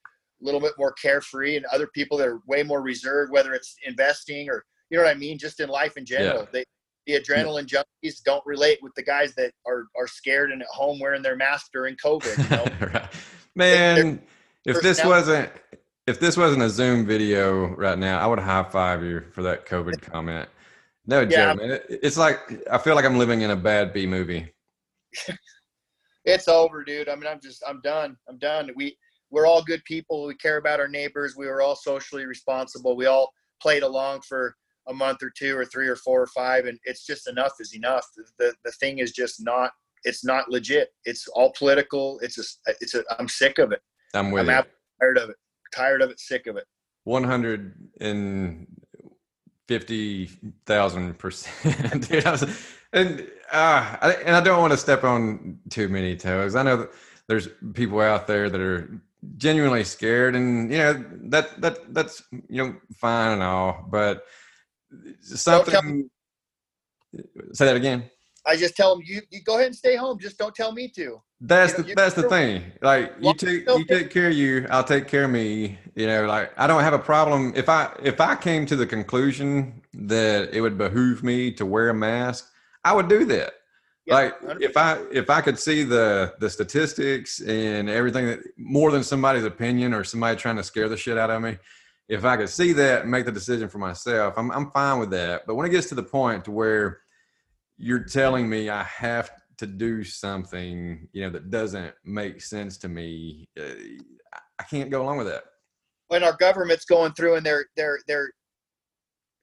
little 0.45 0.61
bit 0.61 0.73
more 0.79 0.93
carefree, 0.93 1.57
and 1.57 1.67
other 1.67 1.89
people 1.95 2.19
that 2.19 2.29
are 2.29 2.41
way 2.47 2.63
more 2.63 2.83
reserved, 2.83 3.33
whether 3.33 3.55
it's 3.55 3.77
investing 3.87 4.49
or 4.49 4.65
you 4.91 4.99
know 4.99 5.05
what 5.05 5.17
I 5.17 5.19
mean, 5.19 5.39
just 5.39 5.61
in 5.61 5.69
life 5.69 5.97
in 5.97 6.05
general. 6.05 6.41
Yeah. 6.41 6.49
They 6.53 6.65
the 7.07 7.15
adrenaline 7.15 7.67
junkies 7.67 8.23
don't 8.25 8.45
relate 8.47 8.79
with 8.83 8.95
the 8.95 9.03
guys 9.03 9.35
that 9.35 9.53
are 9.67 9.87
are 9.97 10.07
scared 10.07 10.53
and 10.53 10.63
at 10.63 10.69
home 10.69 11.01
wearing 11.01 11.23
their 11.23 11.37
mask 11.37 11.71
during 11.73 11.97
COVID. 11.97 12.39
You 12.39 12.57
know? 12.57 12.91
right. 13.01 13.11
Man, 13.55 14.23
if 14.65 14.81
this 14.81 15.05
wasn't 15.05 15.51
if 16.07 16.21
this 16.21 16.37
wasn't 16.37 16.63
a 16.63 16.71
Zoom 16.71 17.07
video 17.07 17.69
right 17.77 17.99
now, 17.99 18.19
I 18.19 18.27
would 18.27 18.39
high 18.39 18.63
five 18.65 19.03
you 19.03 19.23
for 19.33 19.43
that 19.43 19.67
COVID 19.67 20.01
comment. 20.13 20.49
No 21.07 21.21
yeah. 21.21 21.53
joke, 21.53 21.63
man. 21.63 21.71
It, 21.73 21.87
it's 21.89 22.17
like 22.17 22.39
I 22.71 22.79
feel 22.79 22.95
like 22.95 23.05
I'm 23.05 23.19
living 23.19 23.43
in 23.43 23.51
a 23.51 23.57
bad 23.57 23.93
B 23.93 24.07
movie. 24.07 24.53
it's 26.25 26.49
over, 26.49 26.85
dude. 26.85 27.09
I 27.09 27.15
mean, 27.17 27.27
I'm 27.27 27.41
just 27.41 27.63
I'm 27.67 27.81
done. 27.81 28.17
I'm 28.29 28.39
done. 28.39 28.71
We 28.77 28.97
we're 29.33 29.47
all 29.47 29.63
good 29.63 29.83
people. 29.85 30.27
We 30.27 30.35
care 30.37 30.59
about 30.59 30.79
our 30.79 30.87
neighbors. 30.89 31.35
We 31.37 31.47
were 31.47 31.63
all 31.63 31.75
socially 31.75 32.27
responsible. 32.27 32.95
We 32.95 33.07
all 33.07 33.33
played 33.61 33.83
along 33.83 34.21
for 34.29 34.55
a 34.89 34.93
month 34.93 35.23
or 35.23 35.31
two 35.37 35.57
or 35.57 35.65
three 35.65 35.89
or 35.89 35.97
four 35.97 36.21
or 36.21 36.27
five, 36.29 36.67
and 36.67 36.79
it's 36.85 37.05
just 37.07 37.29
enough 37.29 37.53
is 37.59 37.75
enough. 37.75 38.07
The 38.39 38.55
the 38.65 38.73
thing 38.73 38.99
is 38.99 39.11
just 39.13 39.43
not 39.43 39.71
it's 40.05 40.25
not 40.25 40.51
legit. 40.51 40.91
It's 41.05 41.27
all 41.29 41.53
political. 41.57 42.19
It's 42.21 42.39
a, 42.39 42.73
it's 42.81 42.95
a, 42.95 43.05
I'm 43.19 43.29
sick 43.29 43.59
of 43.59 43.73
it. 43.73 43.81
I'm 44.15 44.31
with 44.31 44.49
I'm 44.49 44.65
tired 45.01 45.19
of 45.19 45.31
it. 45.31 45.37
Tired 45.75 46.03
of 46.03 46.11
it. 46.11 46.21
Sick 46.21 46.47
of 46.47 46.57
it. 46.57 46.65
One 47.05 47.25
hundred 47.25 47.75
and 48.01 48.67
fifty 49.69 50.27
thousand 50.67 51.19
percent. 51.19 52.09
Dude, 52.09 52.27
I 52.27 52.31
was- 52.33 52.67
and 52.93 53.21
uh, 53.51 53.97
I, 54.03 54.13
and 54.27 54.37
I 54.37 54.41
don't 54.43 54.61
want 54.61 54.73
to 54.73 54.77
step 54.77 55.03
on 55.03 55.59
too 55.71 55.89
many 55.89 56.15
toes. 56.17 56.55
I 56.55 56.63
know 56.63 56.77
that 56.77 56.91
there's 57.27 57.49
people 57.73 58.01
out 58.01 58.27
there 58.27 58.51
that 58.51 58.61
are 58.61 59.01
genuinely 59.37 59.85
scared, 59.85 60.35
and 60.35 60.71
you 60.71 60.79
know 60.79 61.05
that 61.25 61.61
that 61.61 61.95
that's 61.95 62.23
you 62.49 62.65
know 62.65 62.75
fine 62.97 63.33
and 63.33 63.43
all, 63.43 63.87
but 63.91 64.25
something. 65.21 66.09
Say 67.53 67.67
that 67.67 67.77
again. 67.77 68.11
I 68.47 68.57
just 68.57 68.77
tell 68.77 68.95
them, 68.95 69.05
you, 69.07 69.21
you 69.31 69.41
go 69.43 69.55
ahead 69.55 69.67
and 69.67 69.77
stay 69.77 69.97
home. 69.97 70.19
Just 70.19 70.39
don't 70.39 70.55
tell 70.55 70.73
me 70.73 70.89
to. 70.97 71.23
That's 71.41 71.73
You 71.73 71.79
know, 71.79 71.89
the 71.89 71.95
that's 71.95 72.15
the 72.15 72.29
thing. 72.29 72.73
Like 72.81 73.15
you 73.21 73.35
take 73.35 73.69
you 73.69 73.85
take 73.85 74.11
care 74.11 74.29
of 74.29 74.35
you, 74.35 74.67
I'll 74.71 74.85
take 74.85 75.09
care 75.09 75.25
of 75.25 75.31
me. 75.31 75.79
You 75.95 76.07
know, 76.07 76.27
like 76.27 76.53
I 76.57 76.67
don't 76.67 76.83
have 76.83 76.93
a 76.93 76.99
problem 76.99 77.53
if 77.57 77.69
I 77.69 77.93
if 78.03 78.21
I 78.21 78.37
came 78.37 78.65
to 78.67 78.77
the 78.77 78.87
conclusion 78.87 79.83
that 79.95 80.51
it 80.53 80.61
would 80.61 80.79
behoove 80.79 81.23
me 81.23 81.53
to 81.53 81.67
wear 81.67 81.89
a 81.91 81.95
mask, 81.95 82.51
I 82.85 82.93
would 82.93 83.09
do 83.09 83.25
that. 83.27 83.55
Yeah, 84.07 84.15
like 84.15 84.41
100%. 84.41 84.61
if 84.63 84.77
I 84.77 85.01
if 85.13 85.31
I 85.31 85.41
could 85.41 85.59
see 85.59 85.85
the 85.85 86.35
the 86.41 86.51
statistics 86.51 87.41
and 87.41 87.89
everything 87.89 88.27
that 88.27 88.41
more 88.57 88.91
than 88.91 89.05
somebody's 89.05 89.45
opinion 89.45 89.95
or 89.95 90.03
somebody 90.05 90.37
trying 90.37 90.57
to 90.57 90.65
scare 90.65 90.89
the 90.89 90.97
shit 90.97 91.17
out 91.17 91.31
of 91.31 91.41
me, 91.41 91.57
if 92.09 92.25
I 92.25 92.37
could 92.37 92.49
see 92.49 92.73
that 92.73 93.03
and 93.03 93.11
make 93.11 93.27
the 93.27 93.33
decision 93.33 93.69
for 93.69 93.79
myself, 93.79 94.35
I'm 94.37 94.51
I'm 94.51 94.71
fine 94.73 94.99
with 94.99 95.11
that. 95.11 95.43
But 95.47 95.55
when 95.55 95.67
it 95.67 95.71
gets 95.71 95.89
to 95.91 95.95
the 95.95 96.03
point 96.03 96.45
to 96.47 96.51
where 96.51 97.01
you're 97.77 98.05
telling 98.05 98.49
me 98.49 98.71
I 98.71 98.83
have 98.83 99.31
to 99.59 99.67
do 99.67 100.03
something, 100.03 101.09
you 101.13 101.23
know, 101.23 101.31
that 101.31 101.51
doesn't 101.51 101.95
make 102.05 102.41
sense 102.43 102.79
to 102.79 102.89
me, 102.89 103.49
uh, 103.59 103.63
I- 104.35 104.39
I 104.59 104.63
can't 104.65 104.91
go 104.91 105.03
along 105.03 105.19
with 105.19 105.27
that. 105.29 105.45
when 106.09 106.25
our 106.25 106.37
government's 106.37 106.85
going 106.85 107.13
through 107.13 107.37
and 107.37 107.47
they're 107.47 107.67
they're 107.77 108.01
they're 108.09 108.33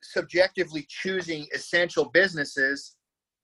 subjectively 0.04 0.86
choosing 0.90 1.48
essential 1.54 2.06
businesses 2.10 2.96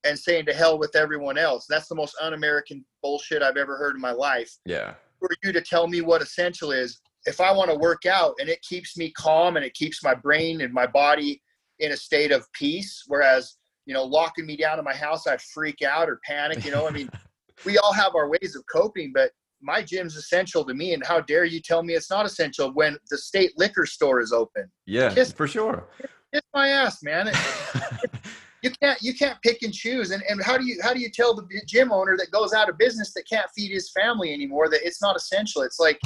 and 0.05 0.17
saying 0.17 0.45
to 0.45 0.53
hell 0.53 0.77
with 0.77 0.95
everyone 0.95 1.37
else. 1.37 1.65
That's 1.67 1.87
the 1.87 1.95
most 1.95 2.15
un-American 2.21 2.85
bullshit 3.01 3.41
I've 3.41 3.57
ever 3.57 3.77
heard 3.77 3.95
in 3.95 4.01
my 4.01 4.11
life. 4.11 4.51
Yeah. 4.65 4.93
For 5.19 5.29
you 5.43 5.51
to 5.51 5.61
tell 5.61 5.87
me 5.87 6.01
what 6.01 6.21
essential 6.21 6.71
is, 6.71 6.99
if 7.25 7.41
I 7.41 7.51
want 7.51 7.71
to 7.71 7.77
work 7.77 8.05
out 8.05 8.35
and 8.39 8.47
it 8.47 8.61
keeps 8.61 8.97
me 8.97 9.11
calm 9.11 9.57
and 9.57 9.65
it 9.65 9.73
keeps 9.73 10.03
my 10.03 10.13
brain 10.13 10.61
and 10.61 10.71
my 10.71 10.85
body 10.85 11.41
in 11.79 11.91
a 11.91 11.97
state 11.97 12.31
of 12.31 12.45
peace, 12.53 13.03
whereas 13.07 13.57
you 13.85 13.93
know 13.93 14.03
locking 14.03 14.45
me 14.45 14.55
down 14.55 14.77
in 14.79 14.85
my 14.85 14.93
house, 14.93 15.27
I'd 15.27 15.41
freak 15.41 15.81
out 15.81 16.07
or 16.07 16.19
panic. 16.23 16.63
You 16.63 16.71
know, 16.71 16.87
I 16.87 16.91
mean, 16.91 17.09
we 17.65 17.77
all 17.79 17.93
have 17.93 18.15
our 18.15 18.29
ways 18.29 18.55
of 18.55 18.63
coping, 18.71 19.11
but 19.13 19.31
my 19.61 19.81
gym's 19.81 20.15
essential 20.15 20.63
to 20.65 20.73
me. 20.73 20.93
And 20.93 21.03
how 21.03 21.21
dare 21.21 21.45
you 21.45 21.59
tell 21.59 21.81
me 21.81 21.93
it's 21.93 22.11
not 22.11 22.25
essential 22.25 22.71
when 22.73 22.97
the 23.09 23.17
state 23.17 23.53
liquor 23.57 23.85
store 23.85 24.21
is 24.21 24.31
open? 24.31 24.71
Yeah, 24.85 25.13
Kiss- 25.13 25.33
for 25.33 25.47
sure. 25.47 25.87
Kiss 26.31 26.43
my 26.53 26.69
ass, 26.69 27.01
man. 27.01 27.31
you 28.66 28.72
can't 28.82 29.01
you 29.01 29.13
can't 29.13 29.39
pick 29.43 29.61
and 29.61 29.74
choose. 29.74 30.09
And 30.11 30.24
and 30.28 30.43
how 30.43 30.57
do 30.57 30.66
you 30.66 30.80
how 30.82 30.93
do 30.93 30.99
you 30.99 31.09
tell 31.09 31.36
the 31.36 31.47
gym 31.68 31.91
owner 31.91 32.18
that 32.18 32.32
goes 32.32 32.51
out 32.53 32.68
of 32.68 32.78
business 32.78 33.13
that 33.13 33.24
can't 33.30 33.49
feed 33.55 33.72
his 33.72 33.91
family 33.91 34.34
anymore 34.34 34.70
that 34.70 34.86
it's 34.86 35.01
not 35.01 35.16
essential? 35.16 35.61
It's 35.61 35.80
like 35.80 35.99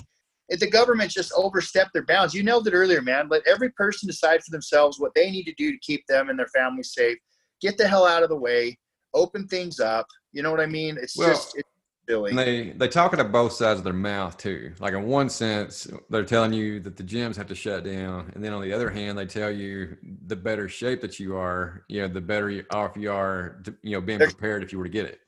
the 0.49 0.69
government 0.69 1.11
just 1.11 1.31
overstepped 1.37 1.93
their 1.93 2.05
bounds. 2.05 2.33
You 2.33 2.43
nailed 2.43 2.67
it 2.67 2.73
earlier, 2.73 3.01
man. 3.01 3.29
Let 3.29 3.47
every 3.47 3.69
person 3.71 4.07
decide 4.07 4.43
for 4.43 4.51
themselves 4.51 4.99
what 4.99 5.13
they 5.15 5.31
need 5.31 5.43
to 5.43 5.53
do 5.53 5.71
to 5.71 5.77
keep 5.79 6.03
them 6.07 6.29
and 6.29 6.37
their 6.37 6.47
families 6.47 6.93
safe. 6.93 7.17
Get 7.61 7.77
the 7.77 7.87
hell 7.87 8.05
out 8.05 8.23
of 8.23 8.29
the 8.29 8.35
way. 8.35 8.77
Open 9.13 9.47
things 9.47 9.79
up. 9.79 10.07
You 10.33 10.43
know 10.43 10.51
what 10.51 10.59
I 10.59 10.65
mean? 10.65 10.97
It's 11.01 11.15
Well, 11.15 11.29
just 11.29 11.55
it's 11.55 11.69
And 12.09 12.37
they 12.39 12.71
they 12.71 12.87
talk 12.87 13.13
it 13.13 13.19
at 13.19 13.31
both 13.31 13.53
sides 13.53 13.79
of 13.79 13.83
their 13.83 13.93
mouth 13.93 14.35
too. 14.37 14.73
Like 14.79 14.93
in 14.93 15.03
one 15.03 15.29
sense, 15.29 15.87
they're 16.09 16.23
telling 16.25 16.53
you 16.53 16.79
that 16.79 16.97
the 16.97 17.03
gyms 17.03 17.35
have 17.37 17.47
to 17.47 17.55
shut 17.55 17.83
down, 17.83 18.31
and 18.33 18.43
then 18.43 18.51
on 18.53 18.61
the 18.61 18.73
other 18.73 18.89
hand, 18.89 19.17
they 19.17 19.25
tell 19.27 19.51
you 19.51 19.95
the 20.25 20.35
better 20.35 20.67
shape 20.67 21.01
that 21.01 21.19
you 21.19 21.35
are, 21.37 21.83
you 21.87 22.01
know, 22.01 22.07
the 22.07 22.21
better 22.21 22.65
off 22.71 22.97
you 22.97 23.11
are, 23.11 23.59
to, 23.63 23.75
you 23.83 23.91
know, 23.91 24.01
being 24.01 24.17
There's- 24.19 24.33
prepared 24.33 24.63
if 24.63 24.71
you 24.71 24.79
were 24.79 24.85
to 24.85 24.89
get 24.89 25.05
it. 25.05 25.19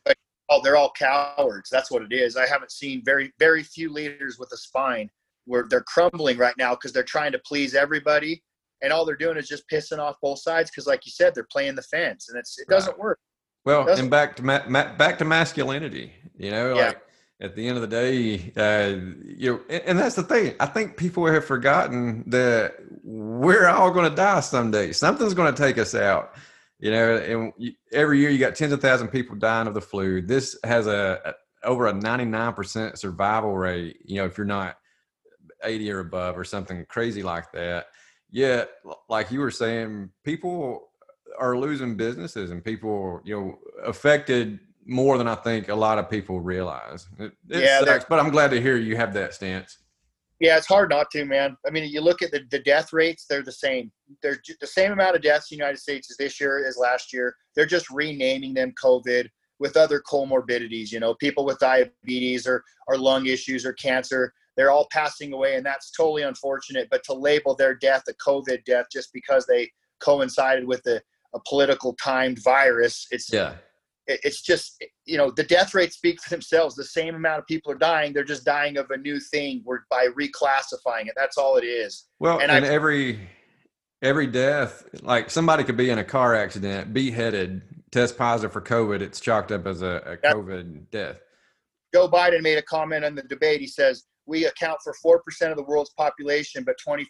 oh, 0.50 0.60
they're 0.64 0.76
all 0.76 0.92
cowards. 0.92 1.70
That's 1.70 1.92
what 1.92 2.02
it 2.02 2.12
is. 2.12 2.36
I 2.36 2.48
haven't 2.48 2.72
seen 2.72 3.04
very, 3.06 3.32
very 3.40 3.64
few 3.64 3.92
leaders 3.94 4.38
with 4.40 4.50
a 4.52 4.58
spine 4.58 5.10
where 5.46 5.66
they're 5.70 5.82
crumbling 5.84 6.38
right 6.38 6.56
now 6.58 6.72
because 6.76 6.92
they're 6.92 7.04
trying 7.04 7.32
to 7.32 7.40
please 7.40 7.74
everybody, 7.76 8.44
and 8.82 8.92
all 8.92 9.06
they're 9.06 9.16
doing 9.16 9.38
is 9.38 9.48
just 9.48 9.70
pissing 9.70 10.00
off 10.00 10.16
both 10.22 10.40
sides. 10.40 10.70
Because, 10.72 10.88
like 10.88 11.06
you 11.06 11.12
said, 11.12 11.34
they're 11.36 11.48
playing 11.52 11.76
the 11.76 11.82
fence, 11.84 12.30
and 12.30 12.38
it's 12.40 12.58
it 12.60 12.68
doesn't 12.68 12.98
work. 13.00 13.20
Well, 13.64 13.88
and 13.88 14.10
back 14.10 14.36
to 14.38 14.44
ma- 14.44 14.64
ma- 14.68 14.96
back 14.98 15.20
to 15.20 15.26
masculinity. 15.26 16.14
You 16.42 16.52
know, 16.52 16.76
Yeah. 16.76 16.88
like 16.88 17.02
at 17.40 17.56
the 17.56 17.68
end 17.68 17.78
of 17.78 17.82
the 17.82 17.88
day, 17.88 18.52
uh, 18.56 18.98
you 19.24 19.54
know, 19.54 19.62
and, 19.70 19.84
and 19.86 20.00
that's 20.00 20.16
the 20.16 20.24
thing. 20.24 20.56
I 20.60 20.66
think 20.68 20.98
people 20.98 21.26
have 21.26 21.46
forgotten 21.46 22.24
that 22.28 22.76
we're 23.04 23.68
all 23.68 23.92
going 23.92 24.10
to 24.10 24.16
die 24.16 24.40
someday. 24.42 24.92
Something's 24.92 25.34
going 25.34 25.54
to 25.54 25.62
take 25.62 25.78
us 25.78 25.96
out. 25.96 26.34
You 26.80 26.92
know, 26.92 27.16
and 27.16 27.54
you, 27.58 27.74
every 27.92 28.20
year 28.20 28.32
you 28.32 28.40
got 28.40 28.56
tens 28.56 28.74
of 28.74 28.82
thousands 28.82 29.08
of 29.10 29.14
people 29.14 29.36
dying 29.36 29.68
of 29.68 29.76
the 29.76 29.82
flu. 29.82 30.22
This 30.22 30.58
has 30.64 30.88
a, 30.88 31.20
a 31.26 31.68
over 31.68 31.86
a 31.88 31.94
ninety 31.94 32.26
nine 32.26 32.54
percent 32.54 32.98
survival 32.98 33.56
rate. 33.56 33.98
You 34.04 34.18
know, 34.18 34.26
if 34.26 34.36
you're 34.38 34.46
not 34.48 34.78
eighty 35.64 35.92
or 35.92 36.00
above 36.00 36.40
or 36.40 36.44
something 36.44 36.86
crazy 36.90 37.22
like 37.22 37.52
that. 37.52 37.88
Yet, 38.32 38.70
like 39.10 39.30
you 39.32 39.42
were 39.42 39.52
saying, 39.52 40.10
people 40.24 40.90
are 41.38 41.56
losing 41.58 41.98
businesses 41.98 42.50
and 42.50 42.64
people, 42.64 43.22
you 43.24 43.40
know, 43.40 43.60
affected 43.86 44.60
more 44.86 45.18
than 45.18 45.28
I 45.28 45.36
think 45.36 45.70
a 45.70 45.76
lot 45.76 45.98
of 45.98 46.10
people 46.10 46.40
realize. 46.40 47.08
It, 47.20 47.34
it 47.50 47.64
Yeah, 47.64 47.80
sucks, 47.82 48.06
but 48.06 48.20
I'm 48.20 48.30
glad 48.30 48.52
to 48.52 48.62
hear 48.62 48.78
you 48.78 48.96
have 48.98 49.14
that 49.14 49.34
stance. 49.34 49.78
Yeah, 50.40 50.58
it's 50.58 50.68
hard 50.68 50.90
not 50.90 51.12
to, 51.12 51.24
man. 51.24 51.56
I 51.68 51.70
mean, 51.70 51.88
you 51.88 52.02
look 52.02 52.24
at 52.24 52.32
the, 52.32 52.42
the 52.50 52.60
death 52.60 52.94
rates; 52.94 53.26
they're 53.30 53.44
the 53.44 53.52
same. 53.52 53.92
They're 54.24 54.42
the 54.60 54.66
same 54.68 54.92
amount 54.92 55.16
of 55.16 55.22
deaths 55.22 55.52
in 55.52 55.56
the 55.56 55.60
United 55.60 55.78
States 55.78 56.10
as 56.10 56.18
this 56.18 56.42
year 56.42 56.66
as 56.68 56.78
last 56.78 57.14
year. 57.14 57.36
They're 57.56 57.68
just 57.68 57.92
renaming 57.92 58.56
them 58.56 58.74
COVID 58.84 59.28
with 59.60 59.78
other 59.78 60.02
comorbidities. 60.02 60.92
You 60.92 61.00
know, 61.00 61.14
people 61.14 61.46
with 61.46 61.60
diabetes 61.60 62.48
or 62.48 62.64
or 62.88 62.98
lung 62.98 63.28
issues 63.28 63.66
or 63.66 63.74
cancer. 63.74 64.34
They're 64.58 64.72
all 64.72 64.88
passing 64.92 65.32
away, 65.32 65.56
and 65.56 65.66
that's 65.66 65.92
totally 65.92 66.24
unfortunate. 66.24 66.88
But 66.90 67.04
to 67.06 67.14
label 67.14 67.56
their 67.56 67.76
death 67.76 68.04
a 68.10 68.14
COVID 68.14 68.66
death 68.66 68.88
just 68.92 69.14
because 69.14 69.46
they 69.46 69.70
coincided 70.00 70.66
with 70.66 70.86
a, 70.88 71.02
a 71.36 71.40
political 71.48 71.96
timed 72.04 72.40
virus, 72.44 73.08
it's 73.12 73.32
Yeah. 73.32 73.54
It- 74.12 74.20
it's 74.24 74.42
just 74.42 74.84
you 75.06 75.18
know 75.18 75.32
the 75.32 75.44
death 75.44 75.74
rates 75.74 75.96
speak 75.98 76.22
for 76.22 76.30
themselves. 76.30 76.76
The 76.76 76.84
same 76.84 77.16
amount 77.16 77.40
of 77.40 77.48
people 77.48 77.72
are 77.72 77.78
dying. 77.78 78.14
They're 78.14 78.24
just 78.24 78.46
dying 78.46 78.78
of 78.78 78.90
a 78.92 78.98
new 78.98 79.20
thing. 79.20 79.62
We're 79.66 79.80
by 79.90 80.08
reclassifying 80.08 81.08
it. 81.08 81.14
That's 81.16 81.38
all 81.38 81.58
it 81.58 81.64
is. 81.66 82.08
Well, 82.20 82.40
And 82.40 82.52
and, 82.52 82.66
every 82.66 83.30
every 84.02 84.28
death, 84.28 84.84
like 85.02 85.30
somebody 85.30 85.64
could 85.64 85.78
be 85.78 85.90
in 85.90 86.00
a 86.00 86.04
car 86.04 86.36
accident, 86.36 86.94
beheaded, 86.94 87.62
test 87.92 88.18
positive 88.18 88.52
for 88.52 88.62
COVID. 88.62 89.02
It's 89.02 89.20
chalked 89.20 89.52
up 89.52 89.66
as 89.68 89.82
a, 89.82 90.02
a 90.06 90.18
COVID 90.34 90.90
death. 90.92 91.18
joe 91.94 92.08
biden 92.10 92.42
made 92.42 92.58
a 92.58 92.62
comment 92.64 93.06
on 93.06 93.16
the 93.16 93.24
debate. 93.24 93.60
He 93.62 93.68
says 93.68 94.06
we 94.28 94.46
account 94.46 94.80
for 94.84 94.94
4% 95.04 95.52
of 95.52 95.58
the 95.58 95.64
world's 95.64 95.92
population 95.98 96.64
but 96.64 96.76
25% 96.88 97.10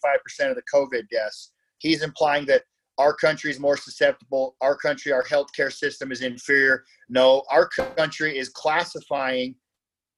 of 0.50 0.56
the 0.56 0.64
covid 0.74 1.08
deaths. 1.10 1.52
He's 1.78 2.04
implying 2.04 2.46
that 2.46 2.64
our 2.98 3.14
country 3.16 3.50
is 3.52 3.60
more 3.60 3.78
susceptible 3.78 4.56
our 4.62 4.76
country 4.76 5.12
our 5.12 5.24
healthcare 5.24 5.72
system 5.72 6.12
is 6.12 6.22
inferior. 6.22 6.84
No 7.10 7.44
our 7.50 7.68
country 7.98 8.38
is 8.38 8.50
classifying 8.50 9.56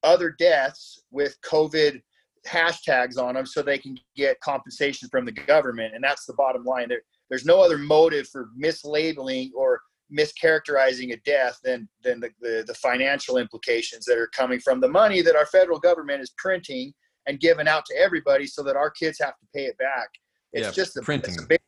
other 0.03 0.35
deaths 0.37 1.01
with 1.11 1.37
covid 1.45 2.01
hashtags 2.47 3.17
on 3.17 3.35
them 3.35 3.45
so 3.45 3.61
they 3.61 3.77
can 3.77 3.97
get 4.17 4.39
compensation 4.41 5.07
from 5.09 5.25
the 5.25 5.31
government 5.31 5.95
and 5.95 6.03
that's 6.03 6.25
the 6.25 6.33
bottom 6.33 6.63
line. 6.65 6.89
There, 6.89 7.01
there's 7.29 7.45
no 7.45 7.61
other 7.61 7.77
motive 7.77 8.27
for 8.27 8.49
mislabeling 8.61 9.51
or 9.55 9.79
mischaracterizing 10.15 11.13
a 11.13 11.17
death 11.25 11.57
than 11.63 11.87
than 12.03 12.19
the, 12.19 12.29
the, 12.41 12.63
the 12.67 12.73
financial 12.75 13.37
implications 13.37 14.05
that 14.05 14.17
are 14.17 14.29
coming 14.35 14.59
from 14.59 14.81
the 14.81 14.89
money 14.89 15.21
that 15.21 15.35
our 15.35 15.45
federal 15.45 15.79
government 15.79 16.21
is 16.21 16.33
printing 16.37 16.93
and 17.27 17.39
giving 17.39 17.67
out 17.67 17.85
to 17.85 17.95
everybody 17.97 18.45
so 18.45 18.61
that 18.63 18.75
our 18.75 18.91
kids 18.91 19.17
have 19.21 19.37
to 19.39 19.45
pay 19.55 19.65
it 19.65 19.77
back. 19.77 20.09
It's 20.51 20.67
Yeah, 20.67 20.71
just 20.71 20.97
a, 20.97 21.01
printing. 21.01 21.33
it's 21.33 21.43
a 21.43 21.47
big 21.47 21.59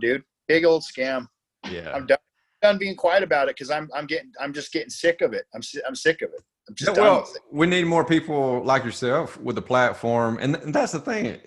dude 0.00 0.22
big 0.50 0.64
old 0.64 0.82
scam 0.82 1.28
Yeah. 1.70 1.92
i'm 1.94 2.06
done 2.06 2.18
done 2.60 2.76
being 2.84 2.96
quiet 2.96 3.22
about 3.22 3.48
it 3.48 3.54
because 3.54 3.70
i'm 3.70 3.88
i'm 3.94 4.06
getting 4.06 4.32
i'm 4.42 4.52
just 4.52 4.72
getting 4.72 4.90
sick 4.90 5.20
of 5.20 5.32
it 5.32 5.44
i'm 5.54 5.62
i'm 5.86 5.94
sick 5.94 6.22
of 6.22 6.30
it 6.36 6.42
i'm 6.68 6.74
just 6.74 6.88
Yeah, 6.88 6.94
done 6.94 7.04
well, 7.04 7.20
with 7.20 7.36
it. 7.36 7.42
we 7.60 7.66
need 7.68 7.84
more 7.84 8.04
people 8.04 8.62
like 8.64 8.82
yourself 8.84 9.26
with 9.40 9.54
the 9.60 9.62
platform, 9.62 10.38
and, 10.40 10.54
th- 10.54 10.64
and 10.66 10.74
that's 10.74 10.92
the 10.92 10.98
thing. 11.00 11.38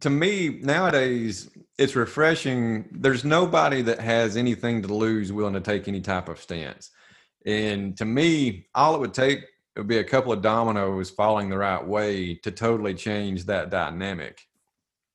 To 0.00 0.08
me, 0.10 0.60
nowadays, 0.62 1.50
it's 1.82 1.94
refreshing. 1.94 2.62
There's 3.04 3.22
nobody 3.38 3.80
that 3.82 3.98
has 4.00 4.36
anything 4.44 4.80
to 4.82 4.88
lose 4.94 5.30
willing 5.32 5.52
to 5.54 5.60
take 5.72 5.88
any 5.88 6.00
type 6.00 6.28
of 6.30 6.38
stance. 6.40 6.90
And 7.44 7.94
to 7.98 8.04
me, 8.06 8.66
all 8.74 8.94
it 8.94 9.00
would 9.02 9.12
take 9.12 9.40
would 9.76 9.86
be 9.88 9.98
a 9.98 10.04
couple 10.14 10.32
of 10.32 10.40
dominoes 10.40 11.10
falling 11.10 11.50
the 11.50 11.58
right 11.58 11.84
way 11.96 12.34
to 12.44 12.50
totally 12.50 12.94
change 12.94 13.44
that 13.44 13.68
dynamic. 13.70 14.36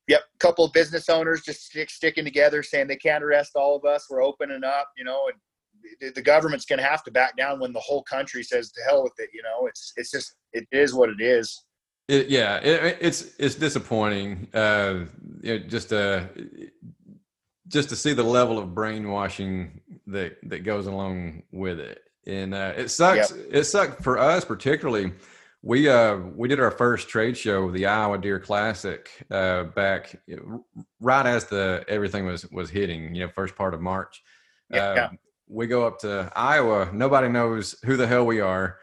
Yep, 0.10 0.22
a 0.22 0.38
couple 0.40 0.66
of 0.66 0.74
business 0.74 1.08
owners 1.08 1.44
just 1.44 1.68
stick, 1.68 1.88
sticking 1.92 2.26
together, 2.26 2.64
saying 2.64 2.88
they 2.88 2.96
can't 2.96 3.24
arrest 3.24 3.52
all 3.56 3.76
of 3.76 3.86
us. 3.86 4.08
We're 4.10 4.24
opening 4.24 4.64
up, 4.64 4.90
you 4.98 5.04
know, 5.04 5.30
and 5.30 6.16
the 6.16 6.22
government's 6.22 6.66
going 6.66 6.80
to 6.80 6.86
have 6.86 7.04
to 7.04 7.12
back 7.12 7.38
down 7.38 7.60
when 7.60 7.74
the 7.74 7.80
whole 7.80 8.02
country 8.04 8.44
says 8.44 8.72
to 8.72 8.82
hell 8.88 9.04
with 9.04 9.14
it. 9.20 9.30
You 9.34 9.44
know, 9.44 9.68
it's 9.68 9.94
it's 9.98 10.10
just 10.10 10.36
it 10.52 10.68
is 10.72 10.96
what 10.96 11.10
it 11.10 11.22
is. 11.22 11.64
It, 12.08 12.28
yeah, 12.28 12.58
it, 12.58 12.98
it's 13.00 13.36
it's 13.38 13.54
disappointing. 13.54 14.48
Uh, 14.52 15.06
just 15.44 15.94
uh, 15.94 16.24
just 17.68 17.90
to 17.90 17.96
see 17.96 18.14
the 18.14 18.24
level 18.24 18.58
of 18.58 18.74
brainwashing 18.74 19.80
that 20.08 20.38
that 20.50 20.64
goes 20.64 20.88
along 20.88 21.44
with 21.52 21.80
it, 21.80 22.00
and 22.26 22.56
uh, 22.56 22.74
it 22.76 22.90
sucks. 22.90 23.30
Yep. 23.30 23.48
It 23.52 23.64
sucked 23.66 24.04
for 24.04 24.18
us 24.18 24.44
particularly. 24.44 25.12
We 25.62 25.90
uh 25.90 26.16
we 26.36 26.48
did 26.48 26.60
our 26.60 26.72
first 26.72 27.10
trade 27.10 27.38
show, 27.38 27.70
the 27.70 27.86
Iowa 27.86 28.18
Deer 28.18 28.40
Classic, 28.40 29.10
uh, 29.30 29.64
back 29.64 30.18
right 31.02 31.26
as 31.26 31.46
the 31.46 31.84
everything 31.88 32.26
was 32.26 32.50
was 32.52 32.70
hitting. 32.70 33.14
You 33.14 33.26
know, 33.26 33.32
first 33.36 33.56
part 33.56 33.74
of 33.74 33.82
March. 33.82 34.24
Yeah. 34.70 34.84
Uh, 34.84 35.10
we 35.50 35.68
go 35.68 35.86
up 35.86 36.00
to 36.00 36.32
Iowa. 36.36 36.90
Nobody 36.94 37.28
knows 37.28 37.76
who 37.84 37.98
the 37.98 38.08
hell 38.08 38.26
we 38.26 38.40
are. 38.40 38.78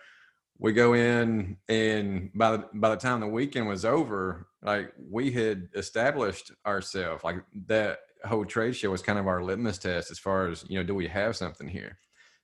We 0.58 0.72
go 0.72 0.94
in, 0.94 1.56
and 1.68 2.30
by 2.34 2.56
the 2.56 2.64
by 2.74 2.90
the 2.90 2.96
time 2.96 3.20
the 3.20 3.26
weekend 3.26 3.68
was 3.68 3.84
over, 3.84 4.48
like 4.62 4.92
we 4.98 5.30
had 5.30 5.68
established 5.74 6.52
ourselves. 6.66 7.24
Like 7.24 7.36
that 7.68 8.00
whole 8.24 8.44
trade 8.44 8.74
show 8.74 8.90
was 8.90 9.02
kind 9.02 9.18
of 9.18 9.26
our 9.26 9.42
litmus 9.42 9.78
test 9.78 10.10
as 10.10 10.18
far 10.18 10.48
as 10.48 10.64
you 10.68 10.78
know, 10.78 10.84
do 10.84 10.94
we 10.94 11.06
have 11.08 11.36
something 11.36 11.68
here? 11.68 11.98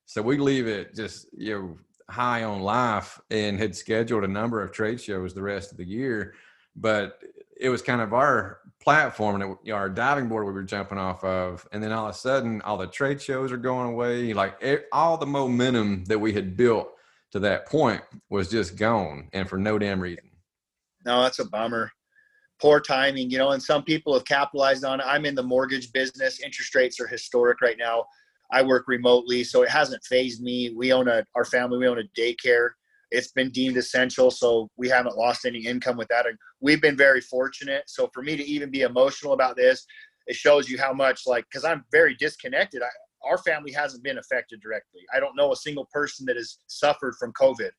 So 0.07 0.23
we 0.23 0.39
leave 0.39 0.67
it 0.67 0.95
just 0.95 1.27
you 1.37 1.59
know 1.59 1.79
high 2.13 2.45
on 2.45 2.61
life 2.61 3.19
and 3.31 3.59
had 3.59 3.75
scheduled 3.75 4.23
a 4.23 4.29
number 4.29 4.63
of 4.63 4.71
trade 4.71 5.01
shows 5.01 5.33
the 5.33 5.43
rest 5.43 5.73
of 5.73 5.79
the 5.79 5.85
year, 5.85 6.35
but 6.77 7.19
it 7.59 7.71
was 7.71 7.81
kind 7.81 8.03
of 8.03 8.13
our 8.13 8.59
platform 8.83 9.41
and 9.41 9.45
it, 9.45 9.59
you 9.65 9.73
know, 9.73 9.79
our 9.79 9.89
diving 9.89 10.29
board 10.29 10.47
we 10.47 10.53
were 10.53 10.63
jumping 10.63 10.99
off 10.99 11.25
of. 11.25 11.67
And 11.73 11.83
then 11.83 11.91
all 11.91 12.09
of 12.09 12.15
a 12.15 12.19
sudden 12.19 12.61
all 12.63 12.77
the 12.77 12.87
trade 12.87 13.23
shows 13.23 13.51
are 13.51 13.57
going 13.57 13.89
away. 13.89 14.35
Like 14.35 14.57
it, 14.61 14.89
all 14.93 15.17
the 15.17 15.27
momentum 15.27 16.05
that 16.05 16.19
we 16.19 16.35
had 16.35 16.55
built 16.55 16.91
to 17.31 17.41
that 17.41 17.67
point 17.67 18.03
was 18.29 18.51
just 18.51 18.77
gone 18.77 19.31
and 19.33 19.49
for 19.49 19.57
no 19.57 19.79
damn 19.79 20.01
reason. 20.01 20.31
No 21.07 21.23
that's 21.23 21.39
a 21.39 21.47
bummer. 21.47 21.91
Poor 22.61 22.79
timing 22.79 23.31
you 23.31 23.39
know 23.39 23.53
and 23.53 23.63
some 23.63 23.85
people 23.85 24.13
have 24.13 24.27
capitalized 24.27 24.85
on 24.85 25.01
it. 25.01 25.07
I'm 25.07 25.25
in 25.25 25.35
the 25.35 25.43
mortgage 25.43 25.93
business. 25.93 26.41
Interest 26.41 26.75
rates 26.75 27.01
are 27.01 27.07
historic 27.07 27.63
right 27.63 27.79
now 27.79 28.05
i 28.53 28.63
work 28.63 28.85
remotely 28.87 29.43
so 29.45 29.63
it 29.63 29.69
hasn't 29.69 30.03
phased 30.05 30.43
me. 30.43 30.73
We 30.77 30.93
own 30.93 31.09
a 31.09 31.25
our 31.35 31.45
family 31.45 31.79
we 31.79 31.89
own 31.89 31.99
a 31.99 32.21
daycare. 32.21 32.71
It's 33.11 33.33
been 33.33 33.51
deemed 33.51 33.77
essential 33.77 34.31
so 34.31 34.71
we 34.77 34.89
haven't 34.89 35.17
lost 35.17 35.45
any 35.45 35.65
income 35.67 35.97
with 35.97 36.09
that 36.09 36.27
and 36.27 36.39
we've 36.61 36.81
been 36.81 36.97
very 36.97 37.21
fortunate. 37.21 37.85
So 37.87 38.11
for 38.15 38.23
me 38.23 38.37
to 38.37 38.45
even 38.45 38.71
be 38.71 38.83
emotional 38.83 39.33
about 39.33 39.57
this 39.57 39.85
it 40.27 40.37
shows 40.37 40.69
you 40.69 40.79
how 40.79 40.93
much 40.93 41.23
like 41.27 41.45
because 41.51 41.65
i'm 41.65 41.85
very 41.91 42.15
disconnected. 42.15 42.83
I, 42.83 42.89
our 43.29 43.39
family 43.39 43.73
hasn't 43.73 44.03
been 44.03 44.19
affected 44.19 44.61
directly. 44.61 45.03
I 45.15 45.21
don't 45.21 45.37
know 45.37 45.53
a 45.53 45.57
single 45.57 45.89
person 45.93 46.27
that 46.27 46.37
has 46.37 46.59
suffered 46.67 47.15
from 47.19 47.33
covid. 47.33 47.71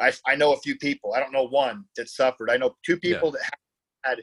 I, 0.00 0.12
I 0.26 0.36
know 0.36 0.52
a 0.52 0.58
few 0.58 0.76
people. 0.76 1.14
I 1.14 1.20
don't 1.20 1.32
know 1.32 1.48
one 1.48 1.84
that 1.96 2.08
suffered. 2.08 2.50
I 2.50 2.56
know 2.56 2.74
two 2.84 2.98
people 2.98 3.32
yeah. 3.34 3.40
that 4.04 4.10
had 4.10 4.22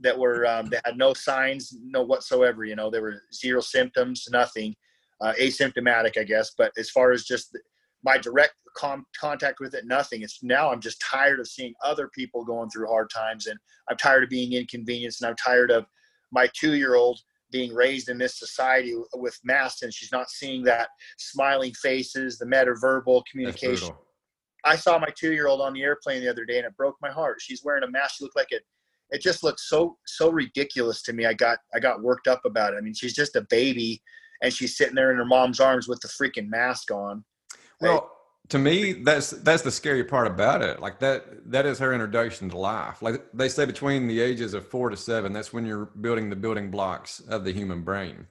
that 0.00 0.18
were 0.18 0.46
um, 0.46 0.66
that 0.66 0.82
had 0.84 0.98
no 0.98 1.14
signs 1.14 1.74
no 1.82 2.02
whatsoever 2.02 2.64
you 2.64 2.76
know. 2.76 2.90
There 2.90 3.02
were 3.02 3.22
zero 3.32 3.60
symptoms 3.60 4.26
nothing 4.30 4.74
uh, 5.20 5.32
asymptomatic 5.40 6.18
i 6.18 6.24
guess 6.24 6.52
but 6.56 6.72
as 6.78 6.90
far 6.90 7.12
as 7.12 7.24
just 7.24 7.56
my 8.04 8.18
direct 8.18 8.54
com- 8.76 9.06
contact 9.18 9.58
with 9.60 9.74
it, 9.74 9.86
nothing. 9.86 10.22
It's 10.22 10.42
now 10.42 10.70
I'm 10.70 10.80
just 10.80 11.00
tired 11.00 11.40
of 11.40 11.48
seeing 11.48 11.74
other 11.84 12.08
people 12.08 12.44
going 12.44 12.70
through 12.70 12.86
hard 12.86 13.10
times, 13.10 13.46
and 13.46 13.58
I'm 13.90 13.96
tired 13.96 14.22
of 14.22 14.30
being 14.30 14.52
inconvenienced, 14.52 15.20
and 15.20 15.28
I'm 15.28 15.36
tired 15.36 15.70
of 15.70 15.86
my 16.30 16.48
two 16.54 16.74
year 16.74 16.94
old 16.94 17.20
being 17.52 17.72
raised 17.72 18.08
in 18.08 18.18
this 18.18 18.38
society 18.38 18.94
with 19.14 19.38
masks, 19.44 19.82
and 19.82 19.92
she's 19.92 20.12
not 20.12 20.30
seeing 20.30 20.62
that 20.64 20.88
smiling 21.18 21.72
faces, 21.74 22.38
the 22.38 22.46
metaverbal 22.46 23.22
communication. 23.30 23.90
I 24.64 24.76
saw 24.76 24.98
my 24.98 25.08
two 25.16 25.32
year 25.32 25.46
old 25.46 25.60
on 25.60 25.72
the 25.72 25.82
airplane 25.82 26.22
the 26.22 26.30
other 26.30 26.44
day, 26.44 26.58
and 26.58 26.66
it 26.66 26.76
broke 26.76 26.96
my 27.00 27.10
heart. 27.10 27.40
She's 27.40 27.64
wearing 27.64 27.84
a 27.84 27.90
mask. 27.90 28.16
She 28.16 28.24
looked 28.24 28.36
like 28.36 28.50
it. 28.52 28.62
It 29.10 29.22
just 29.22 29.44
looked 29.44 29.60
so 29.60 29.96
so 30.06 30.30
ridiculous 30.30 31.02
to 31.02 31.12
me. 31.12 31.26
I 31.26 31.32
got 31.32 31.58
I 31.74 31.78
got 31.78 32.02
worked 32.02 32.26
up 32.26 32.44
about 32.44 32.74
it. 32.74 32.78
I 32.78 32.80
mean, 32.80 32.94
she's 32.94 33.14
just 33.14 33.36
a 33.36 33.46
baby, 33.48 34.02
and 34.42 34.52
she's 34.52 34.76
sitting 34.76 34.94
there 34.94 35.10
in 35.10 35.16
her 35.16 35.24
mom's 35.24 35.60
arms 35.60 35.88
with 35.88 36.00
the 36.00 36.08
freaking 36.08 36.48
mask 36.48 36.90
on 36.90 37.24
well, 37.80 38.10
to 38.48 38.58
me, 38.58 38.92
that's 38.92 39.30
that's 39.30 39.62
the 39.62 39.70
scary 39.70 40.04
part 40.04 40.26
about 40.26 40.62
it. 40.62 40.80
Like 40.80 40.98
that 41.00 41.50
that 41.50 41.66
is 41.66 41.78
her 41.78 41.92
introduction 41.92 42.48
to 42.50 42.58
life. 42.58 43.02
Like 43.02 43.24
they 43.34 43.48
say 43.48 43.64
between 43.64 44.06
the 44.06 44.20
ages 44.20 44.54
of 44.54 44.68
four 44.68 44.88
to 44.90 44.96
seven, 44.96 45.32
that's 45.32 45.52
when 45.52 45.66
you're 45.66 45.86
building 46.00 46.30
the 46.30 46.36
building 46.36 46.70
blocks 46.70 47.20
of 47.28 47.44
the 47.44 47.52
human 47.52 47.82
brain. 47.82 48.26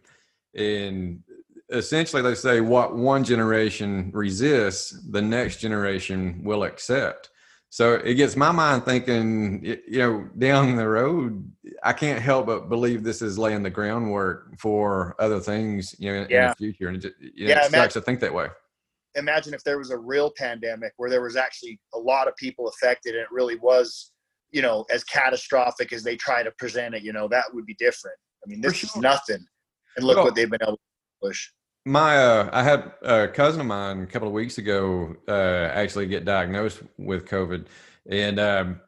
And 0.55 1.21
essentially 1.69 2.21
they 2.21 2.35
say 2.35 2.61
what 2.61 2.95
one 2.95 3.23
generation 3.23 4.11
resists, 4.13 4.97
the 5.09 5.21
next 5.21 5.57
generation 5.57 6.41
will 6.43 6.63
accept. 6.63 7.29
So 7.75 7.95
it 7.95 8.13
gets 8.13 8.37
my 8.37 8.53
mind 8.53 8.85
thinking, 8.85 9.61
you 9.65 9.99
know, 9.99 10.29
down 10.37 10.77
the 10.77 10.87
road, 10.87 11.51
I 11.83 11.91
can't 11.91 12.21
help 12.21 12.45
but 12.45 12.69
believe 12.69 13.03
this 13.03 13.21
is 13.21 13.37
laying 13.37 13.63
the 13.63 13.69
groundwork 13.69 14.57
for 14.57 15.13
other 15.19 15.41
things, 15.41 15.93
you 15.99 16.09
know, 16.09 16.25
yeah. 16.29 16.43
in 16.43 16.49
the 16.51 16.55
future. 16.55 16.87
And 16.87 16.95
it, 16.95 17.01
just, 17.01 17.15
you 17.19 17.47
know, 17.47 17.53
yeah, 17.53 17.65
it 17.65 17.71
sucks 17.71 17.95
to 17.95 18.01
think 18.01 18.21
that 18.21 18.33
way 18.33 18.47
imagine 19.15 19.53
if 19.53 19.63
there 19.63 19.77
was 19.77 19.91
a 19.91 19.97
real 19.97 20.31
pandemic 20.37 20.93
where 20.97 21.09
there 21.09 21.21
was 21.21 21.35
actually 21.35 21.79
a 21.93 21.99
lot 21.99 22.27
of 22.27 22.35
people 22.35 22.67
affected 22.67 23.15
and 23.15 23.23
it 23.23 23.31
really 23.31 23.55
was 23.55 24.11
you 24.51 24.61
know 24.61 24.85
as 24.91 25.03
catastrophic 25.05 25.93
as 25.93 26.03
they 26.03 26.15
try 26.15 26.43
to 26.43 26.51
present 26.51 26.93
it 26.93 27.01
you 27.01 27.13
know 27.13 27.27
that 27.27 27.45
would 27.53 27.65
be 27.65 27.75
different 27.75 28.17
i 28.45 28.49
mean 28.49 28.61
this 28.61 28.75
sure. 28.75 28.89
is 28.93 28.95
nothing 28.97 29.43
and 29.95 30.05
look 30.05 30.17
well, 30.17 30.25
what 30.25 30.35
they've 30.35 30.49
been 30.49 30.61
able 30.61 30.73
to 30.73 31.27
push 31.27 31.49
my 31.85 32.17
uh, 32.17 32.49
i 32.51 32.63
had 32.63 32.91
a 33.01 33.27
cousin 33.27 33.61
of 33.61 33.67
mine 33.67 34.01
a 34.01 34.07
couple 34.07 34.27
of 34.27 34.33
weeks 34.33 34.57
ago 34.57 35.15
uh, 35.27 35.69
actually 35.73 36.07
get 36.07 36.25
diagnosed 36.25 36.81
with 36.97 37.25
covid 37.25 37.65
and 38.09 38.39
um, 38.39 38.81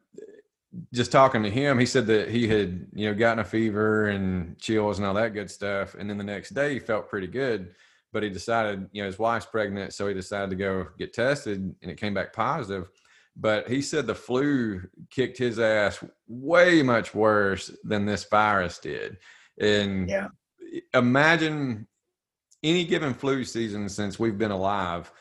just 0.94 1.12
talking 1.12 1.44
to 1.44 1.50
him 1.50 1.80
he 1.80 1.86
said 1.86 2.08
that 2.08 2.30
he 2.30 2.48
had 2.48 2.88
you 2.94 3.08
know 3.08 3.16
gotten 3.16 3.40
a 3.40 3.44
fever 3.44 4.08
and 4.08 4.58
chills 4.60 4.98
and 4.98 5.08
all 5.08 5.14
that 5.14 5.34
good 5.34 5.50
stuff 5.50 5.96
and 5.96 6.10
then 6.10 6.18
the 6.18 6.24
next 6.24 6.52
day 6.52 6.74
he 6.74 6.80
felt 6.80 7.10
pretty 7.10 7.28
good 7.28 7.74
but 8.14 8.24
he 8.24 8.30
decided, 8.30 8.90
you 8.94 9.02
know, 9.02 9.08
his 9.08 9.20
wife's 9.20 9.46
pregnant, 9.46 9.94
so 9.94 10.08
he 10.08 10.14
decided 10.14 10.50
to 10.50 10.56
go 10.56 10.88
get 10.98 11.14
tested, 11.14 11.58
and 11.58 11.92
it 11.92 12.00
came 12.00 12.14
back 12.14 12.34
positive. 12.34 12.90
But 13.36 13.70
he 13.70 13.82
said 13.82 14.08
the 14.08 14.16
flu 14.16 14.82
kicked 15.12 15.38
his 15.38 15.60
ass 15.60 16.04
way 16.28 16.82
much 16.82 17.14
worse 17.14 17.70
than 17.84 18.06
this 18.06 18.24
virus 18.24 18.80
did. 18.80 19.18
And 19.60 20.10
yeah. 20.10 20.30
imagine 20.94 21.88
any 22.64 22.86
given 22.86 23.14
flu 23.14 23.44
season 23.44 23.90
since 23.90 24.20
we've 24.20 24.38
been 24.38 24.52
alive. 24.52 25.12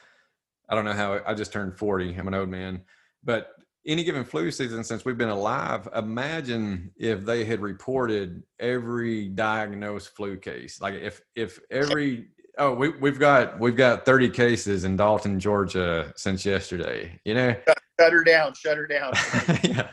I 0.68 0.74
don't 0.74 0.84
know 0.84 0.92
how 0.92 1.20
I 1.26 1.34
just 1.34 1.52
turned 1.52 1.78
40. 1.78 2.14
I'm 2.16 2.28
an 2.28 2.34
old 2.34 2.48
man. 2.48 2.82
But 3.22 3.50
any 3.86 4.02
given 4.02 4.24
flu 4.24 4.50
season 4.50 4.82
since 4.82 5.04
we've 5.04 5.18
been 5.18 5.28
alive, 5.28 5.88
imagine 5.94 6.92
if 6.96 7.24
they 7.24 7.44
had 7.44 7.60
reported 7.60 8.42
every 8.58 9.28
diagnosed 9.28 10.10
flu 10.16 10.36
case. 10.36 10.80
Like 10.80 10.94
if 10.94 11.20
if 11.34 11.60
every 11.70 12.28
Oh, 12.58 12.72
we, 12.72 12.88
we've 12.88 13.18
got 13.18 13.60
we've 13.60 13.76
got 13.76 14.06
30 14.06 14.30
cases 14.30 14.84
in 14.84 14.96
Dalton, 14.96 15.38
Georgia 15.38 16.12
since 16.16 16.46
yesterday. 16.46 17.20
You 17.24 17.34
know, 17.34 17.54
shut 18.00 18.12
her 18.12 18.24
down, 18.24 18.54
shut 18.54 18.78
her 18.78 18.86
down. 18.86 19.12
yeah. 19.62 19.90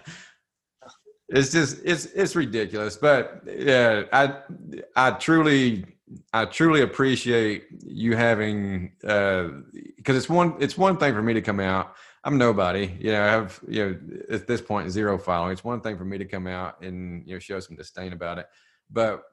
It's 1.28 1.52
just 1.52 1.82
it's 1.84 2.06
it's 2.06 2.36
ridiculous, 2.36 2.96
but 2.96 3.42
yeah, 3.46 4.04
I 4.14 4.38
I 4.96 5.12
truly 5.12 5.84
I 6.34 6.46
truly 6.46 6.82
appreciate 6.82 7.66
you 7.86 8.16
having 8.16 8.92
because 9.00 9.52
uh, 10.10 10.14
it's 10.14 10.30
one 10.30 10.56
it's 10.60 10.78
one 10.78 10.98
thing 10.98 11.14
for 11.14 11.22
me 11.22 11.34
to 11.34 11.42
come 11.42 11.60
out. 11.60 11.96
I'm 12.24 12.38
nobody, 12.38 12.96
you 13.00 13.12
know. 13.12 13.22
I 13.22 13.28
have 13.28 13.60
you 13.68 13.86
know 13.86 14.00
at 14.30 14.48
this 14.48 14.62
point 14.62 14.90
zero 14.92 15.18
following. 15.18 15.52
It's 15.52 15.64
one 15.64 15.82
thing 15.82 15.98
for 15.98 16.06
me 16.06 16.18
to 16.18 16.26
come 16.26 16.48
out 16.48 16.82
and 16.82 17.28
you 17.28 17.36
know 17.36 17.40
show 17.40 17.60
some 17.60 17.76
disdain 17.76 18.14
about 18.14 18.38
it, 18.38 18.48
but 18.90 19.24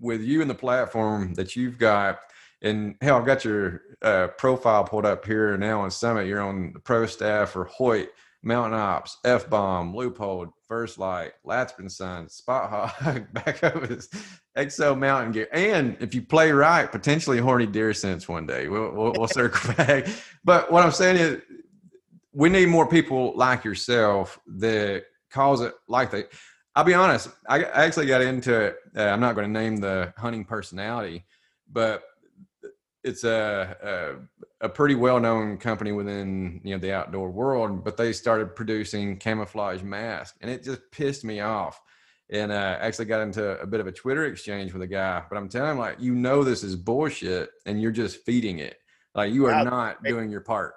with 0.00 0.22
you 0.22 0.40
and 0.40 0.50
the 0.50 0.54
platform 0.54 1.34
that 1.34 1.56
you've 1.56 1.76
got 1.76 2.20
and 2.62 2.96
hell, 3.00 3.16
I've 3.16 3.26
got 3.26 3.44
your 3.44 3.82
uh, 4.02 4.28
profile 4.36 4.84
pulled 4.84 5.06
up 5.06 5.24
here 5.24 5.56
now 5.56 5.80
on 5.80 5.90
Summit. 5.90 6.26
You're 6.26 6.40
on 6.40 6.72
the 6.72 6.80
pro 6.80 7.06
staff 7.06 7.50
for 7.50 7.64
Hoyt, 7.66 8.08
Mountain 8.42 8.78
Ops, 8.78 9.18
F 9.24 9.48
Bomb, 9.50 9.92
Leupold, 9.92 10.50
First 10.66 10.98
Lite, 10.98 11.32
Latsman 11.44 11.90
Sun, 11.90 12.28
Spot 12.28 12.70
Hogg, 12.70 13.32
Back 13.32 13.62
Overs, 13.64 14.08
Exo 14.56 14.96
Mountain 14.96 15.32
Gear, 15.32 15.48
and 15.52 15.96
if 16.00 16.14
you 16.14 16.22
play 16.22 16.52
right, 16.52 16.90
potentially 16.90 17.38
Horny 17.38 17.66
Deer 17.66 17.92
Sense 17.92 18.28
one 18.28 18.46
day. 18.46 18.68
We'll, 18.68 18.92
we'll, 18.92 19.12
we'll 19.12 19.28
circle 19.28 19.74
back. 19.74 20.06
But 20.44 20.70
what 20.70 20.84
I'm 20.84 20.92
saying 20.92 21.16
is, 21.16 21.42
we 22.32 22.48
need 22.48 22.66
more 22.68 22.86
people 22.86 23.32
like 23.34 23.64
yourself 23.64 24.38
that 24.46 25.04
cause 25.30 25.60
it 25.60 25.74
like 25.88 26.10
that. 26.12 26.30
I'll 26.76 26.84
be 26.84 26.94
honest. 26.94 27.28
I 27.48 27.64
actually 27.64 28.06
got 28.06 28.20
into 28.20 28.54
it. 28.60 28.76
Uh, 28.96 29.02
I'm 29.02 29.18
not 29.18 29.34
going 29.34 29.52
to 29.52 29.60
name 29.60 29.78
the 29.78 30.12
hunting 30.16 30.44
personality, 30.44 31.24
but 31.72 32.04
it's 33.02 33.24
a, 33.24 33.76
a, 33.82 34.37
a 34.60 34.68
pretty 34.68 34.94
well 34.94 35.20
known 35.20 35.56
company 35.56 35.92
within 35.92 36.60
you 36.64 36.74
know 36.74 36.78
the 36.78 36.92
outdoor 36.92 37.30
world, 37.30 37.84
but 37.84 37.96
they 37.96 38.12
started 38.12 38.56
producing 38.56 39.16
camouflage 39.16 39.82
masks, 39.82 40.36
and 40.40 40.50
it 40.50 40.64
just 40.64 40.80
pissed 40.90 41.24
me 41.24 41.40
off. 41.40 41.80
And 42.30 42.52
uh, 42.52 42.76
actually 42.80 43.06
got 43.06 43.22
into 43.22 43.58
a 43.58 43.66
bit 43.66 43.80
of 43.80 43.86
a 43.86 43.92
Twitter 43.92 44.26
exchange 44.26 44.74
with 44.74 44.82
a 44.82 44.86
guy, 44.86 45.22
but 45.30 45.38
I'm 45.38 45.48
telling 45.48 45.70
him 45.70 45.78
like, 45.78 45.98
you 45.98 46.14
know, 46.14 46.44
this 46.44 46.62
is 46.62 46.76
bullshit, 46.76 47.48
and 47.64 47.80
you're 47.80 47.90
just 47.90 48.22
feeding 48.26 48.58
it. 48.58 48.76
Like 49.14 49.32
you 49.32 49.46
are 49.46 49.64
not 49.64 50.02
doing 50.04 50.30
your 50.30 50.42
part. 50.42 50.74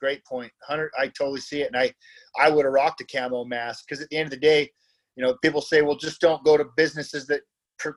Great 0.00 0.24
point. 0.24 0.52
Hunter, 0.66 0.90
I 0.98 1.08
totally 1.08 1.40
see 1.40 1.62
it. 1.62 1.68
And 1.68 1.76
I, 1.76 1.92
I 2.38 2.50
would 2.50 2.64
have 2.64 2.74
rocked 2.74 3.00
a 3.00 3.04
camo 3.04 3.44
mask 3.44 3.84
because 3.86 4.02
at 4.02 4.08
the 4.10 4.16
end 4.16 4.26
of 4.26 4.30
the 4.30 4.36
day, 4.36 4.70
you 5.16 5.22
know, 5.22 5.36
people 5.42 5.60
say, 5.60 5.82
well, 5.82 5.96
just 5.96 6.20
don't 6.20 6.44
go 6.44 6.56
to 6.56 6.66
businesses 6.76 7.26
that, 7.26 7.42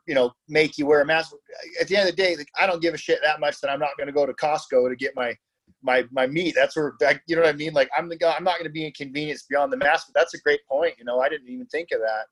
you 0.07 0.15
know, 0.15 0.31
make 0.47 0.77
you 0.77 0.85
wear 0.85 1.01
a 1.01 1.05
mask. 1.05 1.33
At 1.79 1.87
the 1.87 1.95
end 1.95 2.09
of 2.09 2.15
the 2.15 2.21
day, 2.21 2.35
I 2.59 2.67
don't 2.67 2.81
give 2.81 2.93
a 2.93 2.97
shit 2.97 3.19
that 3.23 3.39
much 3.39 3.59
that 3.61 3.69
I'm 3.69 3.79
not 3.79 3.97
going 3.97 4.07
to 4.07 4.13
go 4.13 4.25
to 4.25 4.33
Costco 4.33 4.89
to 4.89 4.95
get 4.95 5.15
my, 5.15 5.35
my, 5.81 6.05
my 6.11 6.27
meat. 6.27 6.55
That's 6.55 6.75
where, 6.75 6.93
you 7.27 7.35
know 7.35 7.43
what 7.43 7.53
I 7.53 7.57
mean? 7.57 7.73
Like 7.73 7.89
I'm 7.97 8.09
the 8.09 8.17
guy, 8.17 8.33
I'm 8.35 8.43
not 8.43 8.55
going 8.55 8.65
to 8.65 8.73
be 8.73 8.85
inconvenienced 8.85 9.49
beyond 9.49 9.71
the 9.71 9.77
mask, 9.77 10.07
but 10.07 10.19
that's 10.19 10.33
a 10.33 10.39
great 10.39 10.61
point. 10.69 10.95
You 10.97 11.05
know, 11.05 11.19
I 11.19 11.29
didn't 11.29 11.49
even 11.49 11.65
think 11.67 11.89
of 11.91 11.99
that. 11.99 12.25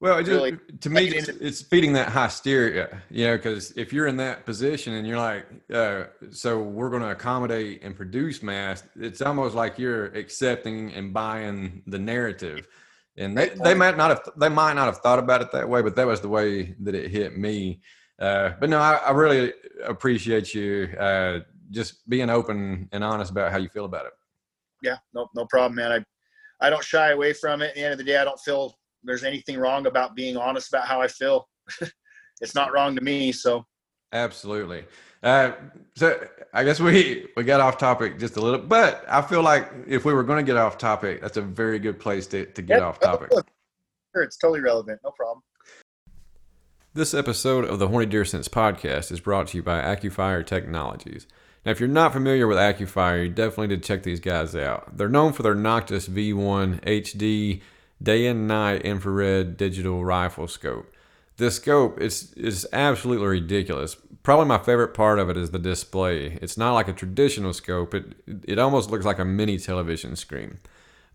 Well, 0.00 0.18
just, 0.18 0.30
really, 0.30 0.58
to 0.80 0.90
me, 0.90 1.06
it's, 1.08 1.28
it's, 1.28 1.62
feeding 1.62 1.94
that 1.94 2.12
hysteria, 2.12 3.00
you 3.10 3.26
know, 3.26 3.36
because 3.36 3.70
if 3.70 3.90
you're 3.90 4.06
in 4.06 4.18
that 4.18 4.44
position 4.44 4.92
and 4.92 5.06
you're 5.06 5.16
like, 5.16 5.46
uh, 5.72 6.04
so 6.30 6.60
we're 6.60 6.90
going 6.90 7.00
to 7.00 7.10
accommodate 7.10 7.82
and 7.82 7.96
produce 7.96 8.42
mass, 8.42 8.82
it's 8.96 9.22
almost 9.22 9.54
like 9.54 9.78
you're 9.78 10.06
accepting 10.06 10.92
and 10.92 11.14
buying 11.14 11.82
the 11.86 11.98
narrative. 11.98 12.68
And 13.16 13.36
they, 13.38 13.50
they 13.50 13.74
might 13.74 13.96
not 13.96 14.10
have 14.10 14.28
they 14.36 14.48
might 14.48 14.72
not 14.74 14.86
have 14.86 14.98
thought 14.98 15.20
about 15.20 15.40
it 15.40 15.52
that 15.52 15.68
way, 15.68 15.82
but 15.82 15.94
that 15.96 16.06
was 16.06 16.20
the 16.20 16.28
way 16.28 16.74
that 16.80 16.94
it 16.94 17.10
hit 17.10 17.38
me. 17.38 17.80
Uh, 18.18 18.50
but 18.58 18.68
no, 18.68 18.78
I, 18.78 18.94
I, 18.94 19.10
really 19.10 19.52
appreciate 19.84 20.54
you 20.54 20.88
uh, 20.98 21.40
just 21.70 22.08
being 22.08 22.30
open 22.30 22.88
and 22.92 23.02
honest 23.02 23.30
about 23.30 23.50
how 23.50 23.58
you 23.58 23.68
feel 23.68 23.84
about 23.84 24.06
it. 24.06 24.12
Yeah, 24.82 24.98
no, 25.14 25.28
no 25.34 25.46
problem, 25.46 25.76
man. 25.76 25.92
I 25.92 26.66
I 26.66 26.70
don't 26.70 26.84
shy 26.84 27.10
away 27.10 27.32
from 27.32 27.62
it. 27.62 27.70
At 27.70 27.74
the 27.74 27.82
end 27.82 27.92
of 27.92 27.98
the 27.98 28.04
day, 28.04 28.16
I 28.16 28.24
don't 28.24 28.38
feel 28.40 28.78
there's 29.02 29.24
anything 29.24 29.58
wrong 29.58 29.86
about 29.86 30.14
being 30.14 30.36
honest 30.36 30.72
about 30.72 30.86
how 30.86 31.00
I 31.00 31.08
feel. 31.08 31.48
it's 32.40 32.54
not 32.54 32.72
wrong 32.72 32.94
to 32.96 33.02
me. 33.02 33.32
So 33.32 33.66
absolutely. 34.14 34.84
Uh, 35.22 35.52
so 35.96 36.26
I 36.52 36.64
guess 36.64 36.80
we 36.80 37.26
we 37.36 37.44
got 37.44 37.60
off 37.60 37.78
topic 37.78 38.18
just 38.18 38.36
a 38.36 38.40
little, 38.40 38.60
but 38.60 39.04
I 39.08 39.22
feel 39.22 39.42
like 39.42 39.70
if 39.86 40.04
we 40.04 40.12
were 40.12 40.22
going 40.22 40.44
to 40.44 40.50
get 40.50 40.56
off 40.58 40.78
topic, 40.78 41.20
that's 41.20 41.36
a 41.36 41.42
very 41.42 41.78
good 41.78 41.98
place 41.98 42.26
to 42.28 42.46
to 42.46 42.62
get 42.62 42.82
off 42.82 43.00
topic. 43.00 43.30
Sure, 44.14 44.22
it's 44.22 44.36
totally 44.36 44.60
relevant. 44.60 45.00
No 45.02 45.10
problem. 45.10 45.42
This 46.92 47.12
episode 47.12 47.64
of 47.64 47.80
the 47.80 47.88
Horny 47.88 48.06
Deer 48.06 48.24
Sense 48.24 48.46
podcast 48.46 49.10
is 49.10 49.18
brought 49.18 49.48
to 49.48 49.56
you 49.56 49.64
by 49.64 49.80
AccuFire 49.80 50.46
Technologies. 50.46 51.26
Now, 51.66 51.72
if 51.72 51.80
you're 51.80 51.88
not 51.88 52.12
familiar 52.12 52.46
with 52.46 52.58
AccuFire, 52.58 53.24
you 53.24 53.30
definitely 53.30 53.68
need 53.68 53.82
to 53.82 53.88
check 53.88 54.04
these 54.04 54.20
guys 54.20 54.54
out. 54.54 54.96
They're 54.96 55.08
known 55.08 55.32
for 55.32 55.42
their 55.42 55.56
Noctis 55.56 56.08
V1 56.08 56.82
HD 56.82 57.62
day 58.00 58.26
and 58.26 58.46
night 58.46 58.82
infrared 58.82 59.56
digital 59.56 60.04
rifle 60.04 60.46
scope. 60.46 60.93
This 61.36 61.56
scope 61.56 62.00
is 62.00 62.32
is 62.34 62.66
absolutely 62.72 63.26
ridiculous. 63.26 63.96
Probably 64.22 64.46
my 64.46 64.58
favorite 64.58 64.94
part 64.94 65.18
of 65.18 65.28
it 65.28 65.36
is 65.36 65.50
the 65.50 65.58
display. 65.58 66.38
It's 66.40 66.56
not 66.56 66.74
like 66.74 66.88
a 66.88 66.92
traditional 66.92 67.52
scope. 67.52 67.94
It 67.94 68.14
it 68.46 68.58
almost 68.58 68.90
looks 68.90 69.04
like 69.04 69.18
a 69.18 69.24
mini 69.24 69.58
television 69.58 70.16
screen. 70.16 70.58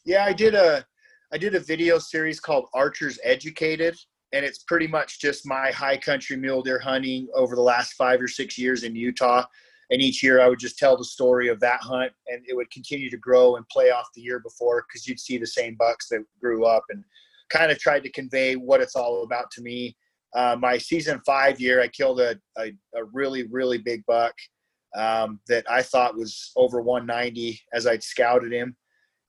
Yeah, 0.05 0.24
I 0.24 0.34
did 0.34 0.53
a, 0.53 0.86
I 1.34 1.39
did 1.39 1.55
a 1.55 1.60
video 1.60 1.97
series 1.97 2.39
called 2.39 2.68
Archers 2.76 3.18
Educated, 3.24 3.95
and 4.34 4.45
it's 4.45 4.60
pretty 4.60 4.86
much 4.86 5.20
just 5.20 5.47
my 5.47 5.72
high 5.72 5.97
country 5.97 6.38
mule 6.38 6.62
deer 6.62 6.78
hunting 6.78 7.28
over 7.34 7.55
the 7.55 7.62
last 7.62 7.93
five 7.93 8.22
or 8.22 8.28
six 8.28 8.55
years 8.60 8.84
in 8.84 8.95
Utah. 8.95 9.43
And 9.89 9.99
each 9.99 10.22
year 10.22 10.41
I 10.41 10.47
would 10.47 10.60
just 10.60 10.78
tell 10.78 10.95
the 10.95 11.05
story 11.05 11.47
of 11.47 11.60
that 11.62 11.82
hunt, 11.82 12.12
and 12.28 12.43
it 12.47 12.55
would 12.55 12.70
continue 12.70 13.10
to 13.10 13.18
grow 13.18 13.55
and 13.55 13.68
play 13.70 13.89
off 13.89 14.10
the 14.14 14.22
year 14.22 14.39
before 14.41 14.86
because 14.88 15.08
you'd 15.08 15.20
see 15.20 15.39
the 15.39 15.47
same 15.47 15.76
bucks 15.80 16.08
that 16.10 16.24
grew 16.39 16.66
up 16.66 16.84
and 16.89 17.03
kind 17.49 17.71
of 17.71 17.79
tried 17.79 18.03
to 18.03 18.11
convey 18.11 18.55
what 18.55 18.81
it's 18.81 18.95
all 18.95 19.23
about 19.23 19.51
to 19.51 19.61
me. 19.61 19.95
Uh, 20.35 20.55
my 20.59 20.77
season 20.77 21.21
five 21.25 21.59
year, 21.59 21.81
I 21.81 21.87
killed 21.87 22.19
a, 22.19 22.37
a, 22.57 22.71
a 22.95 23.05
really, 23.13 23.43
really 23.43 23.77
big 23.77 24.05
buck 24.05 24.33
um, 24.95 25.39
that 25.47 25.69
I 25.69 25.81
thought 25.81 26.17
was 26.17 26.51
over 26.55 26.81
190 26.81 27.59
as 27.73 27.87
I'd 27.87 28.03
scouted 28.03 28.51
him. 28.51 28.75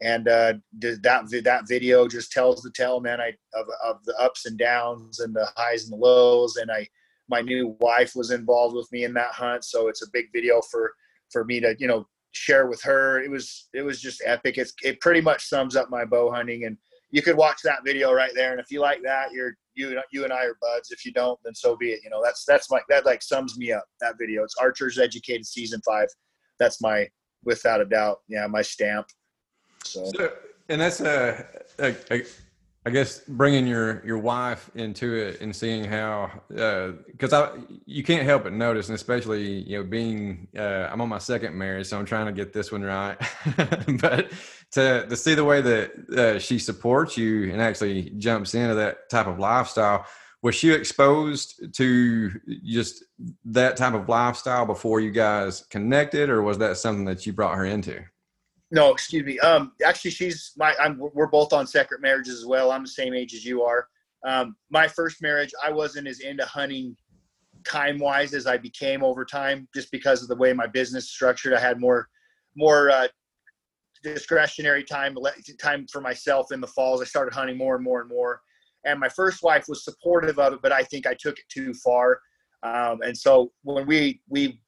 And 0.00 0.28
uh, 0.28 0.54
that 0.80 1.42
that 1.44 1.68
video 1.68 2.06
just 2.06 2.30
tells 2.30 2.62
the 2.62 2.70
tale, 2.70 3.00
man, 3.00 3.20
I, 3.20 3.32
of, 3.54 3.66
of 3.84 4.04
the 4.04 4.16
ups 4.20 4.46
and 4.46 4.56
downs 4.56 5.18
and 5.18 5.34
the 5.34 5.48
highs 5.56 5.84
and 5.84 5.92
the 5.92 5.96
lows. 5.96 6.56
And 6.56 6.70
I, 6.70 6.86
my 7.28 7.40
new 7.40 7.76
wife 7.80 8.12
was 8.14 8.30
involved 8.30 8.76
with 8.76 8.90
me 8.92 9.04
in 9.04 9.12
that 9.14 9.32
hunt, 9.32 9.64
so 9.64 9.88
it's 9.88 10.02
a 10.02 10.10
big 10.12 10.26
video 10.32 10.60
for 10.70 10.92
for 11.32 11.44
me 11.44 11.58
to 11.60 11.74
you 11.80 11.88
know 11.88 12.06
share 12.30 12.68
with 12.68 12.80
her. 12.82 13.20
It 13.20 13.30
was 13.30 13.68
it 13.74 13.82
was 13.82 14.00
just 14.00 14.22
epic. 14.24 14.56
It's 14.56 14.72
it 14.82 15.00
pretty 15.00 15.20
much 15.20 15.48
sums 15.48 15.74
up 15.74 15.90
my 15.90 16.04
bow 16.04 16.30
hunting 16.30 16.64
and 16.64 16.76
you 17.10 17.22
could 17.22 17.36
watch 17.36 17.58
that 17.64 17.84
video 17.84 18.12
right 18.12 18.32
there. 18.34 18.52
And 18.52 18.60
if 18.60 18.70
you 18.70 18.80
like 18.80 19.02
that, 19.02 19.32
you're 19.32 19.54
you 19.74 20.00
you 20.12 20.24
and 20.24 20.32
I 20.32 20.44
are 20.44 20.56
buds. 20.60 20.90
If 20.90 21.04
you 21.04 21.12
don't, 21.12 21.38
then 21.44 21.54
so 21.54 21.76
be 21.76 21.90
it. 21.90 22.00
You 22.04 22.10
know, 22.10 22.22
that's 22.22 22.44
that's 22.44 22.70
my 22.70 22.80
that 22.88 23.06
like 23.06 23.22
sums 23.22 23.56
me 23.58 23.72
up. 23.72 23.84
That 24.00 24.14
video. 24.18 24.44
It's 24.44 24.56
Archers 24.60 24.98
Educated 24.98 25.46
season 25.46 25.80
five. 25.86 26.08
That's 26.58 26.80
my 26.80 27.08
without 27.44 27.80
a 27.80 27.84
doubt. 27.84 28.18
Yeah, 28.28 28.46
my 28.46 28.62
stamp. 28.62 29.06
So, 29.84 30.10
so 30.14 30.32
and 30.68 30.80
that's 30.80 31.00
a, 31.00 31.46
a, 31.78 31.94
a 32.10 32.24
I 32.86 32.90
guess 32.90 33.20
bringing 33.28 33.66
your 33.66 34.04
your 34.06 34.18
wife 34.18 34.70
into 34.74 35.14
it 35.14 35.40
and 35.40 35.54
seeing 35.54 35.84
how 35.84 36.30
because 36.48 37.32
uh, 37.32 37.52
I 37.52 37.58
you 37.84 38.02
can't 38.02 38.24
help 38.24 38.44
but 38.44 38.52
notice, 38.52 38.88
and 38.88 38.96
especially 38.96 39.62
you 39.62 39.78
know 39.78 39.84
being 39.84 40.48
uh, 40.56 40.88
I'm 40.90 41.00
on 41.00 41.08
my 41.08 41.18
second 41.18 41.54
marriage, 41.56 41.88
so 41.88 41.98
I'm 41.98 42.06
trying 42.06 42.26
to 42.26 42.32
get 42.32 42.52
this 42.52 42.72
one 42.72 42.82
right. 42.82 43.18
but 44.00 44.32
to 44.72 45.06
to 45.06 45.16
see 45.16 45.34
the 45.34 45.44
way 45.44 45.60
that 45.60 45.90
uh, 46.16 46.38
she 46.38 46.58
supports 46.58 47.16
you 47.16 47.52
and 47.52 47.60
actually 47.60 48.10
jumps 48.16 48.54
into 48.54 48.74
that 48.76 49.10
type 49.10 49.26
of 49.26 49.38
lifestyle, 49.38 50.06
was 50.42 50.54
she 50.54 50.70
exposed 50.70 51.74
to 51.74 52.30
just 52.64 53.04
that 53.44 53.76
type 53.76 53.94
of 53.94 54.08
lifestyle 54.08 54.64
before 54.64 55.00
you 55.00 55.10
guys 55.10 55.64
connected, 55.68 56.30
or 56.30 56.42
was 56.42 56.58
that 56.58 56.76
something 56.76 57.04
that 57.06 57.26
you 57.26 57.32
brought 57.32 57.56
her 57.56 57.64
into? 57.64 58.02
No, 58.70 58.92
excuse 58.92 59.24
me. 59.24 59.38
Um, 59.38 59.72
actually, 59.84 60.10
she's 60.10 60.52
my. 60.56 60.74
I'm. 60.80 60.98
We're 60.98 61.26
both 61.26 61.52
on 61.52 61.66
secret 61.66 62.02
marriages 62.02 62.40
as 62.40 62.46
well. 62.46 62.70
I'm 62.70 62.82
the 62.82 62.88
same 62.88 63.14
age 63.14 63.34
as 63.34 63.44
you 63.44 63.62
are. 63.62 63.88
Um, 64.26 64.56
my 64.70 64.86
first 64.86 65.22
marriage, 65.22 65.52
I 65.64 65.72
wasn't 65.72 66.06
as 66.06 66.20
into 66.20 66.44
hunting 66.44 66.96
time 67.64 67.98
wise 67.98 68.34
as 68.34 68.46
I 68.46 68.58
became 68.58 69.02
over 69.02 69.24
time, 69.24 69.68
just 69.74 69.90
because 69.90 70.22
of 70.22 70.28
the 70.28 70.36
way 70.36 70.52
my 70.52 70.66
business 70.66 71.08
structured. 71.08 71.54
I 71.54 71.60
had 71.60 71.80
more, 71.80 72.08
more 72.56 72.90
uh, 72.90 73.08
discretionary 74.02 74.84
time, 74.84 75.16
time 75.60 75.86
for 75.90 76.00
myself 76.00 76.52
in 76.52 76.60
the 76.60 76.66
falls. 76.66 77.00
I 77.00 77.04
started 77.04 77.34
hunting 77.34 77.56
more 77.56 77.76
and 77.76 77.84
more 77.84 78.00
and 78.00 78.08
more. 78.08 78.40
And 78.84 79.00
my 79.00 79.08
first 79.08 79.42
wife 79.42 79.66
was 79.68 79.84
supportive 79.84 80.38
of 80.38 80.54
it, 80.54 80.60
but 80.62 80.72
I 80.72 80.82
think 80.82 81.06
I 81.06 81.14
took 81.14 81.38
it 81.38 81.44
too 81.48 81.74
far. 81.74 82.20
Um, 82.62 83.00
and 83.02 83.16
so 83.16 83.52
when 83.62 83.86
we 83.86 84.20
we 84.28 84.60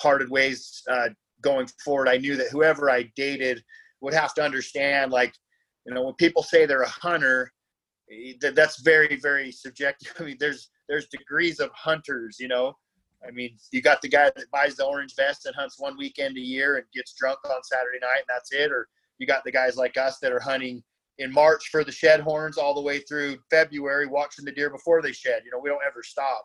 parted 0.00 0.30
ways 0.30 0.82
uh, 0.90 1.08
going 1.44 1.68
forward, 1.84 2.08
I 2.08 2.16
knew 2.16 2.36
that 2.36 2.48
whoever 2.50 2.90
I 2.90 3.12
dated 3.14 3.62
would 4.00 4.14
have 4.14 4.34
to 4.34 4.42
understand, 4.42 5.12
like, 5.12 5.34
you 5.86 5.94
know, 5.94 6.02
when 6.02 6.14
people 6.14 6.42
say 6.42 6.66
they're 6.66 6.82
a 6.82 6.88
hunter, 6.88 7.52
eh, 8.10 8.32
that 8.40 8.54
that's 8.56 8.80
very, 8.80 9.16
very 9.16 9.52
subjective. 9.52 10.12
I 10.18 10.24
mean, 10.24 10.36
there's 10.40 10.70
there's 10.88 11.06
degrees 11.08 11.60
of 11.60 11.70
hunters, 11.72 12.38
you 12.40 12.48
know. 12.48 12.74
I 13.26 13.30
mean, 13.30 13.56
you 13.72 13.80
got 13.80 14.02
the 14.02 14.08
guy 14.08 14.30
that 14.36 14.50
buys 14.50 14.76
the 14.76 14.84
orange 14.84 15.14
vest 15.16 15.46
and 15.46 15.54
hunts 15.54 15.76
one 15.78 15.96
weekend 15.96 16.36
a 16.36 16.40
year 16.40 16.76
and 16.76 16.84
gets 16.94 17.14
drunk 17.14 17.38
on 17.46 17.62
Saturday 17.62 17.98
night 18.00 18.18
and 18.18 18.28
that's 18.28 18.52
it, 18.52 18.70
or 18.72 18.88
you 19.18 19.26
got 19.26 19.44
the 19.44 19.52
guys 19.52 19.76
like 19.76 19.96
us 19.96 20.18
that 20.18 20.32
are 20.32 20.40
hunting 20.40 20.82
in 21.18 21.32
March 21.32 21.68
for 21.70 21.84
the 21.84 21.92
shed 21.92 22.20
horns 22.20 22.58
all 22.58 22.74
the 22.74 22.80
way 22.80 22.98
through 22.98 23.38
February, 23.50 24.06
watching 24.06 24.44
the 24.44 24.52
deer 24.52 24.68
before 24.68 25.00
they 25.00 25.12
shed. 25.12 25.42
You 25.44 25.52
know, 25.52 25.60
we 25.62 25.70
don't 25.70 25.80
ever 25.86 26.02
stop. 26.02 26.44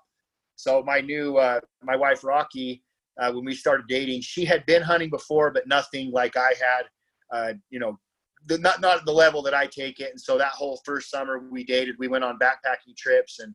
So 0.55 0.83
my 0.83 1.01
new, 1.01 1.37
uh, 1.37 1.59
my 1.83 1.95
wife 1.95 2.23
Rocky, 2.23 2.83
uh, 3.19 3.31
when 3.31 3.45
we 3.45 3.55
started 3.55 3.85
dating. 3.87 4.21
She 4.21 4.45
had 4.45 4.65
been 4.65 4.81
hunting 4.81 5.09
before, 5.09 5.51
but 5.51 5.67
nothing 5.67 6.11
like 6.11 6.37
I 6.37 6.53
had. 6.59 6.83
Uh, 7.31 7.53
you 7.69 7.79
know, 7.79 7.99
the, 8.47 8.57
not 8.57 8.81
not 8.81 9.05
the 9.05 9.11
level 9.11 9.41
that 9.43 9.53
I 9.53 9.67
take 9.67 9.99
it. 9.99 10.11
And 10.11 10.19
so 10.19 10.37
that 10.37 10.51
whole 10.51 10.81
first 10.85 11.09
summer 11.09 11.39
we 11.49 11.63
dated, 11.63 11.95
we 11.99 12.07
went 12.07 12.23
on 12.23 12.39
backpacking 12.39 12.95
trips, 12.97 13.39
and 13.39 13.53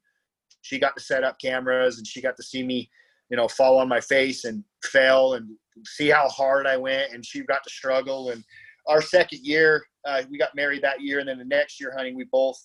she 0.62 0.78
got 0.78 0.96
to 0.96 1.02
set 1.02 1.24
up 1.24 1.40
cameras, 1.40 1.98
and 1.98 2.06
she 2.06 2.20
got 2.20 2.36
to 2.36 2.42
see 2.42 2.62
me, 2.62 2.88
you 3.30 3.36
know, 3.36 3.48
fall 3.48 3.78
on 3.78 3.88
my 3.88 4.00
face 4.00 4.44
and 4.44 4.62
fail, 4.84 5.34
and 5.34 5.48
see 5.84 6.08
how 6.08 6.28
hard 6.28 6.66
I 6.66 6.76
went, 6.76 7.12
and 7.12 7.24
she 7.24 7.40
got 7.40 7.64
to 7.64 7.70
struggle. 7.70 8.30
And 8.30 8.44
our 8.86 9.02
second 9.02 9.40
year, 9.42 9.82
uh, 10.04 10.22
we 10.30 10.38
got 10.38 10.54
married 10.54 10.82
that 10.82 11.00
year, 11.00 11.20
and 11.20 11.28
then 11.28 11.38
the 11.38 11.44
next 11.44 11.80
year 11.80 11.92
hunting, 11.96 12.14
we 12.14 12.24
both 12.30 12.58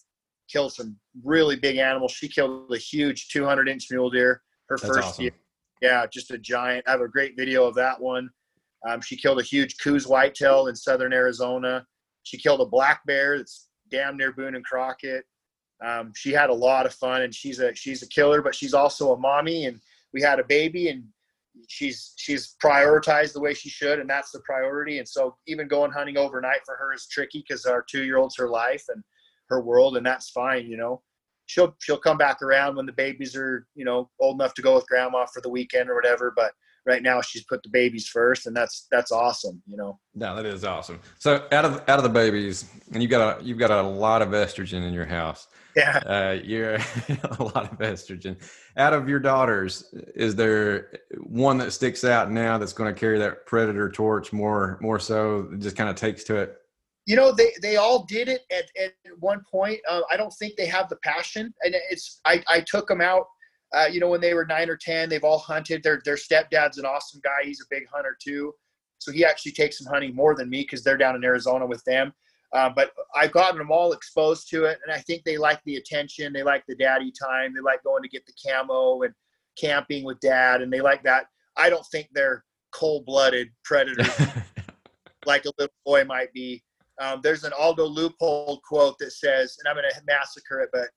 killed 0.51 0.73
some 0.73 0.97
really 1.23 1.55
big 1.55 1.77
animals. 1.77 2.11
She 2.11 2.27
killed 2.27 2.71
a 2.73 2.77
huge 2.77 3.29
200 3.29 3.69
inch 3.69 3.87
mule 3.89 4.09
deer 4.09 4.41
her 4.67 4.77
That's 4.77 4.95
first 4.95 5.07
awesome. 5.07 5.23
year. 5.23 5.33
Yeah, 5.81 6.05
just 6.11 6.31
a 6.31 6.37
giant. 6.37 6.87
I 6.87 6.91
have 6.91 7.01
a 7.01 7.07
great 7.07 7.37
video 7.37 7.65
of 7.65 7.75
that 7.75 7.99
one. 7.99 8.29
Um, 8.87 9.01
she 9.01 9.17
killed 9.17 9.39
a 9.39 9.43
huge 9.43 9.77
Coues 9.77 10.07
whitetail 10.07 10.67
in 10.67 10.75
southern 10.75 11.13
Arizona. 11.13 11.85
She 12.23 12.37
killed 12.37 12.61
a 12.61 12.65
black 12.65 13.05
bear 13.05 13.37
that's 13.37 13.67
damn 13.89 14.17
near 14.17 14.31
Boone 14.31 14.55
and 14.55 14.65
Crockett. 14.65 15.25
Um, 15.83 16.11
she 16.15 16.31
had 16.31 16.49
a 16.49 16.53
lot 16.53 16.85
of 16.85 16.93
fun, 16.93 17.21
and 17.21 17.33
she's 17.33 17.59
a 17.59 17.73
she's 17.73 18.03
a 18.03 18.07
killer, 18.07 18.41
but 18.41 18.55
she's 18.55 18.73
also 18.73 19.13
a 19.13 19.17
mommy. 19.17 19.65
And 19.65 19.79
we 20.13 20.21
had 20.21 20.39
a 20.39 20.43
baby, 20.43 20.89
and 20.89 21.03
she's 21.67 22.13
she's 22.17 22.55
prioritized 22.63 23.33
the 23.33 23.39
way 23.39 23.53
she 23.53 23.69
should, 23.69 23.99
and 23.99 24.09
that's 24.09 24.31
the 24.31 24.41
priority. 24.41 24.99
And 24.99 25.07
so 25.07 25.37
even 25.47 25.67
going 25.67 25.91
hunting 25.91 26.17
overnight 26.17 26.61
for 26.65 26.75
her 26.75 26.93
is 26.93 27.07
tricky 27.07 27.43
because 27.47 27.65
our 27.65 27.83
two 27.89 28.03
year 28.03 28.17
old's 28.17 28.37
her 28.37 28.49
life 28.49 28.83
and 28.89 29.03
her 29.49 29.61
world, 29.61 29.97
and 29.97 30.05
that's 30.05 30.29
fine, 30.29 30.67
you 30.67 30.77
know. 30.77 31.01
She'll 31.49 31.75
she'll 31.81 31.97
come 31.97 32.17
back 32.17 32.43
around 32.43 32.75
when 32.75 32.85
the 32.85 32.93
babies 32.93 33.35
are 33.35 33.65
you 33.73 33.83
know 33.83 34.09
old 34.19 34.39
enough 34.39 34.53
to 34.53 34.61
go 34.61 34.75
with 34.75 34.87
grandma 34.87 35.25
for 35.25 35.41
the 35.41 35.49
weekend 35.49 35.89
or 35.89 35.95
whatever. 35.95 36.31
But 36.35 36.51
right 36.85 37.01
now 37.01 37.21
she's 37.21 37.43
put 37.43 37.63
the 37.63 37.69
babies 37.69 38.07
first, 38.07 38.45
and 38.45 38.55
that's 38.55 38.87
that's 38.91 39.11
awesome, 39.11 39.61
you 39.65 39.75
know. 39.75 39.99
No, 40.13 40.35
that 40.35 40.45
is 40.45 40.63
awesome. 40.63 40.99
So 41.17 41.47
out 41.51 41.65
of 41.65 41.81
out 41.89 41.97
of 41.97 42.03
the 42.03 42.09
babies, 42.09 42.69
and 42.93 43.01
you've 43.01 43.09
got 43.09 43.41
a 43.41 43.43
you've 43.43 43.57
got 43.57 43.71
a 43.71 43.81
lot 43.81 44.21
of 44.21 44.29
estrogen 44.29 44.87
in 44.87 44.93
your 44.93 45.05
house. 45.05 45.47
Yeah. 45.75 45.97
Uh, 46.05 46.39
you're 46.43 46.75
a 47.39 47.43
lot 47.43 47.71
of 47.71 47.79
estrogen. 47.79 48.37
Out 48.77 48.93
of 48.93 49.09
your 49.09 49.19
daughters, 49.19 49.91
is 50.15 50.35
there 50.35 50.99
one 51.17 51.57
that 51.59 51.71
sticks 51.71 52.03
out 52.03 52.29
now 52.29 52.57
that's 52.57 52.73
going 52.73 52.93
to 52.93 52.99
carry 52.99 53.17
that 53.19 53.47
predator 53.47 53.89
torch 53.89 54.31
more 54.31 54.77
more 54.81 54.99
so? 54.99 55.49
It 55.51 55.61
just 55.61 55.75
kind 55.75 55.89
of 55.89 55.95
takes 55.95 56.23
to 56.25 56.35
it. 56.35 56.58
You 57.09 57.15
know 57.15 57.31
they 57.31 57.51
they 57.63 57.75
all 57.77 58.03
did 58.03 58.29
it 58.29 58.41
at, 58.51 58.65
at 58.79 58.93
one 59.19 59.41
point. 59.51 59.79
Uh, 59.89 60.01
i 60.11 60.15
don't 60.15 60.33
think 60.39 60.55
they 60.55 60.67
have 60.67 60.87
the 60.89 60.95
passion 60.97 61.51
and 61.63 61.73
it's 61.89 62.21
i 62.25 62.41
i 62.47 62.59
took 62.61 62.87
them 62.87 63.01
out 63.01 63.25
uh, 63.73 63.87
you 63.91 63.99
know 63.99 64.09
when 64.09 64.21
they 64.21 64.33
were 64.33 64.45
nine 64.45 64.69
or 64.69 64.77
ten. 64.77 65.09
They've 65.09 65.23
all 65.23 65.39
hunted. 65.39 65.83
Their 65.83 66.01
their 66.05 66.15
stepdad's 66.15 66.77
an 66.77 66.85
awesome 66.85 67.21
guy. 67.23 67.43
He's 67.43 67.61
a 67.61 67.65
big 67.69 67.83
hunter 67.93 68.17
too. 68.21 68.53
So 68.99 69.11
he 69.11 69.23
actually 69.23 69.51
takes 69.53 69.77
them 69.77 69.91
hunting 69.91 70.15
more 70.15 70.35
than 70.35 70.49
me 70.49 70.61
because 70.61 70.83
they're 70.83 70.97
down 70.97 71.15
in 71.15 71.23
arizona 71.23 71.65
with 71.65 71.83
them. 71.83 72.13
Uh, 72.51 72.69
but 72.75 72.91
i've 73.15 73.31
gotten 73.31 73.59
them 73.59 73.71
all 73.71 73.91
exposed 73.91 74.49
to 74.49 74.63
it 74.65 74.79
and 74.83 74.91
i 74.91 74.97
think 74.97 75.23
they 75.23 75.37
like 75.37 75.61
the 75.65 75.75
attention. 75.77 76.33
They 76.33 76.43
like 76.43 76.63
the 76.67 76.75
daddy 76.75 77.11
time. 77.11 77.53
They 77.53 77.61
like 77.61 77.83
going 77.83 78.03
to 78.03 78.09
get 78.09 78.25
the 78.25 78.33
camo 78.43 79.03
and 79.03 79.13
camping 79.55 80.03
with 80.03 80.19
dad 80.19 80.61
and 80.61 80.71
they 80.71 80.81
like 80.81 81.03
that. 81.03 81.25
I 81.57 81.69
don't 81.69 81.85
think 81.91 82.07
they're 82.11 82.43
cold-blooded 82.71 83.49
predators 83.63 84.07
like 85.25 85.45
a 85.45 85.51
little 85.57 85.73
boy 85.85 86.03
might 86.05 86.31
be. 86.33 86.63
Um, 86.99 87.21
there's 87.23 87.43
an 87.45 87.53
Aldo 87.57 87.85
Leopold 87.85 88.61
quote 88.63 88.97
that 88.99 89.13
says, 89.13 89.57
and 89.59 89.67
I'm 89.67 89.75
going 89.75 89.89
to 89.89 90.01
massacre 90.05 90.59
it, 90.61 90.69
but 90.73 90.89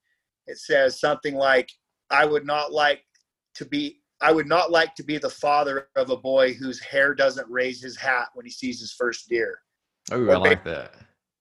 it 0.47 0.59
says 0.59 0.99
something 0.99 1.35
like, 1.35 1.71
"I 2.11 2.25
would 2.25 2.45
not 2.45 2.73
like 2.73 3.05
to 3.55 3.65
be, 3.65 4.03
I 4.21 4.33
would 4.33 4.49
not 4.49 4.73
like 4.73 4.95
to 4.97 5.05
be 5.05 5.19
the 5.19 5.31
father 5.31 5.89
of 5.97 6.11
a 6.11 6.17
boy 6.17 6.55
whose 6.55 6.81
hair 6.81 7.15
doesn't 7.15 7.49
raise 7.49 7.81
his 7.81 7.97
hat 7.97 8.29
when 8.35 8.45
he 8.45 8.51
sees 8.51 8.81
his 8.81 8.93
first 8.93 9.29
deer." 9.29 9.59
oh, 10.11 10.29
I 10.31 10.37
like 10.37 10.65
that. 10.65 10.95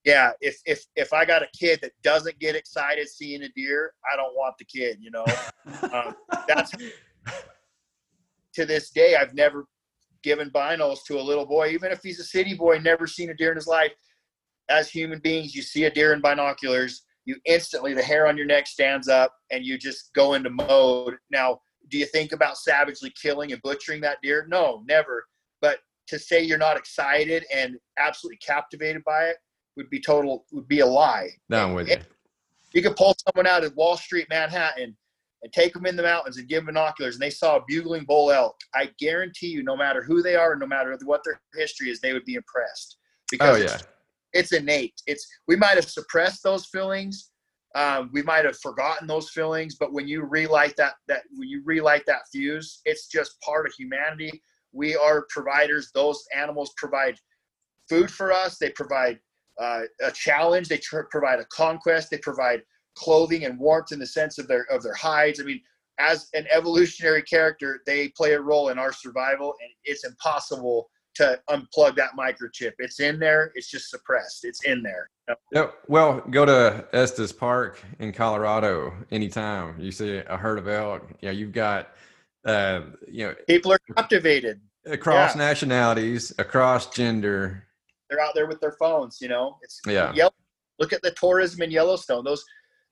Yeah, 0.03 0.31
if 0.41 0.59
if 0.65 0.83
if 0.95 1.13
I 1.13 1.25
got 1.25 1.43
a 1.43 1.47
kid 1.57 1.79
that 1.81 1.91
doesn't 2.03 2.39
get 2.39 2.55
excited 2.55 3.07
seeing 3.07 3.43
a 3.43 3.49
deer, 3.49 3.93
I 4.11 4.15
don't 4.15 4.35
want 4.35 4.55
the 4.57 4.65
kid. 4.65 4.97
You 4.99 5.11
know, 5.11 5.25
um, 5.93 6.15
that's 6.47 6.71
to 8.53 8.65
this 8.65 8.91
day 8.91 9.15
I've 9.15 9.33
never 9.33 9.65
given 10.23 10.49
binos 10.49 10.99
to 11.07 11.19
a 11.19 11.21
little 11.21 11.45
boy, 11.45 11.69
even 11.69 11.91
if 11.91 12.01
he's 12.03 12.19
a 12.19 12.23
city 12.23 12.53
boy, 12.53 12.77
never 12.77 13.07
seen 13.07 13.29
a 13.29 13.33
deer 13.33 13.51
in 13.51 13.55
his 13.55 13.67
life. 13.67 13.91
As 14.71 14.89
human 14.89 15.19
beings, 15.19 15.53
you 15.53 15.61
see 15.61 15.83
a 15.83 15.91
deer 15.91 16.13
in 16.13 16.21
binoculars, 16.21 17.03
you 17.25 17.35
instantly 17.45 17.93
the 17.93 18.01
hair 18.01 18.27
on 18.27 18.37
your 18.37 18.45
neck 18.45 18.67
stands 18.67 19.07
up 19.07 19.35
and 19.51 19.65
you 19.65 19.77
just 19.77 20.13
go 20.13 20.33
into 20.33 20.49
mode. 20.49 21.15
Now, 21.29 21.59
do 21.89 21.97
you 21.97 22.05
think 22.05 22.31
about 22.31 22.57
savagely 22.57 23.13
killing 23.21 23.51
and 23.51 23.61
butchering 23.61 24.01
that 24.01 24.17
deer? 24.23 24.47
No, 24.49 24.83
never. 24.87 25.25
But 25.61 25.79
to 26.07 26.17
say 26.17 26.41
you're 26.41 26.57
not 26.57 26.77
excited 26.77 27.45
and 27.53 27.75
absolutely 27.99 28.37
captivated 28.37 29.03
by 29.03 29.25
it 29.25 29.37
would 29.77 29.89
be 29.89 29.99
total 29.99 30.45
would 30.51 30.67
be 30.67 30.79
a 30.79 30.85
lie. 30.85 31.29
No, 31.49 31.65
I'm 31.65 31.73
with 31.73 31.89
you. 31.89 31.97
You 32.73 32.81
could 32.81 32.95
pull 32.95 33.15
someone 33.27 33.47
out 33.47 33.63
of 33.63 33.75
Wall 33.75 33.97
Street, 33.97 34.27
Manhattan, 34.29 34.95
and 35.43 35.53
take 35.53 35.73
them 35.73 35.85
in 35.85 35.95
the 35.95 36.03
mountains 36.03 36.37
and 36.37 36.47
give 36.47 36.59
them 36.59 36.67
binoculars, 36.67 37.15
and 37.15 37.21
they 37.21 37.29
saw 37.29 37.57
a 37.57 37.61
bugling 37.67 38.05
bull 38.05 38.31
elk. 38.31 38.55
I 38.75 38.89
guarantee 38.99 39.47
you, 39.47 39.63
no 39.63 39.75
matter 39.75 40.03
who 40.03 40.21
they 40.21 40.35
are, 40.35 40.55
no 40.55 40.67
matter 40.67 40.97
what 41.03 41.21
their 41.25 41.41
history 41.55 41.89
is, 41.89 41.99
they 41.99 42.13
would 42.13 42.25
be 42.25 42.35
impressed 42.35 42.97
oh, 42.97 43.27
because 43.31 43.57
Oh 43.57 43.59
yeah. 43.59 43.75
it's, 43.75 43.83
it's 44.33 44.53
innate. 44.53 45.01
It's 45.07 45.27
we 45.47 45.55
might 45.55 45.75
have 45.75 45.89
suppressed 45.89 46.43
those 46.43 46.65
feelings, 46.67 47.31
um, 47.73 48.09
we 48.11 48.21
might 48.21 48.45
have 48.45 48.57
forgotten 48.59 49.07
those 49.07 49.29
feelings, 49.29 49.75
but 49.75 49.93
when 49.93 50.07
you 50.07 50.23
relight 50.23 50.75
that 50.77 50.95
that 51.07 51.23
when 51.35 51.47
you 51.47 51.61
relight 51.63 52.03
that 52.05 52.27
fuse, 52.31 52.81
it's 52.85 53.07
just 53.07 53.39
part 53.41 53.65
of 53.65 53.73
humanity. 53.73 54.41
We 54.73 54.95
are 54.95 55.25
providers. 55.29 55.89
Those 55.93 56.21
animals 56.35 56.73
provide 56.77 57.17
food 57.89 58.11
for 58.11 58.31
us. 58.31 58.57
They 58.57 58.71
provide 58.71 59.19
uh, 59.59 59.81
a 60.01 60.11
challenge. 60.11 60.67
They 60.67 60.77
tr- 60.77 61.01
provide 61.11 61.39
a 61.39 61.45
conquest. 61.45 62.09
They 62.09 62.17
provide 62.17 62.61
clothing 62.95 63.45
and 63.45 63.57
warmth 63.57 63.93
in 63.93 63.99
the 63.99 64.07
sense 64.07 64.37
of 64.37 64.47
their 64.47 64.65
of 64.69 64.83
their 64.83 64.95
hides. 64.95 65.39
I 65.39 65.43
mean, 65.43 65.61
as 65.97 66.27
an 66.33 66.47
evolutionary 66.51 67.21
character, 67.23 67.81
they 67.85 68.09
play 68.17 68.33
a 68.33 68.41
role 68.41 68.67
in 68.67 68.79
our 68.79 68.91
survival, 68.91 69.55
and 69.61 69.71
it's 69.85 70.03
impossible 70.03 70.89
to 71.15 71.39
unplug 71.49 71.95
that 71.95 72.11
microchip. 72.17 72.71
It's 72.79 72.99
in 72.99 73.19
there. 73.19 73.51
It's 73.55 73.69
just 73.69 73.89
suppressed. 73.89 74.45
It's 74.45 74.63
in 74.63 74.81
there. 74.81 75.09
Yeah, 75.51 75.67
well, 75.87 76.21
go 76.29 76.45
to 76.45 76.85
Estes 76.93 77.31
Park 77.31 77.81
in 77.99 78.11
Colorado 78.11 78.93
anytime 79.11 79.79
you 79.79 79.91
see 79.91 80.17
a 80.17 80.37
herd 80.37 80.57
of 80.59 80.67
elk. 80.67 81.21
Know, 81.21 81.31
you've 81.31 81.51
got, 81.53 81.89
uh, 82.45 82.81
you 83.07 83.27
know, 83.27 83.35
People 83.47 83.73
are 83.73 83.79
captivated. 83.95 84.59
across 84.85 85.35
Yeah. 85.35 85.39
nationalities, 85.47 86.33
across 86.37 86.89
gender. 86.89 87.67
They're 88.09 88.19
out 88.21 88.33
there 88.35 88.47
with 88.47 88.59
their 88.59 88.73
phones. 88.73 89.19
You 89.21 89.29
know, 89.29 89.57
it's 89.61 89.79
Yeah. 89.85 90.11
Yellow, 90.13 90.33
look 90.79 90.91
at 90.91 91.01
the 91.01 91.11
tourism 91.11 91.61
in 91.61 91.71
Yellowstone. 91.71 92.23
Those 92.25 92.43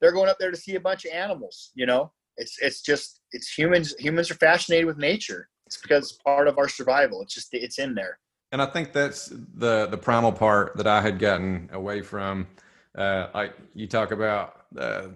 they're 0.02 0.14
going 0.14 0.30
up 0.30 0.38
there 0.40 0.52
to 0.52 0.56
see 0.58 0.76
a 0.76 0.80
bunch 0.80 1.04
of 1.04 1.12
animals. 1.12 1.72
You 1.76 1.86
know, 1.86 2.14
it's 2.38 2.58
it's 2.62 2.82
just 2.82 3.22
it's 3.34 3.52
humans. 3.52 3.96
Humans 4.00 4.32
are 4.32 4.36
fascinated 4.36 4.86
with 4.86 4.98
nature. 4.98 5.50
It's 5.70 5.78
because 5.78 6.14
part 6.14 6.48
of 6.48 6.58
our 6.58 6.68
survival. 6.68 7.22
It's 7.22 7.36
just 7.36 7.54
it's 7.54 7.78
in 7.78 7.94
there. 7.94 8.18
And 8.52 8.60
I 8.60 8.66
think 8.66 8.92
that's 8.92 9.28
the 9.28 9.86
the 9.86 9.98
primal 9.98 10.32
part 10.32 10.76
that 10.78 10.88
I 10.88 11.00
had 11.00 11.20
gotten 11.20 11.70
away 11.72 12.02
from. 12.02 12.48
Uh, 12.98 13.28
like 13.36 13.54
you 13.76 13.86
talk 13.86 14.10
about 14.10 14.66
uh, 14.76 15.10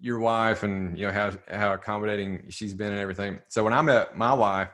your 0.00 0.20
wife 0.20 0.62
and 0.62 0.96
you 0.96 1.06
know 1.06 1.12
how 1.12 1.32
how 1.50 1.72
accommodating 1.72 2.44
she's 2.50 2.72
been 2.72 2.92
and 2.92 3.00
everything. 3.00 3.40
So 3.48 3.64
when 3.64 3.72
I 3.72 3.82
met 3.82 4.16
my 4.16 4.32
wife, 4.32 4.68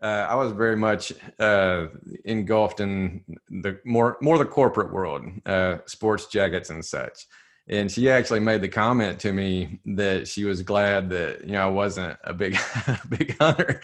uh, 0.00 0.26
I 0.30 0.34
was 0.34 0.52
very 0.52 0.76
much 0.76 1.12
uh, 1.38 1.88
engulfed 2.24 2.80
in 2.80 3.22
the 3.50 3.80
more 3.84 4.16
more 4.22 4.38
the 4.38 4.46
corporate 4.46 4.94
world, 4.94 5.26
uh, 5.44 5.76
sports 5.84 6.24
jackets 6.28 6.70
and 6.70 6.82
such. 6.82 7.26
And 7.68 7.90
she 7.90 8.10
actually 8.10 8.40
made 8.40 8.60
the 8.60 8.68
comment 8.68 9.20
to 9.20 9.32
me 9.32 9.80
that 9.86 10.26
she 10.26 10.44
was 10.44 10.62
glad 10.62 11.10
that 11.10 11.44
you 11.44 11.52
know 11.52 11.62
I 11.62 11.70
wasn't 11.70 12.18
a 12.24 12.34
big 12.34 12.58
big 13.08 13.36
hunter, 13.38 13.80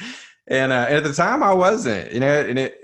and 0.47 0.72
uh, 0.72 0.87
at 0.89 1.05
the 1.05 1.12
time 1.12 1.43
I 1.43 1.55
wasn't. 1.55 2.12
You 2.12 2.20
know, 2.20 2.41
and 2.41 2.59
it 2.59 2.79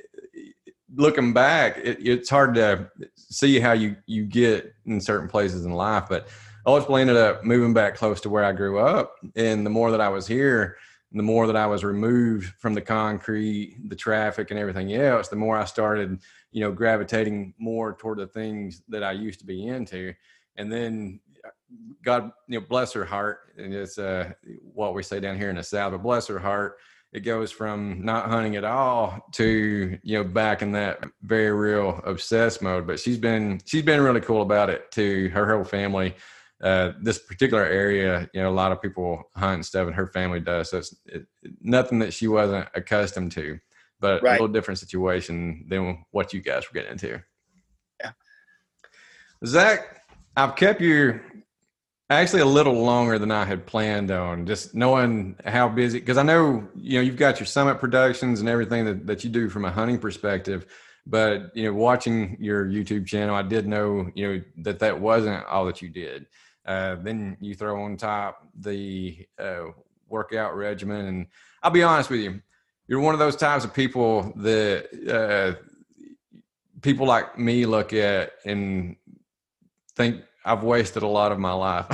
looking 0.95 1.33
back, 1.33 1.79
it, 1.79 1.99
it's 2.01 2.31
hard 2.31 2.55
to 2.55 2.91
see 3.17 3.59
how 3.59 3.73
you 3.73 3.97
you 4.07 4.25
get 4.25 4.73
in 4.87 5.01
certain 5.01 5.29
places 5.29 5.65
in 5.65 5.73
life, 5.73 6.05
but 6.09 6.29
ultimately 6.67 7.03
ended 7.03 7.17
up 7.17 7.45
moving 7.45 7.75
back 7.75 7.95
close 7.95 8.21
to 8.23 8.31
where 8.31 8.45
I 8.45 8.53
grew 8.53 8.79
up. 8.79 9.17
And 9.37 9.67
the 9.67 9.71
more 9.71 9.91
that 9.91 10.01
I 10.01 10.09
was 10.09 10.27
here, 10.27 10.77
the 11.13 11.23
more 11.23 11.47
that 11.47 11.57
I 11.57 11.67
was 11.67 11.85
removed 11.85 12.55
from 12.59 12.75
the 12.75 12.81
concrete, 12.81 13.77
the 13.89 13.97
traffic, 13.97 14.51
and 14.51 14.59
everything 14.59 14.93
else, 14.95 15.29
the 15.29 15.37
more 15.37 15.57
I 15.57 15.65
started, 15.65 16.21
you 16.51 16.61
know, 16.61 16.73
gravitating 16.73 17.55
more 17.59 17.95
toward 17.95 18.19
the 18.19 18.27
things 18.27 18.83
that 18.89 19.05
I 19.05 19.13
used 19.13 19.41
to 19.41 19.47
be 19.47 19.67
into. 19.67 20.15
And 20.57 20.73
then 20.73 21.21
God, 22.05 22.31
you 22.49 22.61
know, 22.61 22.67
bless 22.67 22.93
her 22.93 23.05
heart, 23.05 23.53
and 23.59 23.73
it's 23.75 23.99
uh, 23.99 24.33
what 24.63 24.95
we 24.95 25.03
say 25.03 25.21
down 25.21 25.37
here 25.37 25.51
in 25.51 25.57
the 25.57 25.63
South, 25.63 25.93
but 25.93 26.03
bless 26.03 26.27
her 26.29 26.39
heart. 26.39 26.77
It 27.13 27.21
goes 27.21 27.53
from 27.53 28.05
not 28.05 28.29
hunting 28.29 28.57
at 28.57 28.65
all 28.65 29.25
to 29.33 29.99
you 30.03 30.19
know 30.19 30.25
back 30.25 30.63
in 30.63 30.73
that 30.73 31.05
very 31.23 31.53
real 31.53 32.01
obsessed 32.05 32.61
mode. 32.63 32.87
But 32.87 32.99
she's 33.01 33.19
been 33.19 33.61
she's 33.65 33.83
been 33.83 34.01
really 34.01 34.21
cool 34.21 34.43
about 34.43 34.71
it 34.71 34.91
to 34.93 35.29
her 35.31 35.55
whole 35.55 35.65
family. 35.65 36.15
Uh, 36.63 36.93
this 37.01 37.19
particular 37.19 37.65
area 37.65 38.29
you 38.33 38.41
know 38.41 38.49
a 38.49 38.55
lot 38.55 38.73
of 38.73 38.81
people 38.81 39.23
hunt 39.35 39.55
and 39.55 39.67
stuff 39.67 39.87
and 39.87 39.95
her 39.95 40.07
family 40.07 40.41
does. 40.41 40.71
So 40.71 40.79
it's 40.79 40.95
it, 41.07 41.27
nothing 41.61 41.99
that 42.01 42.13
she 42.13 42.27
wasn't 42.27 42.69
accustomed 42.75 43.33
to 43.33 43.59
but 44.01 44.23
Right. 44.23 44.31
a 44.33 44.33
little 44.33 44.49
different 44.49 44.79
situation 44.79 45.65
than 45.69 46.05
what 46.11 46.35
you 46.35 46.43
guys 46.43 46.65
were 46.69 46.75
getting 46.75 46.93
into. 46.93 47.23
Yeah. 48.01 48.13
Zac, 49.47 50.03
I've 50.37 50.57
kept 50.57 50.81
you 50.81 51.21
actually 52.11 52.43
a 52.43 52.47
little 52.47 52.83
longer 52.83 53.19
than 53.19 53.31
I 53.31 53.45
had 53.45 53.67
planned 53.67 54.11
on, 54.11 54.47
just 54.47 54.75
knowing 54.75 55.37
how 55.45 55.69
busy. 55.69 56.01
Because 56.01 56.19
I 56.19 56.23
know 56.23 56.67
you 56.75 56.99
know 56.99 57.03
you've 57.03 57.17
got 57.17 57.41
your 57.41 57.47
summit 57.47 57.79
productions 57.79 58.41
and 58.41 58.49
everything 58.49 58.85
that, 58.85 59.07
that 59.07 59.25
you 59.25 59.31
do 59.31 59.49
from 59.49 59.65
a 59.65 59.71
hunting 59.71 59.99
perspective. 59.99 60.67
But 61.07 61.55
you 61.55 61.65
know, 61.65 61.75
watching 61.75 62.37
your 62.41 62.67
YouTube 62.67 63.07
channel, 63.07 63.35
I 63.35 63.43
did 63.43 63.67
know 63.67 64.11
you 64.15 64.29
know 64.29 64.43
that 64.59 64.79
that 64.81 65.01
wasn't 65.01 65.45
all 65.47 65.67
that 65.67 65.83
you 65.83 65.89
did. 65.89 66.27
Uh, 66.67 66.97
then 66.97 67.37
you 67.41 67.55
throw 67.55 67.83
on 67.83 67.97
top 67.97 68.49
the 68.59 69.27
uh, 69.39 69.65
workout 70.09 70.57
regimen, 70.57 71.07
and 71.07 71.27
I'll 71.63 71.71
be 71.71 71.83
honest 71.83 72.11
with 72.11 72.21
you, 72.21 72.41
you're 72.89 73.01
one 73.01 73.15
of 73.15 73.19
those 73.19 73.37
types 73.37 73.65
of 73.65 73.75
people 73.75 74.33
that 74.37 74.89
uh, 75.09 75.61
people 76.81 77.07
like 77.07 77.39
me 77.39 77.67
look 77.67 77.93
at 77.93 78.33
and 78.45 78.97
think 79.97 80.23
I've 80.45 80.63
wasted 80.63 81.03
a 81.03 81.09
lot 81.09 81.33
of 81.33 81.39
my 81.39 81.53
life. 81.53 81.87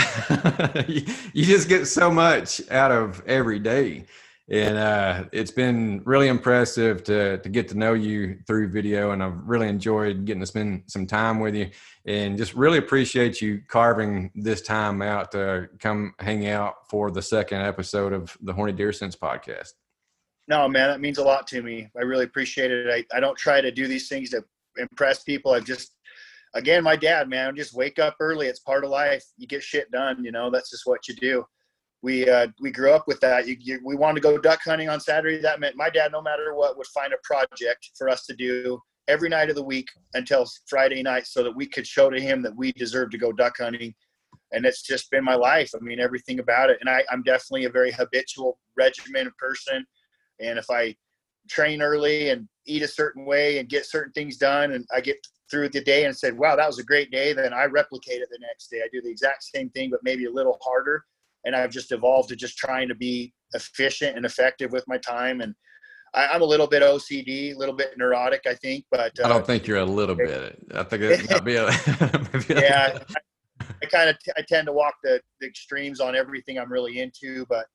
you, 0.89 1.45
just 1.45 1.69
get 1.69 1.87
so 1.87 2.11
much 2.11 2.61
out 2.71 2.91
of 2.91 3.23
every 3.27 3.59
day. 3.59 4.07
And 4.51 4.77
uh, 4.77 5.25
it's 5.31 5.53
been 5.53 6.03
really 6.05 6.27
impressive 6.27 7.05
to, 7.05 7.39
to 7.39 7.49
get 7.49 7.69
to 7.69 7.79
know 7.79 7.95
you 7.95 8.39
through 8.49 8.71
video. 8.71 9.13
And 9.13 9.23
I've 9.23 9.49
really 9.49 9.69
enjoyed 9.69 10.25
getting 10.25 10.41
to 10.41 10.47
spend 10.47 10.83
some 10.89 11.07
time 11.07 11.39
with 11.39 11.55
you 11.55 11.71
and 12.05 12.37
just 12.37 12.55
really 12.55 12.79
appreciate 12.79 13.41
you 13.41 13.61
carving 13.69 14.33
this 14.35 14.61
time 14.63 15.03
out 15.03 15.31
to 15.33 15.69
come 15.79 16.15
hang 16.19 16.49
out 16.49 16.89
for 16.89 17.13
the 17.13 17.23
second 17.23 17.61
episode 17.61 18.13
of 18.13 18.37
the 18.41 18.53
Horny 18.53 18.73
Deer 18.73 18.93
Sense 18.93 19.15
podcast. 19.15 19.75
No, 20.49 20.69
man, 20.69 20.89
that 20.89 21.01
means 21.01 21.19
a 21.19 21.23
lot 21.23 21.47
to 21.49 21.63
me. 21.63 21.89
I 21.97 22.03
really 22.03 22.25
appreciate 22.25 22.73
it. 22.73 22.89
I, 23.13 23.17
I 23.17 23.21
don't 23.21 23.39
try 23.39 23.61
to 23.61 23.71
do 23.71 23.87
these 23.87 24.09
things 24.09 24.31
to 24.31 24.43
impress 24.79 25.23
people. 25.23 25.53
I've 25.53 25.65
just 25.65 25.93
again, 26.55 26.83
my 26.83 26.97
dad, 26.97 27.29
man, 27.29 27.57
just 27.57 27.75
wake 27.75 27.99
up 27.99 28.17
early. 28.21 28.47
It's 28.47 28.61
part 28.61 28.85
of 28.85 28.91
life. 28.91 29.25
You 29.37 29.47
get 29.47 29.63
shit 29.63 29.91
done. 29.91 30.25
You 30.25 30.33
know, 30.33 30.51
that's 30.51 30.71
just 30.71 30.87
what 30.87 31.09
you 31.09 31.15
do. 31.15 31.45
We 32.03 32.29
uh, 32.29 32.49
we 32.61 32.71
grew 32.71 32.93
up 32.93 33.07
with 33.07 33.21
that. 33.21 33.47
You, 33.47 33.57
you, 33.61 33.81
we 33.85 33.95
wanted 33.95 34.23
to 34.23 34.29
go 34.29 34.39
duck 34.39 34.61
hunting 34.65 34.89
on 34.89 35.01
Saturday. 35.01 35.39
That 35.39 35.61
meant 35.61 35.77
my 35.77 35.91
dad, 35.91 36.13
no 36.13 36.23
matter 36.23 36.55
what, 36.55 36.79
would 36.79 36.87
find 36.89 37.13
a 37.13 37.17
project 37.23 37.91
for 37.97 38.09
us 38.09 38.25
to 38.27 38.35
do 38.35 38.81
every 39.07 39.29
night 39.29 39.51
of 39.51 39.57
the 39.57 39.63
week 39.63 39.89
until 40.15 40.47
Friday 40.67 41.03
night, 41.03 41.27
so 41.27 41.43
that 41.43 41.55
we 41.55 41.67
could 41.67 41.87
show 41.87 42.09
to 42.09 42.21
him 42.21 42.43
that 42.43 42.57
we 42.57 42.73
deserve 42.73 43.11
to 43.11 43.19
go 43.19 43.33
duck 43.33 43.57
hunting. 43.59 43.95
And 44.53 44.65
it's 44.65 44.83
just 44.83 45.11
been 45.11 45.25
my 45.25 45.35
life. 45.35 45.71
I 45.75 45.79
mean, 45.85 46.01
everything 46.01 46.41
about 46.41 46.71
it. 46.71 46.79
And 46.81 46.89
I, 46.89 47.05
I'm 47.11 47.23
definitely 47.23 47.67
a 47.67 47.71
very 47.71 47.93
habitual, 47.93 48.59
regimented 48.77 49.37
person. 49.37 49.85
And 50.41 50.59
if 50.59 50.67
I 50.71 50.97
train 51.49 51.83
early 51.83 52.31
and 52.31 52.49
eat 52.67 52.83
a 52.83 52.89
certain 52.89 53.27
way 53.27 53.59
and 53.59 53.69
get 53.69 53.87
certain 53.87 54.13
things 54.13 54.39
done, 54.39 54.73
and 54.73 54.85
I 54.93 55.01
get 55.01 55.19
through 55.51 55.69
the 55.71 55.81
day 55.81 56.05
and 56.05 56.17
said, 56.17 56.37
wow, 56.37 56.57
that 56.57 56.67
was 56.67 56.79
a 56.79 56.85
great 56.85 57.11
day, 57.11 57.33
then 57.33 57.53
I 57.53 57.65
replicate 57.65 58.21
it 58.21 58.29
the 58.31 58.39
next 58.41 58.69
day. 58.69 58.79
I 58.79 58.89
do 58.93 59.03
the 59.03 59.11
exact 59.11 59.45
same 59.45 59.71
thing, 59.71 59.91
but 59.91 60.01
maybe 60.03 60.27
a 60.27 60.31
little 60.31 60.59
harder. 60.63 61.05
And 61.45 61.57
I've 61.57 61.71
just 61.71 61.93
evolved 61.93 62.29
to 62.29 62.37
just 62.37 62.57
trying 62.59 62.89
to 62.89 62.95
be 62.95 63.33
efficient 63.55 64.17
and 64.17 64.25
effective 64.25 64.73
with 64.73 64.85
my 64.87 64.99
time. 64.99 65.41
And 65.41 65.55
I, 66.15 66.35
am 66.35 66.43
a 66.43 66.47
little 66.47 66.67
bit 66.67 66.83
OCD, 66.83 67.55
a 67.55 67.59
little 67.59 67.75
bit 67.75 67.93
neurotic, 67.97 68.43
I 68.47 68.55
think, 68.55 68.85
but 68.91 69.19
uh, 69.19 69.25
I 69.25 69.29
don't 69.29 69.47
think 69.47 69.67
you're 69.67 69.79
a 69.79 69.85
little 69.85 70.15
bit. 70.17 70.59
I 70.75 70.83
think 70.83 71.03
it's 71.03 71.31
might 71.31 71.45
be 71.45 71.57
a, 71.57 71.71
yeah. 72.49 72.99
I, 73.17 73.67
I 73.83 73.87
kind 73.87 74.11
of 74.11 74.19
t- 74.19 74.33
I 74.37 74.43
tend 74.43 74.67
to 74.67 74.73
walk 74.73 74.95
the, 75.03 75.21
the 75.41 75.47
extremes 75.47 76.01
on 76.01 76.15
everything 76.15 76.59
I'm 76.59 76.71
really 76.71 76.99
into, 76.99 77.47
but 77.49 77.67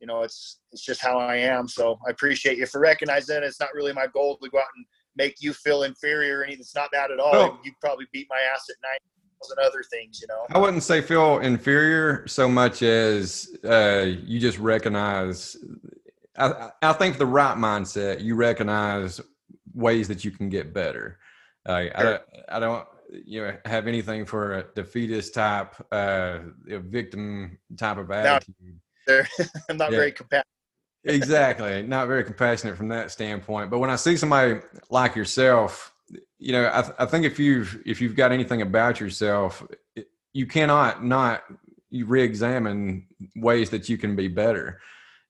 you 0.00 0.06
know, 0.06 0.22
it's 0.22 0.60
it's 0.72 0.82
just 0.82 1.02
how 1.02 1.18
I 1.18 1.36
am. 1.36 1.68
So 1.68 1.98
I 2.06 2.10
appreciate 2.10 2.58
you 2.58 2.66
for 2.66 2.80
recognizing 2.80 3.36
it. 3.36 3.42
It's 3.42 3.60
not 3.60 3.74
really 3.74 3.92
my 3.92 4.06
goal 4.06 4.38
to 4.42 4.48
go 4.48 4.58
out 4.58 4.64
and 4.76 4.86
make 5.16 5.36
you 5.40 5.52
feel 5.52 5.82
inferior 5.82 6.38
or 6.38 6.44
anything. 6.44 6.60
It's 6.60 6.74
not 6.74 6.90
that 6.92 7.10
at 7.10 7.18
all. 7.18 7.32
Well, 7.32 7.60
you 7.64 7.72
probably 7.80 8.06
beat 8.12 8.26
my 8.30 8.38
ass 8.52 8.66
at 8.70 8.76
nine 8.82 8.98
thousand 9.40 9.58
other 9.64 9.82
things, 9.90 10.20
you 10.20 10.28
know. 10.28 10.46
I 10.50 10.58
wouldn't 10.58 10.82
say 10.82 11.00
feel 11.00 11.38
inferior 11.38 12.26
so 12.26 12.48
much 12.48 12.82
as 12.82 13.48
uh, 13.64 14.06
you 14.24 14.38
just 14.38 14.58
recognize. 14.58 15.56
I, 16.36 16.70
I 16.82 16.92
think 16.94 17.18
the 17.18 17.26
right 17.26 17.56
mindset, 17.56 18.22
you 18.22 18.34
recognize 18.34 19.20
ways 19.74 20.08
that 20.08 20.24
you 20.24 20.30
can 20.30 20.48
get 20.48 20.72
better. 20.72 21.18
Uh, 21.66 21.82
sure. 21.98 22.20
I, 22.48 22.56
I 22.56 22.60
don't 22.60 22.86
you 23.12 23.42
know 23.42 23.56
have 23.64 23.86
anything 23.86 24.24
for 24.24 24.58
a 24.58 24.66
defeatist 24.74 25.34
type, 25.34 25.74
uh, 25.92 26.38
victim 26.66 27.58
type 27.76 27.98
of 27.98 28.10
attitude. 28.10 28.54
No, 29.08 29.22
I'm 29.68 29.76
not 29.76 29.90
yeah. 29.90 29.98
very 29.98 30.12
compassionate 30.12 30.46
exactly. 31.04 31.82
Not 31.82 32.06
very 32.08 32.24
compassionate 32.24 32.76
from 32.76 32.88
that 32.88 33.10
standpoint. 33.10 33.70
But 33.70 33.78
when 33.78 33.90
I 33.90 33.96
see 33.96 34.16
somebody 34.16 34.60
like 34.90 35.16
yourself, 35.16 35.92
you 36.38 36.52
know, 36.52 36.70
I, 36.72 36.82
th- 36.82 36.94
I 36.98 37.06
think 37.06 37.24
if 37.24 37.38
you've 37.38 37.80
if 37.86 38.00
you've 38.00 38.16
got 38.16 38.32
anything 38.32 38.62
about 38.62 39.00
yourself, 39.00 39.66
it, 39.94 40.08
you 40.32 40.46
cannot 40.46 41.04
not 41.04 41.42
re-examine 41.92 43.06
ways 43.36 43.70
that 43.70 43.88
you 43.88 43.98
can 43.98 44.16
be 44.16 44.28
better. 44.28 44.80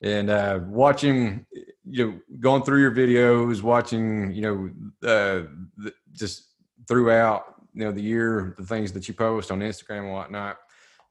And 0.03 0.31
uh, 0.31 0.61
watching, 0.65 1.47
you 1.85 2.07
know, 2.07 2.21
going 2.39 2.63
through 2.63 2.81
your 2.81 2.93
videos, 2.93 3.63
watching, 3.63 4.33
you 4.33 4.43
know, 4.43 4.71
uh, 5.09 5.47
the, 5.77 5.93
just 6.13 6.49
throughout, 6.89 7.55
you 7.75 7.85
know, 7.85 7.93
the 7.93 8.03
year, 8.03 8.55
the 8.59 8.65
things 8.65 8.93
that 8.93 9.09
you 9.09 9.15
post 9.15 9.51
on 9.51 9.61
Instagram 9.61 10.05
and 10.05 10.13
whatnot, 10.13 10.57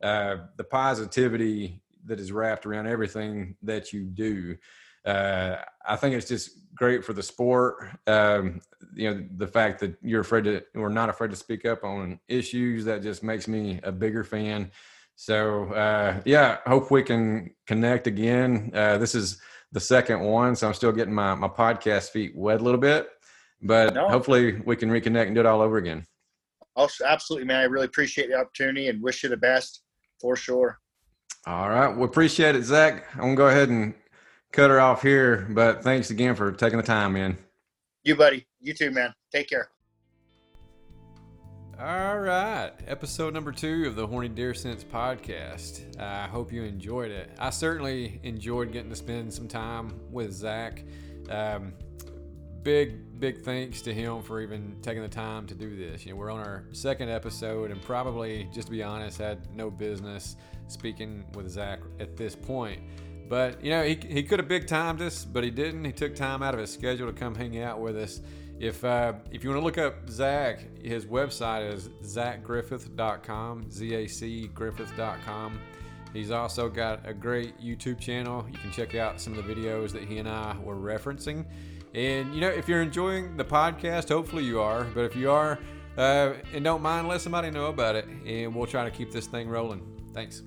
uh, 0.01 0.37
the 0.57 0.63
positivity 0.63 1.81
that 2.05 2.19
is 2.19 2.31
wrapped 2.31 2.65
around 2.65 2.87
everything 2.87 3.55
that 3.63 3.93
you 3.93 4.05
do. 4.05 4.55
Uh, 5.05 5.57
I 5.85 5.95
think 5.95 6.15
it's 6.15 6.27
just 6.27 6.51
great 6.75 7.03
for 7.03 7.13
the 7.13 7.23
sport. 7.23 7.87
Um, 8.07 8.61
you 8.93 9.13
know, 9.13 9.25
the 9.37 9.47
fact 9.47 9.79
that 9.79 9.95
you're 10.01 10.21
afraid 10.21 10.43
to 10.45 10.63
or 10.75 10.89
not 10.89 11.09
afraid 11.09 11.31
to 11.31 11.37
speak 11.37 11.65
up 11.65 11.83
on 11.83 12.19
issues 12.27 12.85
that 12.85 13.01
just 13.01 13.23
makes 13.23 13.47
me 13.47 13.79
a 13.83 13.91
bigger 13.91 14.23
fan. 14.23 14.71
So 15.15 15.65
uh, 15.73 16.21
yeah, 16.25 16.59
hope 16.65 16.91
we 16.91 17.03
can 17.03 17.51
connect 17.67 18.07
again. 18.07 18.71
Uh, 18.73 18.97
this 18.97 19.15
is 19.15 19.41
the 19.71 19.79
second 19.79 20.21
one, 20.21 20.55
so 20.55 20.67
I'm 20.67 20.73
still 20.73 20.91
getting 20.91 21.13
my 21.13 21.35
my 21.35 21.47
podcast 21.47 22.09
feet 22.09 22.33
wet 22.35 22.61
a 22.61 22.63
little 22.63 22.79
bit, 22.79 23.09
but 23.61 23.93
no. 23.93 24.07
hopefully 24.09 24.61
we 24.65 24.75
can 24.75 24.89
reconnect 24.89 25.27
and 25.27 25.35
do 25.35 25.41
it 25.41 25.45
all 25.45 25.61
over 25.61 25.77
again. 25.77 26.05
Oh, 26.75 26.87
absolutely, 27.05 27.47
man. 27.47 27.59
I 27.59 27.63
really 27.63 27.85
appreciate 27.85 28.29
the 28.29 28.39
opportunity 28.39 28.87
and 28.87 29.01
wish 29.01 29.23
you 29.23 29.29
the 29.29 29.37
best 29.37 29.81
for 30.21 30.35
sure. 30.35 30.79
All 31.49 31.67
right. 31.67 31.87
We 31.87 32.03
appreciate 32.03 32.55
it, 32.55 32.63
Zac. 32.63 33.07
I'm 33.13 33.21
going 33.21 33.31
to 33.31 33.37
go 33.37 33.47
ahead 33.47 33.69
and 33.69 33.95
cut 34.51 34.69
her 34.69 34.79
off 34.79 35.01
here, 35.01 35.47
but 35.49 35.81
thanks 35.81 36.11
again 36.11 36.35
for 36.35 36.51
taking 36.51 36.77
the 36.77 36.83
time, 36.83 37.13
man. 37.13 37.39
You, 38.03 38.15
buddy. 38.15 38.45
You 38.59 38.75
too, 38.75 38.91
man. 38.91 39.15
Take 39.31 39.49
care. 39.49 39.71
All 41.79 42.19
right. 42.19 42.69
Episode 42.85 43.33
number 43.33 43.51
two 43.51 43.85
of 43.87 43.95
the 43.95 44.05
Horny 44.05 44.27
Deer 44.27 44.53
Sense 44.53 44.83
podcast. 44.83 45.99
I 45.99 46.27
hope 46.27 46.53
you 46.53 46.61
enjoyed 46.61 47.09
it. 47.09 47.31
I 47.39 47.49
certainly 47.49 48.19
enjoyed 48.21 48.71
getting 48.71 48.91
to 48.91 48.95
spend 48.95 49.33
some 49.33 49.47
time 49.47 49.99
with 50.11 50.31
Zac. 50.31 50.83
Um, 51.31 51.73
big, 52.63 53.19
big 53.19 53.41
thanks 53.41 53.81
to 53.83 53.93
him 53.93 54.21
for 54.21 54.41
even 54.41 54.77
taking 54.81 55.01
the 55.01 55.09
time 55.09 55.47
to 55.47 55.55
do 55.55 55.75
this. 55.75 56.05
You 56.05 56.13
know, 56.13 56.17
we're 56.17 56.31
on 56.31 56.39
our 56.39 56.65
second 56.71 57.09
episode 57.09 57.71
and 57.71 57.81
probably, 57.81 58.49
just 58.53 58.67
to 58.67 58.71
be 58.71 58.83
honest, 58.83 59.17
had 59.17 59.53
no 59.55 59.69
business 59.69 60.35
speaking 60.67 61.25
with 61.33 61.49
Zac 61.49 61.79
at 61.99 62.15
this 62.15 62.35
point. 62.35 62.81
But 63.27 63.63
you 63.63 63.69
know, 63.69 63.83
he, 63.83 63.99
he 64.07 64.23
could 64.23 64.39
have 64.39 64.47
big 64.47 64.67
timed 64.67 65.01
us, 65.01 65.23
but 65.23 65.43
he 65.43 65.51
didn't. 65.51 65.85
He 65.85 65.91
took 65.91 66.15
time 66.15 66.41
out 66.41 66.53
of 66.53 66.59
his 66.59 66.71
schedule 66.73 67.07
to 67.07 67.13
come 67.13 67.35
hang 67.35 67.61
out 67.61 67.79
with 67.79 67.95
us. 67.95 68.21
If 68.59 68.83
uh, 68.83 69.13
if 69.31 69.43
you 69.43 69.51
want 69.51 69.61
to 69.61 69.65
look 69.65 69.77
up 69.77 70.09
Zac, 70.09 70.59
his 70.83 71.05
website 71.05 71.71
is 71.71 71.89
zacgriffith.com, 72.03 73.71
Z-A-C 73.71 74.47
Griffith.com. 74.53 75.59
He's 76.11 76.31
also 76.31 76.69
got 76.69 77.07
a 77.07 77.13
great 77.13 77.59
YouTube 77.59 77.99
channel. 77.99 78.45
You 78.51 78.57
can 78.57 78.71
check 78.71 78.95
out 78.95 79.21
some 79.21 79.37
of 79.37 79.45
the 79.45 79.53
videos 79.53 79.91
that 79.91 80.03
he 80.03 80.17
and 80.17 80.27
I 80.27 80.57
were 80.57 80.75
referencing. 80.75 81.45
And 81.93 82.33
you 82.33 82.41
know, 82.41 82.49
if 82.49 82.67
you're 82.67 82.81
enjoying 82.81 83.35
the 83.37 83.45
podcast, 83.45 84.09
hopefully 84.09 84.43
you 84.43 84.61
are. 84.61 84.83
But 84.83 85.05
if 85.05 85.15
you 85.15 85.31
are, 85.31 85.59
uh, 85.97 86.33
and 86.53 86.63
don't 86.63 86.81
mind, 86.81 87.07
let 87.07 87.21
somebody 87.21 87.51
know 87.51 87.67
about 87.67 87.95
it, 87.95 88.05
and 88.25 88.55
we'll 88.55 88.67
try 88.67 88.83
to 88.85 88.91
keep 88.91 89.11
this 89.11 89.27
thing 89.27 89.49
rolling. 89.49 89.81
Thanks. 90.13 90.43